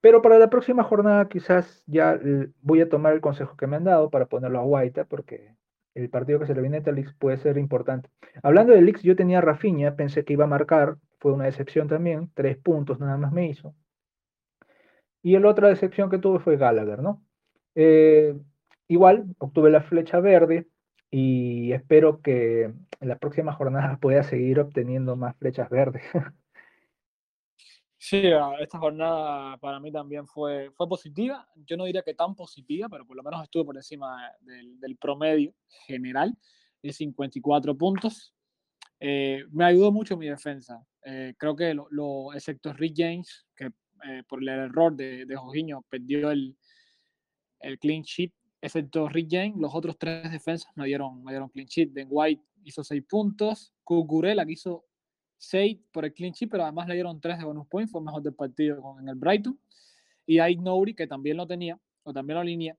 Pero 0.00 0.22
para 0.22 0.38
la 0.38 0.48
próxima 0.48 0.82
jornada 0.82 1.28
quizás 1.28 1.82
ya 1.86 2.18
voy 2.62 2.80
a 2.80 2.88
tomar 2.88 3.12
el 3.12 3.20
consejo 3.20 3.56
que 3.56 3.66
me 3.66 3.76
han 3.76 3.84
dado 3.84 4.10
para 4.10 4.26
ponerlo 4.26 4.60
a 4.60 4.64
White, 4.64 5.04
porque 5.04 5.54
el 5.94 6.08
partido 6.08 6.38
que 6.38 6.46
se 6.46 6.54
le 6.54 6.62
viene 6.62 6.82
a 6.84 6.92
Leaks 6.92 7.14
puede 7.14 7.36
ser 7.36 7.58
importante. 7.58 8.08
Hablando 8.42 8.72
de 8.72 8.80
Leaks, 8.82 9.02
yo 9.02 9.14
tenía 9.16 9.40
a 9.40 9.96
pensé 9.96 10.24
que 10.24 10.32
iba 10.32 10.44
a 10.44 10.48
marcar, 10.48 10.96
fue 11.18 11.32
una 11.32 11.44
decepción 11.44 11.88
también, 11.88 12.30
tres 12.34 12.56
puntos 12.56 12.98
nada 12.98 13.18
más 13.18 13.32
me 13.32 13.48
hizo. 13.48 13.74
Y 15.22 15.38
la 15.38 15.50
otra 15.50 15.68
decepción 15.68 16.08
que 16.08 16.18
tuve 16.18 16.38
fue 16.38 16.56
Gallagher, 16.56 17.02
¿no? 17.02 17.22
Eh, 17.74 18.34
igual, 18.88 19.26
obtuve 19.38 19.70
la 19.70 19.82
flecha 19.82 20.20
verde 20.20 20.66
y 21.10 21.72
espero 21.72 22.20
que 22.22 22.64
en 22.64 23.08
la 23.08 23.18
próxima 23.18 23.52
jornada 23.52 23.98
pueda 24.00 24.22
seguir 24.22 24.60
obteniendo 24.60 25.16
más 25.16 25.36
flechas 25.36 25.68
verdes. 25.70 26.02
Sí, 28.02 28.22
esta 28.60 28.78
jornada 28.78 29.58
para 29.58 29.78
mí 29.78 29.92
también 29.92 30.26
fue, 30.26 30.70
fue 30.70 30.88
positiva. 30.88 31.46
Yo 31.66 31.76
no 31.76 31.84
diría 31.84 32.00
que 32.00 32.14
tan 32.14 32.34
positiva, 32.34 32.88
pero 32.88 33.06
por 33.06 33.14
lo 33.14 33.22
menos 33.22 33.42
estuve 33.42 33.66
por 33.66 33.76
encima 33.76 34.16
del, 34.40 34.96
promedio 34.96 35.52
general 35.86 36.34
de 36.82 36.94
54 36.94 37.76
puntos. 37.76 38.34
Eh, 38.98 39.44
me 39.52 39.66
ayudó 39.66 39.92
mucho 39.92 40.16
mi 40.16 40.30
defensa. 40.30 40.82
Eh, 41.04 41.34
creo 41.36 41.54
que, 41.54 41.74
lo, 41.74 42.32
excepto 42.32 42.72
Rick 42.72 42.94
James, 42.96 43.46
que 43.54 43.66
eh, 43.66 44.22
por 44.26 44.40
el 44.40 44.48
error 44.48 44.96
de, 44.96 45.26
de 45.26 45.36
Jorginho 45.36 45.84
perdió 45.90 46.30
el, 46.30 46.56
el 47.60 47.78
clean 47.78 48.00
sheet, 48.00 48.32
excepto 48.60 49.08
Rick 49.08 49.28
James, 49.30 49.56
los 49.58 49.74
otros 49.74 49.98
tres 49.98 50.30
defensas 50.30 50.70
me 50.76 50.86
dieron, 50.86 51.22
me 51.24 51.32
dieron 51.32 51.48
clean 51.48 51.66
sheet. 51.66 51.92
Ben 51.92 52.08
White 52.10 52.42
hizo 52.64 52.84
6 52.84 53.02
puntos, 53.08 53.72
Cucurella 53.82 54.44
que 54.44 54.52
hizo 54.52 54.84
6 55.38 55.78
por 55.90 56.04
el 56.04 56.12
clean 56.12 56.32
sheet, 56.32 56.50
pero 56.50 56.64
además 56.64 56.86
le 56.88 56.94
dieron 56.94 57.20
3 57.20 57.38
de 57.38 57.44
bonus 57.44 57.66
points, 57.66 57.90
fue 57.90 58.02
mejor 58.02 58.22
del 58.22 58.34
partido 58.34 58.96
en 59.00 59.08
el 59.08 59.14
Brighton. 59.14 59.58
Y 60.26 60.38
ahí 60.38 60.56
Nouri, 60.56 60.94
que 60.94 61.06
también 61.06 61.36
lo 61.36 61.46
tenía, 61.46 61.80
o 62.02 62.12
también 62.12 62.36
lo 62.36 62.44
línea, 62.44 62.76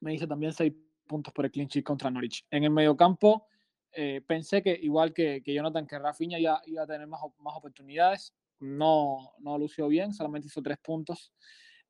me 0.00 0.14
hizo 0.14 0.26
también 0.26 0.52
6 0.52 0.72
puntos 1.06 1.32
por 1.32 1.44
el 1.44 1.50
clean 1.50 1.68
sheet 1.68 1.84
contra 1.84 2.10
Norwich. 2.10 2.46
En 2.50 2.64
el 2.64 2.70
mediocampo, 2.70 3.46
eh, 3.92 4.22
pensé 4.26 4.62
que 4.62 4.76
igual 4.82 5.12
que, 5.12 5.42
que 5.42 5.54
Jonathan, 5.54 5.86
que 5.86 5.98
Rafinha 5.98 6.38
ya 6.38 6.60
iba 6.66 6.82
a 6.82 6.86
tener 6.86 7.06
más, 7.06 7.20
más 7.38 7.54
oportunidades. 7.56 8.34
No, 8.60 9.32
no 9.40 9.58
lució 9.58 9.88
bien, 9.88 10.14
solamente 10.14 10.48
hizo 10.48 10.62
3 10.62 10.78
puntos. 10.78 11.32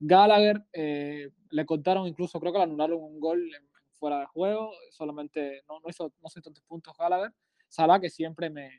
Gallagher 0.06 0.62
eh, 0.72 1.30
le 1.50 1.66
contaron 1.66 2.06
incluso, 2.06 2.38
creo 2.38 2.52
que 2.52 2.58
le 2.58 2.64
anularon 2.64 3.02
un 3.02 3.18
gol 3.18 3.50
fuera 3.92 4.20
de 4.20 4.26
juego, 4.26 4.72
solamente 4.90 5.62
no, 5.66 5.80
no 5.80 5.88
hizo, 5.88 6.12
no 6.20 6.28
hizo 6.28 6.42
tantos 6.42 6.62
puntos 6.64 6.94
Gallagher. 6.98 7.32
Salah, 7.68 7.98
que 8.00 8.10
siempre 8.10 8.50
me, 8.50 8.70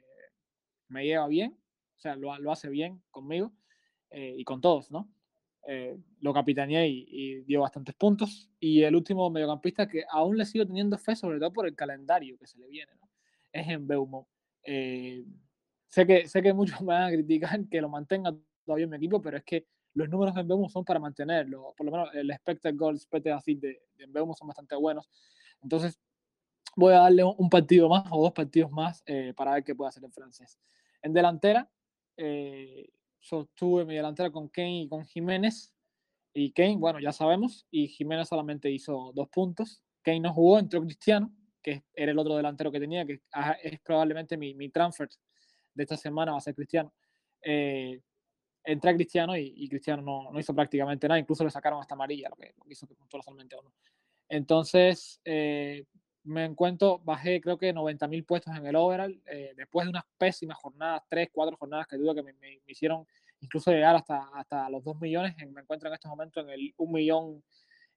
me 0.88 1.04
lleva 1.04 1.28
bien, 1.28 1.58
o 1.98 2.00
sea, 2.00 2.16
lo, 2.16 2.38
lo 2.38 2.52
hace 2.52 2.70
bien 2.70 3.02
conmigo 3.10 3.52
eh, 4.12 4.36
y 4.38 4.44
con 4.44 4.62
todos, 4.62 4.92
¿no? 4.92 5.10
Eh, 5.68 5.98
lo 6.22 6.32
capitaneé 6.32 6.88
y, 6.88 7.42
dio 7.46 7.62
bastantes 7.62 7.96
puntos. 7.96 8.52
Y 8.60 8.84
el 8.84 8.96
último 8.96 9.30
mediocampista 9.32 9.88
que 9.88 10.04
aún 10.12 10.38
le 10.38 10.46
sigo 10.46 10.66
teniendo 10.66 10.98
fe, 11.00 11.16
sobre 11.16 11.40
todo 11.40 11.52
por 11.52 11.68
el 11.68 11.76
calendario 11.76 12.38
que 12.38 12.46
se 12.46 12.60
le 12.60 12.68
viene, 12.68 12.92
¿no? 13.02 13.10
Es 13.52 13.68
en 13.68 13.88
Beumo. 13.88 14.28
Eh, 14.64 15.26
sé, 15.88 16.06
que, 16.06 16.28
sé 16.28 16.44
que 16.44 16.54
muchos 16.54 16.80
me 16.82 16.94
van 16.94 17.04
a 17.04 17.12
criticar 17.12 17.68
que 17.68 17.82
lo 17.82 17.90
mantenga 17.90 18.36
todavía 18.64 18.84
en 18.84 18.92
mi 18.92 18.98
equipo, 18.98 19.22
pero 19.22 19.38
es 19.38 19.44
que 19.44 19.66
los 19.96 20.10
números 20.10 20.36
en 20.38 20.48
Beumo 20.48 20.70
son 20.70 20.86
para 20.86 21.00
mantenerlo. 21.00 21.74
Por 21.76 21.86
lo 21.86 21.92
menos 21.92 22.10
el 22.14 22.30
expected 22.30 22.76
goals, 22.76 23.08
así 23.34 23.56
de, 23.56 23.82
de 23.98 24.06
Beumo 24.08 24.36
son 24.36 24.48
bastante 24.48 24.76
buenos. 24.76 25.10
Entonces, 25.64 26.00
voy 26.76 26.94
a 26.94 27.00
darle 27.00 27.24
un 27.24 27.50
partido 27.50 27.88
más 27.88 28.06
o 28.12 28.22
dos 28.22 28.34
partidos 28.34 28.70
más 28.72 29.02
eh, 29.06 29.34
para 29.36 29.54
ver 29.54 29.64
qué 29.64 29.74
puede 29.74 29.90
hacer 29.90 30.04
en 30.04 30.12
francés. 30.12 30.60
En 31.02 31.14
delantera, 31.14 31.70
eh, 32.18 32.90
sostuve 33.20 33.86
mi 33.86 33.96
delantera 33.96 34.30
con 34.30 34.50
Kane 34.50 34.82
y 34.84 34.88
con 34.88 35.06
Jiménez. 35.06 35.74
Y 36.34 36.52
Kane, 36.52 36.76
bueno, 36.76 37.00
ya 37.00 37.14
sabemos, 37.14 37.66
y 37.72 37.88
Jiménez 37.88 38.28
solamente 38.28 38.70
hizo 38.70 39.14
dos 39.16 39.30
puntos. 39.30 39.82
Kane 40.02 40.20
no 40.20 40.34
jugó, 40.34 40.60
entró 40.60 40.82
Cristiano, 40.82 41.34
que 41.62 41.86
era 41.94 42.12
el 42.12 42.20
otro 42.20 42.36
delantero 42.36 42.72
que 42.72 42.80
tenía, 42.82 43.06
que 43.06 43.22
es 43.64 43.80
probablemente 43.80 44.36
mi, 44.36 44.54
mi 44.54 44.70
transfer 44.70 45.08
de 45.74 45.84
esta 45.84 45.96
semana, 45.96 46.34
va 46.34 46.38
a 46.40 46.42
ser 46.42 46.54
Cristiano. 46.54 46.94
Eh, 47.42 48.02
entré 48.66 48.92
a 48.92 48.96
Cristiano 48.96 49.38
y, 49.38 49.68
Cristiano 49.70 50.02
no, 50.02 50.32
no, 50.32 50.40
hizo 50.40 50.54
prácticamente 50.54 51.08
nada, 51.08 51.20
incluso 51.20 51.44
le 51.44 51.52
sacaron 51.52 51.80
hasta 51.80 51.96
amarilla, 51.96 52.30
lo 52.30 52.36
que, 52.36 52.54
hizo 52.70 52.88
que 52.88 52.96
puntó 52.96 53.22
solamente 53.22 53.56
uno. 53.60 53.74
Entonces, 54.28 55.22
eh, 55.24 55.86
me 56.24 56.46
encuentro, 56.46 57.00
bajé 57.00 57.40
creo 57.40 57.58
que 57.58 57.72
90 57.72 58.08
mil 58.08 58.24
puestos 58.24 58.56
en 58.56 58.66
el 58.66 58.76
overall, 58.76 59.22
eh, 59.28 59.54
después 59.56 59.86
de 59.86 59.92
unas 59.92 60.04
pésimas 60.18 60.58
jornadas, 60.58 61.04
tres, 61.08 61.30
cuatro 61.32 61.56
jornadas 61.56 61.88
que 61.88 61.98
dudo 61.98 62.16
que 62.16 62.24
me, 62.24 62.34
me, 62.34 62.60
hicieron 62.66 63.06
incluso 63.40 63.72
llegar 63.72 63.96
hasta, 63.96 64.30
hasta 64.34 64.70
los 64.70 64.84
2 64.84 65.00
millones, 65.00 65.36
me 65.52 65.62
encuentro 65.62 65.88
en 65.88 65.94
este 65.94 66.08
momento 66.08 66.40
en 66.42 66.50
el 66.50 66.74
1 66.78 66.92
millón 66.92 67.44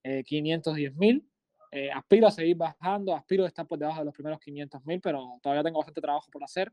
eh, 0.03 0.23
510 0.25 0.95
mil. 0.95 1.29
Eh, 1.71 1.91
aspiro 1.91 2.27
a 2.27 2.31
seguir 2.31 2.57
bajando, 2.57 3.15
aspiro 3.15 3.45
a 3.45 3.49
estar 3.49 3.67
por 3.67 3.79
debajo 3.79 3.99
de 3.99 4.07
los 4.07 4.15
primeros 4.15 4.41
500 4.41 4.85
mil, 4.87 5.01
pero 5.01 5.39
todavía 5.43 5.63
tengo 5.63 5.79
bastante 5.79 6.01
trabajo 6.01 6.31
por 6.31 6.43
hacer 6.43 6.73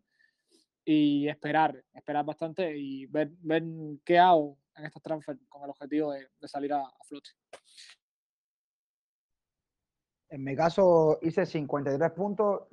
y 0.86 1.28
esperar, 1.28 1.84
esperar 1.94 2.24
bastante 2.26 2.78
y 2.78 3.08
ver, 3.08 3.32
ver 3.40 3.64
qué 4.06 4.20
hago 4.20 4.60
en 4.76 4.86
estos 4.86 5.02
transfer 5.02 5.38
con 5.50 5.64
el 5.64 5.72
objetivo 5.72 6.12
de, 6.12 6.30
salir 6.48 6.74
a, 6.74 6.82
a 6.82 7.04
flote. 7.08 7.32
En 10.30 10.44
mi 10.44 10.56
caso 10.56 11.20
hice 11.22 11.46
53 11.46 12.12
puntos. 12.12 12.68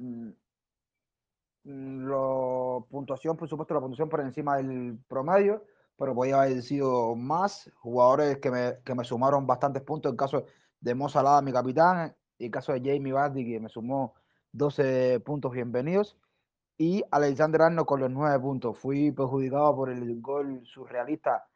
mm, 1.65 2.05
lo- 2.07 2.87
puntuación, 2.91 3.37
por 3.37 3.49
supuesto, 3.49 3.75
la 3.75 3.81
puntuación 3.81 4.09
por 4.09 4.21
encima 4.21 4.57
del 4.57 4.99
promedio, 5.09 5.65
pero 5.97 6.15
podía 6.15 6.43
haber 6.43 6.63
sido 6.63 7.15
más. 7.15 7.71
Jugadores 7.77 8.39
que 8.39 8.51
me, 8.51 8.79
que 8.85 8.95
me 8.95 9.05
sumaron 9.05 9.47
bastantes 9.47 9.83
puntos. 9.83 10.11
El 10.13 10.17
caso 10.19 10.45
de 10.81 10.95
Mo 10.95 11.09
Salah, 11.09 11.41
mi 11.43 11.53
capitán, 11.53 12.17
y 12.39 12.47
el 12.47 12.51
caso 12.51 12.73
de 12.73 12.81
Jamie 12.81 13.13
Vardy, 13.13 13.45
que 13.47 13.61
me 13.61 13.69
sumó 13.69 14.15
12 14.53 15.21
puntos 15.21 15.53
bienvenidos. 15.53 16.19
Y 16.85 17.05
Alexander 17.13 17.63
Arnold 17.63 17.87
con 17.87 18.01
los 18.01 18.11
9 18.11 18.41
puntos. 18.41 18.77
Fui 18.77 19.13
perjudicado 19.13 19.77
por 19.77 19.89
el 19.89 20.21
gol 20.21 20.67
surrealista 20.67 21.49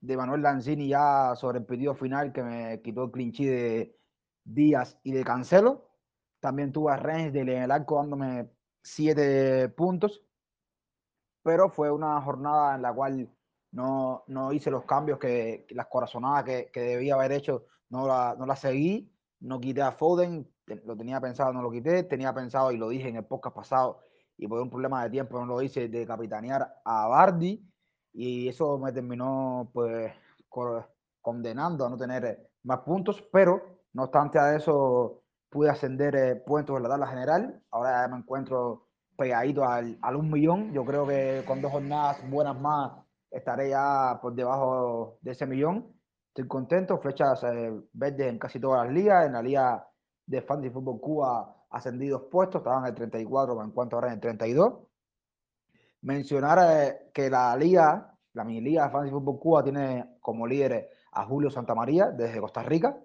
de 0.00 0.16
Manuel 0.16 0.42
Lanzini 0.42 0.86
ya 0.86 1.34
sobre 1.34 1.58
el 1.58 1.64
pedido 1.66 1.96
final 1.96 2.32
que 2.32 2.44
me 2.44 2.80
quitó 2.80 3.02
el 3.02 3.10
clinchí 3.10 3.44
de 3.44 3.98
Díaz 4.44 4.96
y 5.02 5.10
de 5.10 5.24
Cancelo. 5.24 5.90
También 6.38 6.70
tuve 6.70 6.92
a 6.92 6.96
Rennes 6.96 7.34
en 7.34 7.48
el 7.48 7.72
arco 7.72 7.96
dándome 7.96 8.50
7 8.84 9.68
puntos. 9.70 10.22
Pero 11.42 11.70
fue 11.70 11.90
una 11.90 12.20
jornada 12.22 12.76
en 12.76 12.82
la 12.82 12.92
cual 12.92 13.28
no, 13.72 14.22
no 14.28 14.52
hice 14.52 14.70
los 14.70 14.84
cambios 14.84 15.18
que, 15.18 15.66
las 15.70 15.88
corazonadas 15.88 16.44
que, 16.44 16.70
que 16.72 16.82
debía 16.82 17.14
haber 17.14 17.32
hecho, 17.32 17.66
no 17.88 18.06
la, 18.06 18.36
no 18.38 18.46
la 18.46 18.54
seguí. 18.54 19.12
No 19.40 19.58
quité 19.58 19.82
a 19.82 19.90
Foden, 19.90 20.48
lo 20.84 20.96
tenía 20.96 21.20
pensado, 21.20 21.52
no 21.52 21.62
lo 21.62 21.70
quité. 21.72 22.04
Tenía 22.04 22.32
pensado, 22.32 22.70
y 22.70 22.76
lo 22.76 22.88
dije 22.88 23.08
en 23.08 23.16
el 23.16 23.24
podcast 23.24 23.56
pasado, 23.56 24.07
y 24.38 24.48
por 24.48 24.60
un 24.60 24.70
problema 24.70 25.04
de 25.04 25.10
tiempo 25.10 25.38
no 25.40 25.46
lo 25.46 25.62
hice, 25.62 25.88
de 25.88 26.06
capitanear 26.06 26.80
a 26.84 27.08
Bardi. 27.08 27.62
Y 28.12 28.48
eso 28.48 28.78
me 28.78 28.92
terminó 28.92 29.70
pues 29.72 30.12
co- 30.48 30.84
condenando 31.20 31.86
a 31.86 31.90
no 31.90 31.96
tener 31.96 32.50
más 32.64 32.80
puntos, 32.80 33.22
pero 33.32 33.62
no 33.92 34.04
obstante 34.04 34.38
a 34.38 34.56
eso 34.56 35.22
pude 35.50 35.70
ascender 35.70 36.14
eh, 36.16 36.36
puntos 36.36 36.76
en 36.76 36.82
la 36.84 36.88
tabla 36.90 37.06
general. 37.08 37.62
Ahora 37.70 38.08
me 38.08 38.16
encuentro 38.18 38.88
pegadito 39.16 39.64
al, 39.64 39.98
al 40.02 40.16
un 40.16 40.30
millón. 40.30 40.72
Yo 40.72 40.84
creo 40.84 41.06
que 41.06 41.42
con 41.46 41.60
dos 41.60 41.72
jornadas 41.72 42.18
buenas 42.30 42.58
más 42.60 42.92
estaré 43.30 43.70
ya 43.70 44.18
por 44.22 44.34
debajo 44.34 45.18
de 45.22 45.32
ese 45.32 45.46
millón. 45.46 45.94
Estoy 46.28 46.46
contento, 46.48 46.98
flechas 46.98 47.42
eh, 47.44 47.72
verdes 47.92 48.28
en 48.28 48.38
casi 48.38 48.60
todas 48.60 48.84
las 48.86 48.94
ligas. 48.94 49.26
En 49.26 49.32
la 49.32 49.42
liga 49.42 49.88
de 50.26 50.42
Fantasy 50.42 50.70
Fútbol 50.70 51.00
Cuba 51.00 51.54
ascendí 51.70 52.08
dos 52.08 52.22
puestos, 52.30 52.60
estaban 52.60 52.84
en 52.84 52.88
el 52.90 52.94
34, 52.94 53.54
me 53.56 53.64
encuentro 53.64 53.98
ahora 53.98 54.08
en 54.08 54.14
el 54.14 54.20
32. 54.20 54.74
Mencionar 56.02 56.58
eh, 56.62 57.10
que 57.12 57.28
la 57.28 57.56
liga, 57.56 58.16
la 58.34 58.44
mini 58.44 58.60
liga 58.60 58.84
de 58.84 58.90
Fantasy 58.90 59.10
Fútbol 59.12 59.38
Cuba 59.40 59.64
tiene 59.64 60.16
como 60.20 60.46
líder 60.46 60.88
a 61.12 61.24
Julio 61.24 61.50
Santamaría 61.50 62.10
desde 62.10 62.40
Costa 62.40 62.62
Rica. 62.62 62.96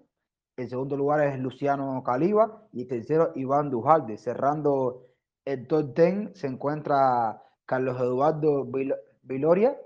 El 0.56 0.68
segundo 0.68 0.96
lugar 0.96 1.20
es 1.26 1.38
Luciano 1.40 2.02
Caliba 2.04 2.68
y 2.72 2.84
tercero 2.84 3.32
Iván 3.34 3.70
Dujalde. 3.70 4.16
Cerrando 4.16 5.06
el 5.44 5.66
top 5.66 5.92
10 5.94 6.38
se 6.38 6.46
encuentra 6.46 7.42
Carlos 7.66 7.98
Eduardo 8.00 8.64
Vil- 8.66 8.94
Viloria 9.22 9.76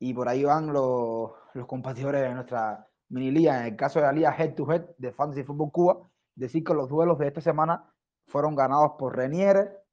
y 0.00 0.12
por 0.12 0.28
ahí 0.28 0.42
van 0.42 0.72
los, 0.72 1.30
los 1.54 1.66
competidores 1.66 2.22
de 2.22 2.34
nuestra 2.34 2.88
mini 3.10 3.30
liga. 3.30 3.60
En 3.60 3.66
el 3.66 3.76
caso 3.76 4.00
de 4.00 4.06
la 4.06 4.12
liga 4.12 4.34
Head 4.36 4.54
to 4.54 4.70
Head 4.72 4.82
de 4.98 5.12
Fantasy 5.12 5.44
Fútbol 5.44 5.70
Cuba, 5.70 5.98
decir 6.34 6.64
que 6.64 6.74
los 6.74 6.88
duelos 6.88 7.16
de 7.18 7.28
esta 7.28 7.40
semana 7.40 7.89
fueron 8.30 8.54
ganados 8.54 8.92
por 8.98 9.16
Renier, 9.16 9.84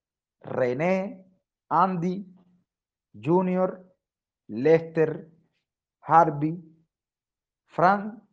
René, 0.41 1.25
Andy, 1.69 2.33
Junior, 3.13 3.83
Lester, 4.47 5.29
Harvey, 6.01 6.63
Fran 7.65 8.23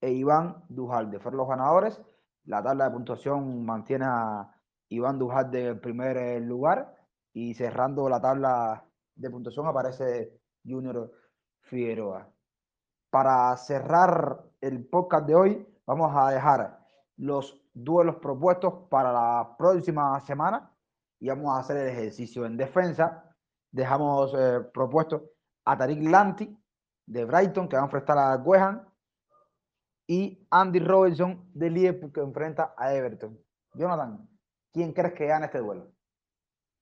e 0.00 0.10
Iván 0.10 0.64
Dujalde. 0.68 1.20
Fueron 1.20 1.38
los 1.38 1.48
ganadores. 1.48 2.00
La 2.44 2.62
tabla 2.62 2.86
de 2.86 2.90
puntuación 2.90 3.64
mantiene 3.64 4.06
a 4.08 4.50
Iván 4.88 5.18
Dujalde 5.18 5.68
en 5.68 5.80
primer 5.80 6.16
eh, 6.16 6.40
lugar 6.40 6.96
y 7.32 7.54
cerrando 7.54 8.08
la 8.08 8.20
tabla 8.20 8.84
de 9.14 9.30
puntuación 9.30 9.66
aparece 9.66 10.40
Junior 10.64 11.12
Figueroa. 11.60 12.28
Para 13.10 13.54
cerrar 13.56 14.42
el 14.60 14.86
podcast 14.88 15.26
de 15.26 15.34
hoy, 15.34 15.68
vamos 15.86 16.12
a 16.16 16.30
dejar 16.30 16.80
los 17.16 17.60
duelos 17.84 18.16
propuestos 18.16 18.88
para 18.88 19.12
la 19.12 19.54
próxima 19.58 20.18
semana 20.20 20.70
y 21.18 21.28
vamos 21.28 21.54
a 21.54 21.60
hacer 21.60 21.76
el 21.76 21.88
ejercicio 21.88 22.46
en 22.46 22.56
defensa. 22.56 23.24
Dejamos 23.70 24.34
eh, 24.36 24.60
propuesto 24.72 25.30
a 25.64 25.76
Tariq 25.76 26.02
Lanti 26.08 26.56
de 27.06 27.24
Brighton 27.24 27.68
que 27.68 27.76
va 27.76 27.82
a 27.82 27.86
enfrentar 27.86 28.18
a 28.18 28.36
West 28.36 28.90
y 30.06 30.46
Andy 30.50 30.80
Robertson 30.80 31.48
de 31.54 31.70
Liverpool 31.70 32.12
que 32.12 32.20
enfrenta 32.20 32.74
a 32.76 32.94
Everton. 32.94 33.38
Jonathan, 33.74 34.28
¿quién 34.72 34.92
crees 34.92 35.14
que 35.14 35.26
gana 35.26 35.46
este 35.46 35.58
duelo? 35.58 35.92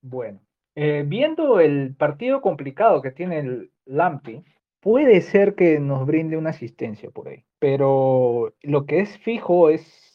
Bueno, 0.01 0.41
eh, 0.75 1.05
viendo 1.07 1.61
el 1.61 1.95
partido 1.97 2.41
complicado 2.41 3.03
que 3.03 3.11
tiene 3.11 3.41
el 3.41 3.73
Lamptey, 3.85 4.45
puede 4.81 5.21
ser 5.21 5.55
que 5.55 5.81
nos 5.81 6.07
brinde 6.07 6.37
una 6.37 6.51
asistencia 6.51 7.11
por 7.11 7.29
ahí, 7.29 7.45
pero 7.59 8.55
lo 8.63 8.87
que 8.87 9.01
es 9.01 9.19
fijo 9.19 9.71
es, 9.71 10.08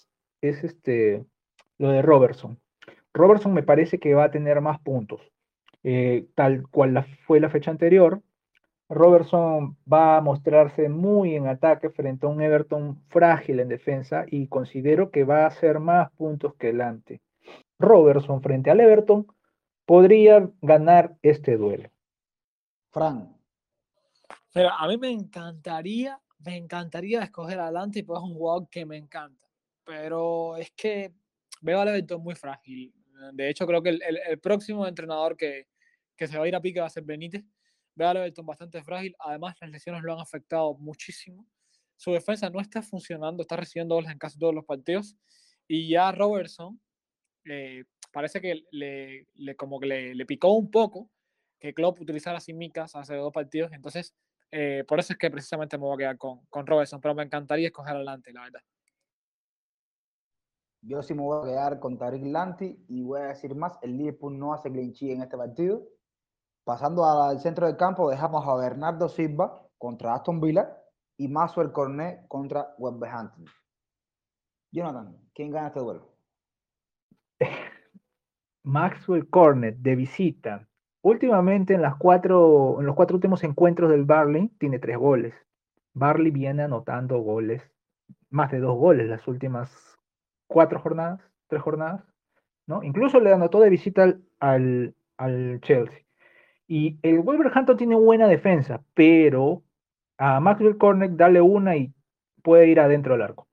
es 0.49 0.63
este, 0.63 1.25
lo 1.77 1.89
de 1.89 2.01
Robertson. 2.01 2.59
Robertson 3.13 3.53
me 3.53 3.63
parece 3.63 3.99
que 3.99 4.13
va 4.13 4.25
a 4.25 4.31
tener 4.31 4.59
más 4.61 4.79
puntos, 4.79 5.21
eh, 5.83 6.27
tal 6.35 6.67
cual 6.69 6.93
la- 6.93 7.07
fue 7.25 7.39
la 7.39 7.49
fecha 7.49 7.71
anterior. 7.71 8.21
Robertson 8.89 9.77
va 9.91 10.17
a 10.17 10.21
mostrarse 10.21 10.89
muy 10.89 11.35
en 11.35 11.47
ataque 11.47 11.89
frente 11.89 12.25
a 12.25 12.29
un 12.29 12.41
Everton 12.41 13.01
frágil 13.09 13.59
en 13.59 13.69
defensa 13.69 14.25
y 14.29 14.47
considero 14.47 15.09
que 15.09 15.23
va 15.23 15.43
a 15.43 15.47
hacer 15.47 15.79
más 15.79 16.11
puntos 16.11 16.53
que 16.55 16.69
el 16.69 16.81
ante. 16.81 17.21
Robertson 17.79 18.41
frente 18.41 18.69
al 18.71 18.79
Everton 18.79 19.27
podría 19.85 20.49
ganar 20.61 21.15
este 21.21 21.57
duelo. 21.57 21.89
Fran, 22.91 23.35
Mira, 24.55 24.75
a 24.77 24.87
mí 24.87 24.97
me 24.97 25.09
encantaría, 25.09 26.19
me 26.45 26.55
encantaría 26.55 27.23
escoger 27.23 27.59
adelante 27.59 28.03
pues 28.03 28.19
es 28.19 28.23
un 28.29 28.35
jugador 28.35 28.69
que 28.69 28.85
me 28.85 28.97
encanta. 28.97 29.42
Pero 29.85 30.55
es 30.57 30.71
que 30.71 31.13
veo 31.61 31.79
al 31.79 31.89
Everton 31.89 32.21
muy 32.21 32.35
frágil. 32.35 32.93
De 33.33 33.49
hecho, 33.49 33.65
creo 33.67 33.81
que 33.81 33.89
el, 33.89 34.01
el- 34.27 34.39
próximo 34.39 34.85
entrenador 34.87 35.37
que, 35.37 35.67
que 36.15 36.27
se 36.27 36.37
va 36.37 36.45
a 36.45 36.47
ir 36.47 36.55
a 36.55 36.61
pique 36.61 36.79
va 36.79 36.87
a 36.87 36.89
ser 36.89 37.03
Benítez. 37.03 37.43
Veo 37.95 38.09
al 38.09 38.17
Everton 38.17 38.45
bastante 38.45 38.81
frágil. 38.83 39.15
Además, 39.19 39.55
las 39.61 39.69
lesiones 39.69 40.01
lo 40.03 40.13
han 40.13 40.19
afectado 40.19 40.73
muchísimo. 40.75 41.45
Su 41.95 42.11
defensa 42.11 42.49
no 42.49 42.59
está 42.59 42.81
funcionando, 42.81 43.41
está 43.43 43.55
recibiendo 43.55 43.95
goles 43.95 44.11
en 44.11 44.17
casi 44.17 44.37
todos 44.39 44.53
los 44.53 44.65
partidos. 44.65 45.15
Y 45.67 45.87
ya 45.89 46.11
Robertson 46.11 46.79
eh, 47.45 47.85
parece 48.11 48.41
que 48.41 48.63
le, 48.71 49.27
le- 49.35 49.55
como 49.55 49.79
que 49.79 49.87
le, 49.87 50.15
le 50.15 50.25
picó 50.25 50.53
un 50.53 50.69
poco 50.71 51.09
que 51.59 51.73
Klopp 51.73 52.01
utilizara 52.01 52.39
Simicas 52.39 52.95
hace 52.95 53.15
dos 53.15 53.31
partidos. 53.31 53.71
Entonces, 53.73 54.13
eh, 54.51 54.83
por 54.87 54.99
eso 54.99 55.13
es 55.13 55.19
que 55.19 55.31
precisamente 55.31 55.77
me 55.77 55.83
voy 55.83 55.95
a 55.95 55.97
quedar 55.97 56.17
con, 56.17 56.45
con 56.47 56.65
Robertson, 56.67 56.99
pero 57.01 57.15
me 57.15 57.23
encantaría 57.23 57.67
escoger 57.67 57.95
adelante, 57.95 58.33
la 58.33 58.41
verdad. 58.43 58.61
Yo 60.85 61.01
sí 61.01 61.13
me 61.13 61.21
voy 61.21 61.41
a 61.41 61.51
quedar 61.51 61.79
con 61.79 61.97
Tariq 61.97 62.25
Lanti 62.25 62.85
y 62.87 63.03
voy 63.03 63.21
a 63.21 63.27
decir 63.27 63.55
más, 63.55 63.77
el 63.81 63.97
Liverpool 63.97 64.37
no 64.37 64.53
hace 64.53 64.69
sheet 64.69 65.15
en 65.15 65.21
este 65.21 65.37
partido. 65.37 65.81
Pasando 66.65 67.05
al 67.05 67.39
centro 67.39 67.67
del 67.67 67.77
campo, 67.77 68.09
dejamos 68.09 68.45
a 68.47 68.55
Bernardo 68.55 69.07
Silva 69.09 69.65
contra 69.77 70.13
Aston 70.13 70.39
Villa 70.41 70.77
y 71.17 71.27
Maxwell 71.27 71.71
Cornet 71.71 72.27
contra 72.27 72.73
Wolverhampton. 72.77 73.45
Jonathan, 74.71 75.17
¿quién 75.33 75.51
gana 75.51 75.67
este 75.67 75.79
duelo? 75.79 76.09
Maxwell 78.63 79.29
Cornet 79.29 79.77
de 79.77 79.95
visita. 79.95 80.67
Últimamente 81.01 81.73
en, 81.73 81.81
las 81.81 81.95
cuatro, 81.97 82.79
en 82.79 82.85
los 82.85 82.95
cuatro 82.95 83.15
últimos 83.15 83.43
encuentros 83.43 83.89
del 83.89 84.05
Barley 84.05 84.49
tiene 84.57 84.79
tres 84.79 84.97
goles. 84.97 85.33
Barley 85.93 86.31
viene 86.31 86.63
anotando 86.63 87.19
goles, 87.19 87.61
más 88.29 88.51
de 88.51 88.59
dos 88.59 88.77
goles 88.77 89.07
las 89.07 89.27
últimas 89.27 89.92
cuatro 90.53 90.79
jornadas, 90.79 91.19
tres 91.47 91.61
jornadas, 91.61 92.03
¿no? 92.67 92.83
Incluso 92.83 93.19
le 93.19 93.33
anotó 93.33 93.59
de 93.59 93.69
visita 93.69 94.15
al, 94.39 94.95
al, 95.17 95.59
Chelsea. 95.61 96.05
Y 96.67 96.99
el 97.01 97.19
Wolverhampton 97.19 97.75
tiene 97.75 97.95
buena 97.95 98.27
defensa, 98.27 98.83
pero 98.93 99.63
a 100.17 100.39
Maxwell 100.39 100.77
Cornet 100.77 101.11
dale 101.13 101.41
una 101.41 101.75
y 101.75 101.93
puede 102.43 102.67
ir 102.67 102.79
adentro 102.79 103.13
del 103.13 103.23
arco. 103.23 103.47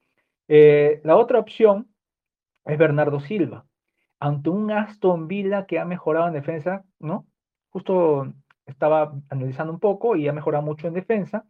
Eh, 0.46 1.01
la 1.05 1.16
otra 1.16 1.38
opción 1.38 1.88
es 2.64 2.78
Bernardo 2.78 3.20
Silva 3.20 3.66
ante 4.20 4.51
un 4.51 4.70
Aston 4.70 5.26
Villa 5.26 5.66
que 5.66 5.78
ha 5.78 5.84
mejorado 5.86 6.28
en 6.28 6.34
defensa, 6.34 6.84
¿no? 6.98 7.26
Justo 7.70 8.32
estaba 8.66 9.14
analizando 9.30 9.72
un 9.72 9.80
poco 9.80 10.16
y 10.16 10.28
ha 10.28 10.32
mejorado 10.32 10.62
mucho 10.62 10.86
en 10.86 10.94
defensa. 10.94 11.46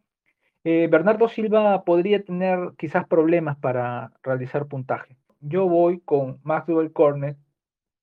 Eh, 0.63 0.87
Bernardo 0.89 1.27
Silva 1.27 1.83
podría 1.83 2.23
tener 2.23 2.73
quizás 2.77 3.05
problemas 3.07 3.57
para 3.57 4.13
realizar 4.23 4.67
puntaje. 4.67 5.17
Yo 5.41 5.67
voy 5.67 5.99
con 6.01 6.39
Maxwell 6.43 6.93
Cornet, 6.93 7.37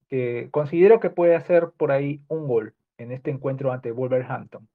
que 0.07 0.49
considero 0.51 0.99
que 0.99 1.09
puede 1.09 1.35
hacer 1.35 1.71
por 1.71 1.91
ahí 1.91 2.21
un 2.27 2.47
gol 2.47 2.75
en 2.97 3.11
este 3.11 3.31
encuentro 3.31 3.71
ante 3.71 3.91
Wolverhampton. 3.91 4.67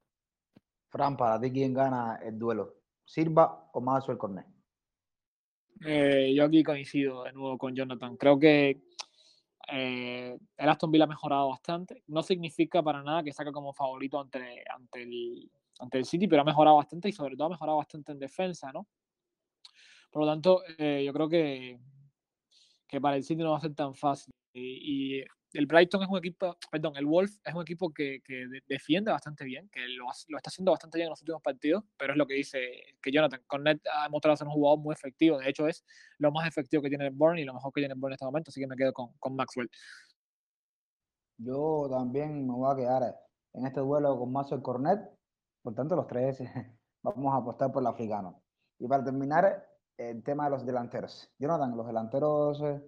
Fran, 0.89 1.15
para 1.15 1.39
ti, 1.39 1.51
¿quién 1.51 1.73
gana 1.73 2.19
el 2.23 2.39
duelo? 2.39 2.75
¿Silva 3.03 3.69
o 3.73 3.81
Maxwell 3.81 4.17
Cornet? 4.17 4.47
Eh, 5.85 6.33
yo 6.35 6.45
aquí 6.45 6.63
coincido 6.63 7.23
de 7.23 7.33
nuevo 7.33 7.57
con 7.57 7.75
Jonathan. 7.75 8.17
Creo 8.17 8.39
que 8.39 8.81
eh, 9.71 10.37
el 10.57 10.69
Aston 10.69 10.91
Villa 10.91 11.03
ha 11.05 11.07
mejorado 11.07 11.49
bastante. 11.49 12.03
No 12.07 12.23
significa 12.23 12.81
para 12.81 13.03
nada 13.03 13.23
que 13.23 13.33
saque 13.33 13.51
como 13.51 13.73
favorito 13.73 14.19
ante, 14.19 14.63
ante, 14.73 15.03
el, 15.03 15.51
ante 15.79 15.97
el 15.97 16.05
City, 16.05 16.27
pero 16.27 16.41
ha 16.41 16.45
mejorado 16.45 16.77
bastante 16.77 17.09
y 17.09 17.11
sobre 17.11 17.35
todo 17.35 17.47
ha 17.47 17.51
mejorado 17.51 17.77
bastante 17.77 18.11
en 18.11 18.19
defensa, 18.19 18.71
¿no? 18.71 18.87
Por 20.11 20.23
lo 20.23 20.31
tanto, 20.31 20.61
eh, 20.77 21.03
yo 21.05 21.11
creo 21.11 21.27
que, 21.27 21.77
que 22.95 23.01
para 23.01 23.17
el 23.17 23.23
City 23.23 23.43
no 23.43 23.51
va 23.51 23.57
a 23.57 23.61
ser 23.61 23.75
tan 23.75 23.93
fácil. 23.93 24.33
Y, 24.53 25.21
el 25.53 25.67
Brighton 25.67 26.03
es 26.03 26.09
un 26.09 26.17
equipo, 26.17 26.57
perdón, 26.69 26.97
el 26.97 27.05
Wolf 27.05 27.31
es 27.45 27.53
un 27.53 27.61
equipo 27.61 27.89
que, 27.93 28.21
que 28.25 28.45
defiende 28.67 29.09
bastante 29.09 29.45
bien, 29.45 29.69
que 29.69 29.87
lo, 29.87 30.03
lo, 30.27 30.37
está 30.37 30.49
haciendo 30.49 30.71
bastante 30.71 30.97
bien 30.97 31.05
en 31.05 31.11
los 31.11 31.21
últimos 31.21 31.41
partidos, 31.41 31.81
pero 31.97 32.11
es 32.11 32.17
lo 32.17 32.27
que 32.27 32.33
dice 32.33 32.59
que 33.01 33.09
Jonathan 33.09 33.41
Cornet 33.47 33.81
ha 33.93 34.09
mostrado 34.09 34.35
ser 34.35 34.47
un 34.47 34.53
jugador 34.53 34.79
muy 34.79 34.91
efectivo. 34.91 35.37
De 35.39 35.49
hecho, 35.49 35.65
es 35.65 35.85
lo 36.17 36.29
más 36.33 36.45
efectivo 36.45 36.83
que 36.83 36.89
tiene 36.89 37.07
el 37.07 37.13
Bourne 37.13 37.39
y 37.39 37.45
lo 37.45 37.53
mejor 37.53 37.71
que 37.71 37.79
tiene 37.79 37.93
el 37.93 37.99
Bourne 38.01 38.13
en 38.13 38.15
este 38.15 38.25
momento, 38.25 38.49
así 38.49 38.59
que 38.59 38.67
me 38.67 38.75
quedo 38.75 38.91
con, 38.91 39.13
con 39.17 39.33
Maxwell. 39.33 39.69
Yo 41.37 41.87
también 41.89 42.45
me 42.45 42.53
voy 42.53 42.73
a 42.73 42.75
quedar 42.75 43.15
en 43.53 43.65
este 43.65 43.79
duelo 43.79 44.19
con 44.19 44.33
Maxwell 44.33 44.61
Cornet, 44.61 44.99
por 45.61 45.73
tanto 45.73 45.95
los 45.95 46.07
tres 46.07 46.37
vamos 47.01 47.33
a 47.33 47.37
apostar 47.37 47.71
por 47.71 47.81
el 47.81 47.87
africano. 47.87 48.41
Y 48.77 48.89
para 48.89 49.05
terminar, 49.05 49.65
el 49.97 50.23
tema 50.23 50.45
de 50.45 50.51
los 50.51 50.65
delanteros. 50.65 51.31
Jonathan, 51.39 51.75
los 51.75 51.87
delanteros 51.87 52.61
eh, 52.61 52.81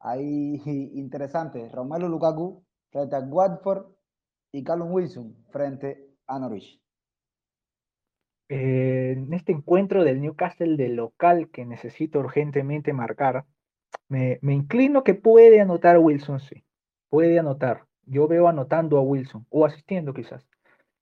ahí 0.00 0.60
interesantes. 0.94 1.70
Romelu 1.72 2.08
Lukaku 2.08 2.64
frente 2.90 3.16
a 3.16 3.20
Watford 3.20 3.86
y 4.52 4.62
Callum 4.62 4.92
Wilson 4.92 5.36
frente 5.50 6.14
a 6.26 6.38
Norwich. 6.38 6.80
Eh, 8.48 9.14
en 9.16 9.32
este 9.32 9.52
encuentro 9.52 10.04
del 10.04 10.20
Newcastle 10.20 10.76
de 10.76 10.88
local 10.88 11.50
que 11.50 11.66
necesito 11.66 12.20
urgentemente 12.20 12.92
marcar, 12.92 13.44
me, 14.08 14.38
me, 14.40 14.54
inclino 14.54 15.02
que 15.02 15.14
puede 15.14 15.60
anotar 15.60 15.98
Wilson, 15.98 16.38
sí. 16.38 16.64
Puede 17.08 17.38
anotar. 17.38 17.86
Yo 18.04 18.28
veo 18.28 18.46
anotando 18.46 18.98
a 18.98 19.00
Wilson 19.00 19.46
o 19.50 19.64
asistiendo 19.66 20.14
quizás. 20.14 20.46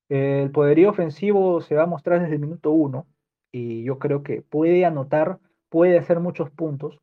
El 0.08 0.50
poderío 0.52 0.90
ofensivo 0.90 1.60
se 1.60 1.74
va 1.74 1.82
a 1.82 1.86
mostrar 1.86 2.20
desde 2.20 2.34
el 2.34 2.40
minuto 2.40 2.70
uno 2.70 3.06
y 3.54 3.84
yo 3.84 4.00
creo 4.00 4.24
que 4.24 4.42
puede 4.42 4.84
anotar, 4.84 5.38
puede 5.68 5.96
hacer 5.96 6.18
muchos 6.18 6.50
puntos, 6.50 7.00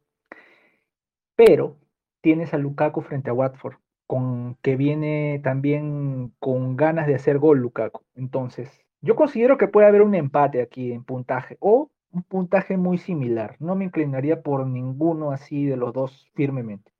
pero 1.34 1.78
tienes 2.20 2.54
a 2.54 2.58
Lukaku 2.58 3.02
frente 3.02 3.30
a 3.30 3.34
Watford, 3.34 3.76
con, 4.06 4.56
que 4.62 4.76
viene 4.76 5.40
también 5.42 6.34
con 6.40 6.76
ganas 6.76 7.08
de 7.08 7.16
hacer 7.16 7.40
gol 7.40 7.60
Lukaku. 7.60 8.02
Entonces, 8.16 8.70
yo 9.00 9.16
considero 9.16 9.58
que 9.58 9.70
puede 9.70 9.88
haber 9.88 10.02
un 10.02 10.14
empate 10.14 10.62
aquí 10.62 10.92
en 10.92 11.06
puntaje 11.06 11.56
o 11.62 11.90
un 12.12 12.24
puntaje 12.24 12.76
muy 12.76 12.98
similar. 12.98 13.56
No 13.60 13.76
me 13.76 13.86
inclinaría 13.86 14.42
por 14.42 14.68
ninguno 14.68 15.32
así 15.32 15.64
de 15.66 15.78
los 15.78 15.94
dos 15.94 16.30
firmemente. 16.34 16.92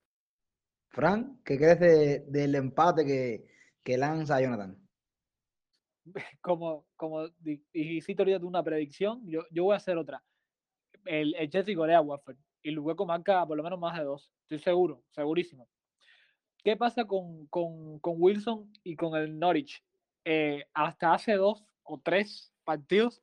Fran, 0.88 1.42
¿qué 1.44 1.58
crees 1.58 2.32
del 2.32 2.56
empate 2.56 3.06
que, 3.06 3.46
que 3.84 3.98
lanza 3.98 4.40
Jonathan? 4.40 4.81
como, 6.42 6.86
como 6.96 7.28
dijiste 7.74 8.16
ahorita 8.18 8.46
una 8.46 8.64
predicción, 8.64 9.22
yo, 9.28 9.44
yo 9.52 9.64
voy 9.64 9.74
a 9.74 9.78
hacer 9.78 9.98
otra. 9.98 10.24
El, 11.06 11.34
el 11.36 11.50
Chelsea 11.50 11.76
Corea 11.76 12.02
Watford 12.02 12.38
y 12.64 12.72
Lukaku 12.72 13.06
marca 13.06 13.46
por 13.46 13.58
lo 13.58 13.64
menos 13.64 13.80
más 13.80 13.98
de 13.98 14.04
dos. 14.04 14.32
Estoy 14.44 14.60
seguro, 14.60 15.04
segurísimo. 15.10 15.68
¿Qué 16.64 16.78
pasa 16.78 17.06
con, 17.06 17.48
con, 17.48 18.00
con 18.00 18.16
Wilson 18.18 18.72
y 18.84 18.96
con 18.96 19.16
el 19.16 19.38
Norwich? 19.40 19.84
Eh, 20.26 20.66
hasta 20.74 21.14
hace 21.14 21.34
dos 21.34 21.66
o 21.84 22.00
tres 22.00 22.54
partidos, 22.64 23.22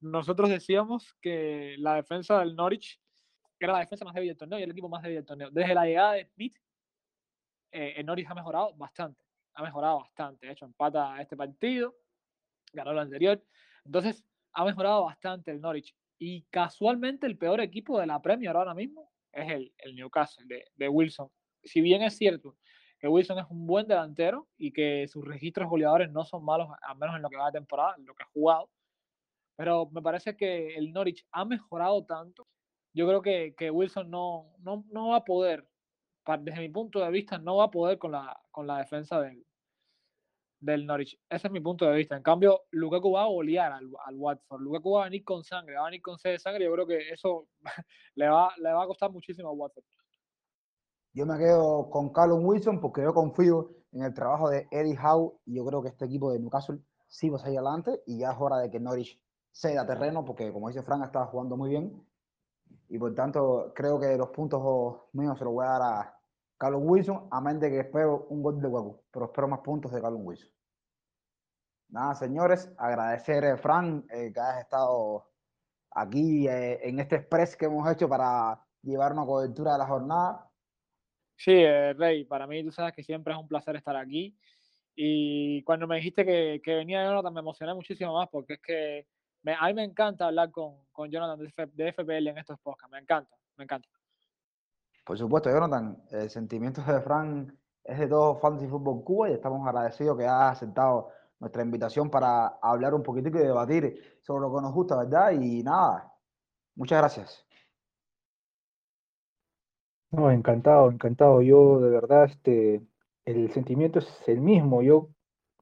nosotros 0.00 0.48
decíamos 0.48 1.14
que 1.20 1.76
la 1.78 1.96
defensa 1.96 2.38
del 2.38 2.56
Norwich 2.56 3.00
era 3.60 3.74
la 3.74 3.80
defensa 3.80 4.04
más 4.04 4.14
débil 4.14 4.28
del 4.28 4.38
torneo 4.38 4.58
y 4.58 4.62
el 4.62 4.70
equipo 4.70 4.88
más 4.88 5.02
débil 5.02 5.16
del 5.16 5.26
torneo. 5.26 5.50
Desde 5.50 5.74
la 5.74 5.84
llegada 5.84 6.12
de 6.12 6.24
Smith, 6.24 6.56
eh, 7.72 7.94
el 7.96 8.06
Norwich 8.06 8.26
ha 8.28 8.34
mejorado 8.34 8.72
bastante. 8.74 9.20
Ha 9.54 9.62
mejorado 9.62 9.98
bastante. 9.98 10.46
De 10.46 10.52
hecho, 10.52 10.64
empata 10.64 11.20
este 11.20 11.36
partido 11.36 11.94
ganó 12.72 12.92
el 12.92 12.98
anterior. 12.98 13.42
Entonces, 13.84 14.24
ha 14.52 14.64
mejorado 14.64 15.04
bastante 15.04 15.50
el 15.50 15.60
Norwich. 15.60 15.94
Y 16.18 16.42
casualmente 16.50 17.26
el 17.26 17.38
peor 17.38 17.60
equipo 17.60 17.98
de 17.98 18.06
la 18.06 18.20
Premier 18.20 18.56
ahora 18.56 18.74
mismo 18.74 19.12
es 19.32 19.50
el, 19.50 19.72
el 19.78 19.94
Newcastle 19.94 20.46
de, 20.46 20.64
de, 20.74 20.88
Wilson. 20.88 21.30
Si 21.62 21.80
bien 21.80 22.02
es 22.02 22.16
cierto 22.16 22.56
que 22.98 23.06
Wilson 23.06 23.38
es 23.38 23.46
un 23.50 23.66
buen 23.66 23.86
delantero 23.86 24.48
y 24.56 24.72
que 24.72 25.06
sus 25.06 25.24
registros 25.24 25.68
goleadores 25.68 26.10
no 26.10 26.24
son 26.24 26.44
malos, 26.44 26.68
al 26.82 26.98
menos 26.98 27.14
en 27.14 27.22
lo 27.22 27.28
que 27.28 27.36
va 27.36 27.46
de 27.46 27.58
temporada, 27.58 27.94
en 27.96 28.04
lo 28.04 28.14
que 28.14 28.24
ha 28.24 28.30
jugado, 28.32 28.68
pero 29.56 29.88
me 29.90 30.02
parece 30.02 30.36
que 30.36 30.74
el 30.76 30.92
Norwich 30.92 31.24
ha 31.30 31.44
mejorado 31.44 32.04
tanto. 32.04 32.48
Yo 32.92 33.06
creo 33.06 33.22
que, 33.22 33.54
que 33.56 33.70
Wilson 33.70 34.10
no, 34.10 34.52
no, 34.58 34.84
no, 34.90 35.08
va 35.08 35.16
a 35.16 35.24
poder, 35.24 35.68
desde 36.40 36.60
mi 36.60 36.68
punto 36.68 36.98
de 36.98 37.10
vista, 37.10 37.38
no 37.38 37.56
va 37.56 37.64
a 37.64 37.70
poder 37.70 37.98
con 37.98 38.12
la, 38.12 38.40
con 38.50 38.66
la 38.66 38.78
defensa 38.78 39.20
del, 39.20 39.44
del 40.60 40.86
Norwich. 40.86 41.18
Ese 41.28 41.46
es 41.46 41.52
mi 41.52 41.60
punto 41.60 41.84
de 41.84 41.96
vista. 41.96 42.16
En 42.16 42.22
cambio, 42.22 42.62
Lukaku 42.70 43.12
va 43.12 43.22
a 43.22 43.26
golear 43.26 43.72
al, 43.72 43.90
al, 44.04 44.14
Watford. 44.16 44.60
Lukaku 44.60 44.92
va 44.92 45.02
a 45.02 45.04
venir 45.04 45.24
con 45.24 45.44
sangre, 45.44 45.76
va 45.76 45.82
a 45.82 45.84
venir 45.86 46.02
con 46.02 46.18
sed 46.18 46.32
de 46.32 46.38
sangre. 46.38 46.64
Yo 46.64 46.72
creo 46.72 46.86
que 46.86 47.10
eso 47.10 47.48
le, 48.14 48.28
va, 48.28 48.52
le 48.58 48.72
va 48.72 48.84
a 48.84 48.86
costar 48.86 49.10
muchísimo 49.10 49.48
a 49.48 49.52
Watford. 49.52 49.84
Yo 51.14 51.26
me 51.26 51.38
quedo 51.38 51.90
con 51.90 52.12
Callum 52.12 52.44
Wilson 52.44 52.80
porque 52.80 53.02
yo 53.02 53.12
confío 53.12 53.70
en 53.92 54.02
el 54.02 54.14
trabajo 54.14 54.50
de 54.50 54.68
Eddie 54.70 54.98
Howe 54.98 55.40
y 55.46 55.56
yo 55.56 55.64
creo 55.64 55.82
que 55.82 55.88
este 55.88 56.04
equipo 56.04 56.32
de 56.32 56.38
Newcastle 56.38 56.78
sí 57.08 57.28
va 57.30 57.36
a 57.36 57.40
salir 57.40 57.58
adelante 57.58 58.02
y 58.06 58.18
ya 58.18 58.32
es 58.32 58.36
hora 58.38 58.58
de 58.58 58.70
que 58.70 58.78
Norwich 58.78 59.20
ceda 59.50 59.86
terreno 59.86 60.24
porque, 60.24 60.52
como 60.52 60.68
dice 60.68 60.82
Frank, 60.82 61.04
estaba 61.04 61.26
jugando 61.26 61.56
muy 61.56 61.70
bien 61.70 62.06
y 62.88 62.98
por 62.98 63.14
tanto 63.14 63.72
creo 63.74 63.98
que 63.98 64.16
los 64.16 64.28
puntos 64.28 64.60
míos 65.12 65.38
se 65.38 65.44
los 65.44 65.54
voy 65.54 65.66
a 65.66 65.70
dar 65.70 65.82
a, 65.82 66.17
Carlos 66.58 66.82
Wilson, 66.84 67.28
a 67.30 67.40
menos 67.40 67.60
de 67.60 67.70
que 67.70 67.80
espero 67.80 68.26
un 68.28 68.42
gol 68.42 68.60
de 68.60 68.66
huevo, 68.66 69.04
pero 69.12 69.26
espero 69.26 69.48
más 69.48 69.60
puntos 69.60 69.92
de 69.92 70.02
Carlos 70.02 70.20
Wilson. 70.22 70.50
Nada, 71.90 72.14
señores, 72.16 72.70
agradecer 72.76 73.44
a 73.46 73.56
Fran 73.56 74.04
eh, 74.10 74.30
que 74.34 74.40
hayas 74.40 74.60
estado 74.60 75.30
aquí 75.92 76.46
eh, 76.48 76.80
en 76.82 76.98
este 76.98 77.16
express 77.16 77.56
que 77.56 77.66
hemos 77.66 77.90
hecho 77.90 78.08
para 78.08 78.62
llevar 78.82 79.12
una 79.12 79.24
cobertura 79.24 79.72
de 79.72 79.78
la 79.78 79.86
jornada. 79.86 80.50
Sí, 81.36 81.52
eh, 81.52 81.94
Rey, 81.94 82.24
para 82.24 82.46
mí 82.46 82.62
tú 82.64 82.72
sabes 82.72 82.92
que 82.92 83.04
siempre 83.04 83.32
es 83.32 83.38
un 83.38 83.48
placer 83.48 83.76
estar 83.76 83.96
aquí. 83.96 84.36
Y 84.96 85.62
cuando 85.62 85.86
me 85.86 85.96
dijiste 85.96 86.26
que, 86.26 86.60
que 86.62 86.74
venía 86.74 87.04
Jonathan, 87.04 87.32
me 87.32 87.40
emocioné 87.40 87.72
muchísimo 87.72 88.14
más 88.14 88.28
porque 88.28 88.54
es 88.54 88.60
que 88.60 89.06
me, 89.42 89.54
a 89.54 89.66
mí 89.66 89.74
me 89.74 89.84
encanta 89.84 90.26
hablar 90.26 90.50
con, 90.50 90.84
con 90.90 91.10
Jonathan 91.10 91.38
de, 91.72 91.92
FPL 91.92 92.26
en 92.26 92.38
estos 92.38 92.58
podcasts. 92.60 92.90
Me 92.90 92.98
encanta, 92.98 93.36
me 93.56 93.64
encanta. 93.64 93.88
Por 95.08 95.16
supuesto, 95.16 95.48
Jonathan, 95.48 95.96
el 96.10 96.28
sentimiento 96.28 96.82
de 96.82 97.00
Fran 97.00 97.58
es 97.82 97.98
de 97.98 98.08
todo 98.08 98.36
Fantasy 98.40 98.68
Fútbol 98.68 99.02
Cuba 99.02 99.30
y 99.30 99.32
estamos 99.32 99.66
agradecidos 99.66 100.18
que 100.18 100.24
haya 100.24 100.50
aceptado 100.50 101.08
nuestra 101.40 101.62
invitación 101.62 102.10
para 102.10 102.58
hablar 102.60 102.92
un 102.92 103.02
poquitico 103.02 103.38
y 103.38 103.42
debatir 103.42 104.18
sobre 104.20 104.42
lo 104.42 104.54
que 104.54 104.60
nos 104.60 104.74
gusta, 104.74 104.98
¿verdad? 104.98 105.30
Y 105.30 105.62
nada, 105.62 106.12
muchas 106.74 106.98
gracias. 106.98 107.46
No, 110.10 110.30
encantado, 110.30 110.90
encantado. 110.90 111.40
Yo 111.40 111.80
de 111.80 111.88
verdad, 111.88 112.24
este, 112.24 112.86
el 113.24 113.50
sentimiento 113.52 114.00
es 114.00 114.28
el 114.28 114.42
mismo. 114.42 114.82
Yo 114.82 115.08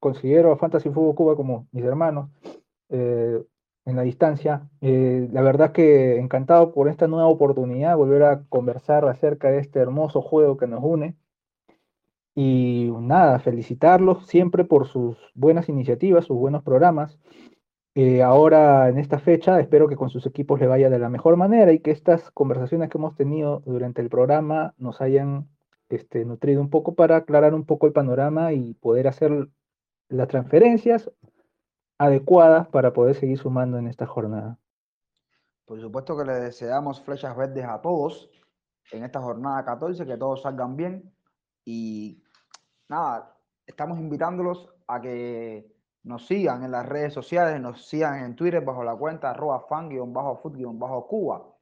considero 0.01 0.51
a 0.51 0.57
Fantasy 0.57 0.91
Fútbol 0.91 1.15
Cuba 1.15 1.37
como 1.37 1.69
mis 1.71 1.85
hermanos. 1.85 2.31
Eh, 2.89 3.41
en 3.87 3.97
la 3.97 4.03
distancia. 4.03 4.69
Eh, 4.83 5.29
la 5.33 5.43
verdad 5.43 5.73
que 5.73 6.19
encantado 6.19 6.73
por 6.73 6.89
esta 6.89 7.07
nueva 7.07 7.29
oportunidad, 7.29 7.97
volver 7.97 8.25
a 8.25 8.43
conversar 8.49 9.09
acerca 9.09 9.51
de 9.51 9.61
este 9.61 9.79
hermoso 9.79 10.21
juego 10.21 10.57
que 10.59 10.67
nos 10.67 10.83
une. 10.85 11.17
Y 12.35 12.93
nada, 13.01 13.39
felicitarlos 13.39 14.27
siempre 14.27 14.65
por 14.65 14.87
sus 14.87 15.17
buenas 15.35 15.71
iniciativas, 15.71 16.27
sus 16.27 16.37
buenos 16.37 16.63
programas. 16.63 17.19
Eh, 17.95 18.23
ahora 18.23 18.91
en 18.91 18.99
esta 18.99 19.19
fecha 19.19 19.59
espero 19.59 19.89
que 19.89 19.97
con 19.97 20.11
sus 20.11 20.27
equipos 20.27 20.61
le 20.61 20.67
vaya 20.67 20.91
de 20.91 20.99
la 20.99 21.09
mejor 21.09 21.37
manera 21.39 21.73
y 21.73 21.79
que 21.79 21.93
estas 21.93 22.31
conversaciones 22.31 22.91
que 22.91 22.99
hemos 22.99 23.17
tenido 23.17 23.63
durante 23.65 24.03
el 24.03 24.11
programa 24.11 24.75
nos 24.77 25.01
hayan 25.01 25.49
este, 25.89 26.27
nutrido 26.27 26.61
un 26.61 26.69
poco 26.69 26.95
para 26.95 27.17
aclarar 27.17 27.55
un 27.55 27.65
poco 27.65 27.87
el 27.87 27.95
panorama 27.95 28.53
y 28.53 28.75
poder 28.75 29.09
hacer 29.09 29.49
las 30.11 30.29
transferencias 30.29 31.11
adecuadas 31.99 32.69
para 32.69 32.93
poder 32.93 33.15
seguir 33.15 33.39
sumando 33.39 33.79
en 33.79 33.87
esta 33.87 34.07
jornada. 34.07 34.59
Por 35.65 35.81
supuesto 35.81 36.17
que 36.17 36.25
le 36.25 36.35
deseamos 36.35 37.01
flechas 37.03 37.37
verdes 37.37 37.65
a 37.65 37.81
todos 37.81 38.31
en 38.93 39.05
esta 39.05 39.21
jornada 39.21 39.65
14, 39.65 40.07
que 40.07 40.17
todos 40.17 40.43
salgan 40.43 40.77
bien. 40.77 41.13
Y 41.65 42.23
nada, 42.89 43.37
estamos 43.67 43.99
invitándolos 43.99 44.69
a 44.87 45.01
que 45.01 45.75
nos 46.05 46.27
sigan 46.27 46.63
en 46.63 46.71
las 46.71 46.87
redes 46.87 47.13
sociales, 47.13 47.61
nos 47.61 47.85
sigan 47.89 48.23
en 48.23 48.37
Twitter 48.37 48.65
bajo 48.65 48.85
la 48.85 48.95
cuenta 48.95 49.31
arroba 49.31 49.67
fan-food-cuba. 49.69 51.53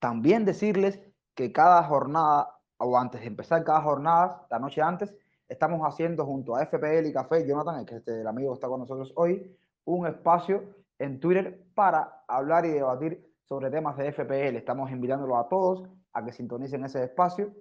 También 0.00 0.44
decirles 0.44 1.00
que 1.34 1.52
cada 1.52 1.84
jornada, 1.84 2.58
o 2.78 2.98
antes 2.98 3.20
de 3.20 3.28
empezar 3.28 3.62
cada 3.62 3.82
jornada, 3.82 4.44
la 4.50 4.58
noche 4.58 4.82
antes, 4.82 5.14
estamos 5.48 5.80
haciendo 5.82 6.26
junto 6.26 6.56
a 6.56 6.66
FPL 6.66 7.06
y 7.06 7.12
Café, 7.12 7.46
Jonathan, 7.46 7.78
el 7.78 7.86
que 7.86 7.96
este, 7.96 8.26
amigo 8.26 8.54
está 8.54 8.66
con 8.66 8.80
nosotros 8.80 9.12
hoy, 9.14 9.56
un 9.86 10.06
espacio 10.06 10.62
en 10.98 11.18
Twitter 11.20 11.66
para 11.74 12.24
hablar 12.28 12.66
y 12.66 12.70
debatir 12.70 13.26
sobre 13.44 13.70
temas 13.70 13.96
de 13.96 14.12
FPL. 14.12 14.56
Estamos 14.56 14.90
invitándolos 14.90 15.38
a 15.38 15.48
todos 15.48 15.88
a 16.12 16.24
que 16.24 16.32
sintonicen 16.32 16.84
ese 16.84 17.04
espacio. 17.04 17.52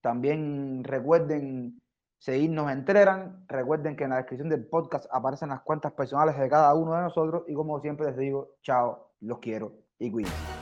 También 0.00 0.84
recuerden 0.84 1.80
seguirnos 2.18 2.70
en. 2.70 2.84
Recuerden 3.48 3.96
que 3.96 4.04
en 4.04 4.10
la 4.10 4.16
descripción 4.16 4.48
del 4.48 4.66
podcast 4.66 5.06
aparecen 5.10 5.48
las 5.48 5.62
cuentas 5.62 5.92
personales 5.92 6.38
de 6.38 6.48
cada 6.48 6.74
uno 6.74 6.94
de 6.94 7.02
nosotros. 7.02 7.44
Y 7.48 7.54
como 7.54 7.80
siempre 7.80 8.06
les 8.06 8.16
digo, 8.16 8.56
chao, 8.62 9.10
los 9.20 9.38
quiero 9.38 9.72
y 9.98 10.10
cuídense. 10.10 10.53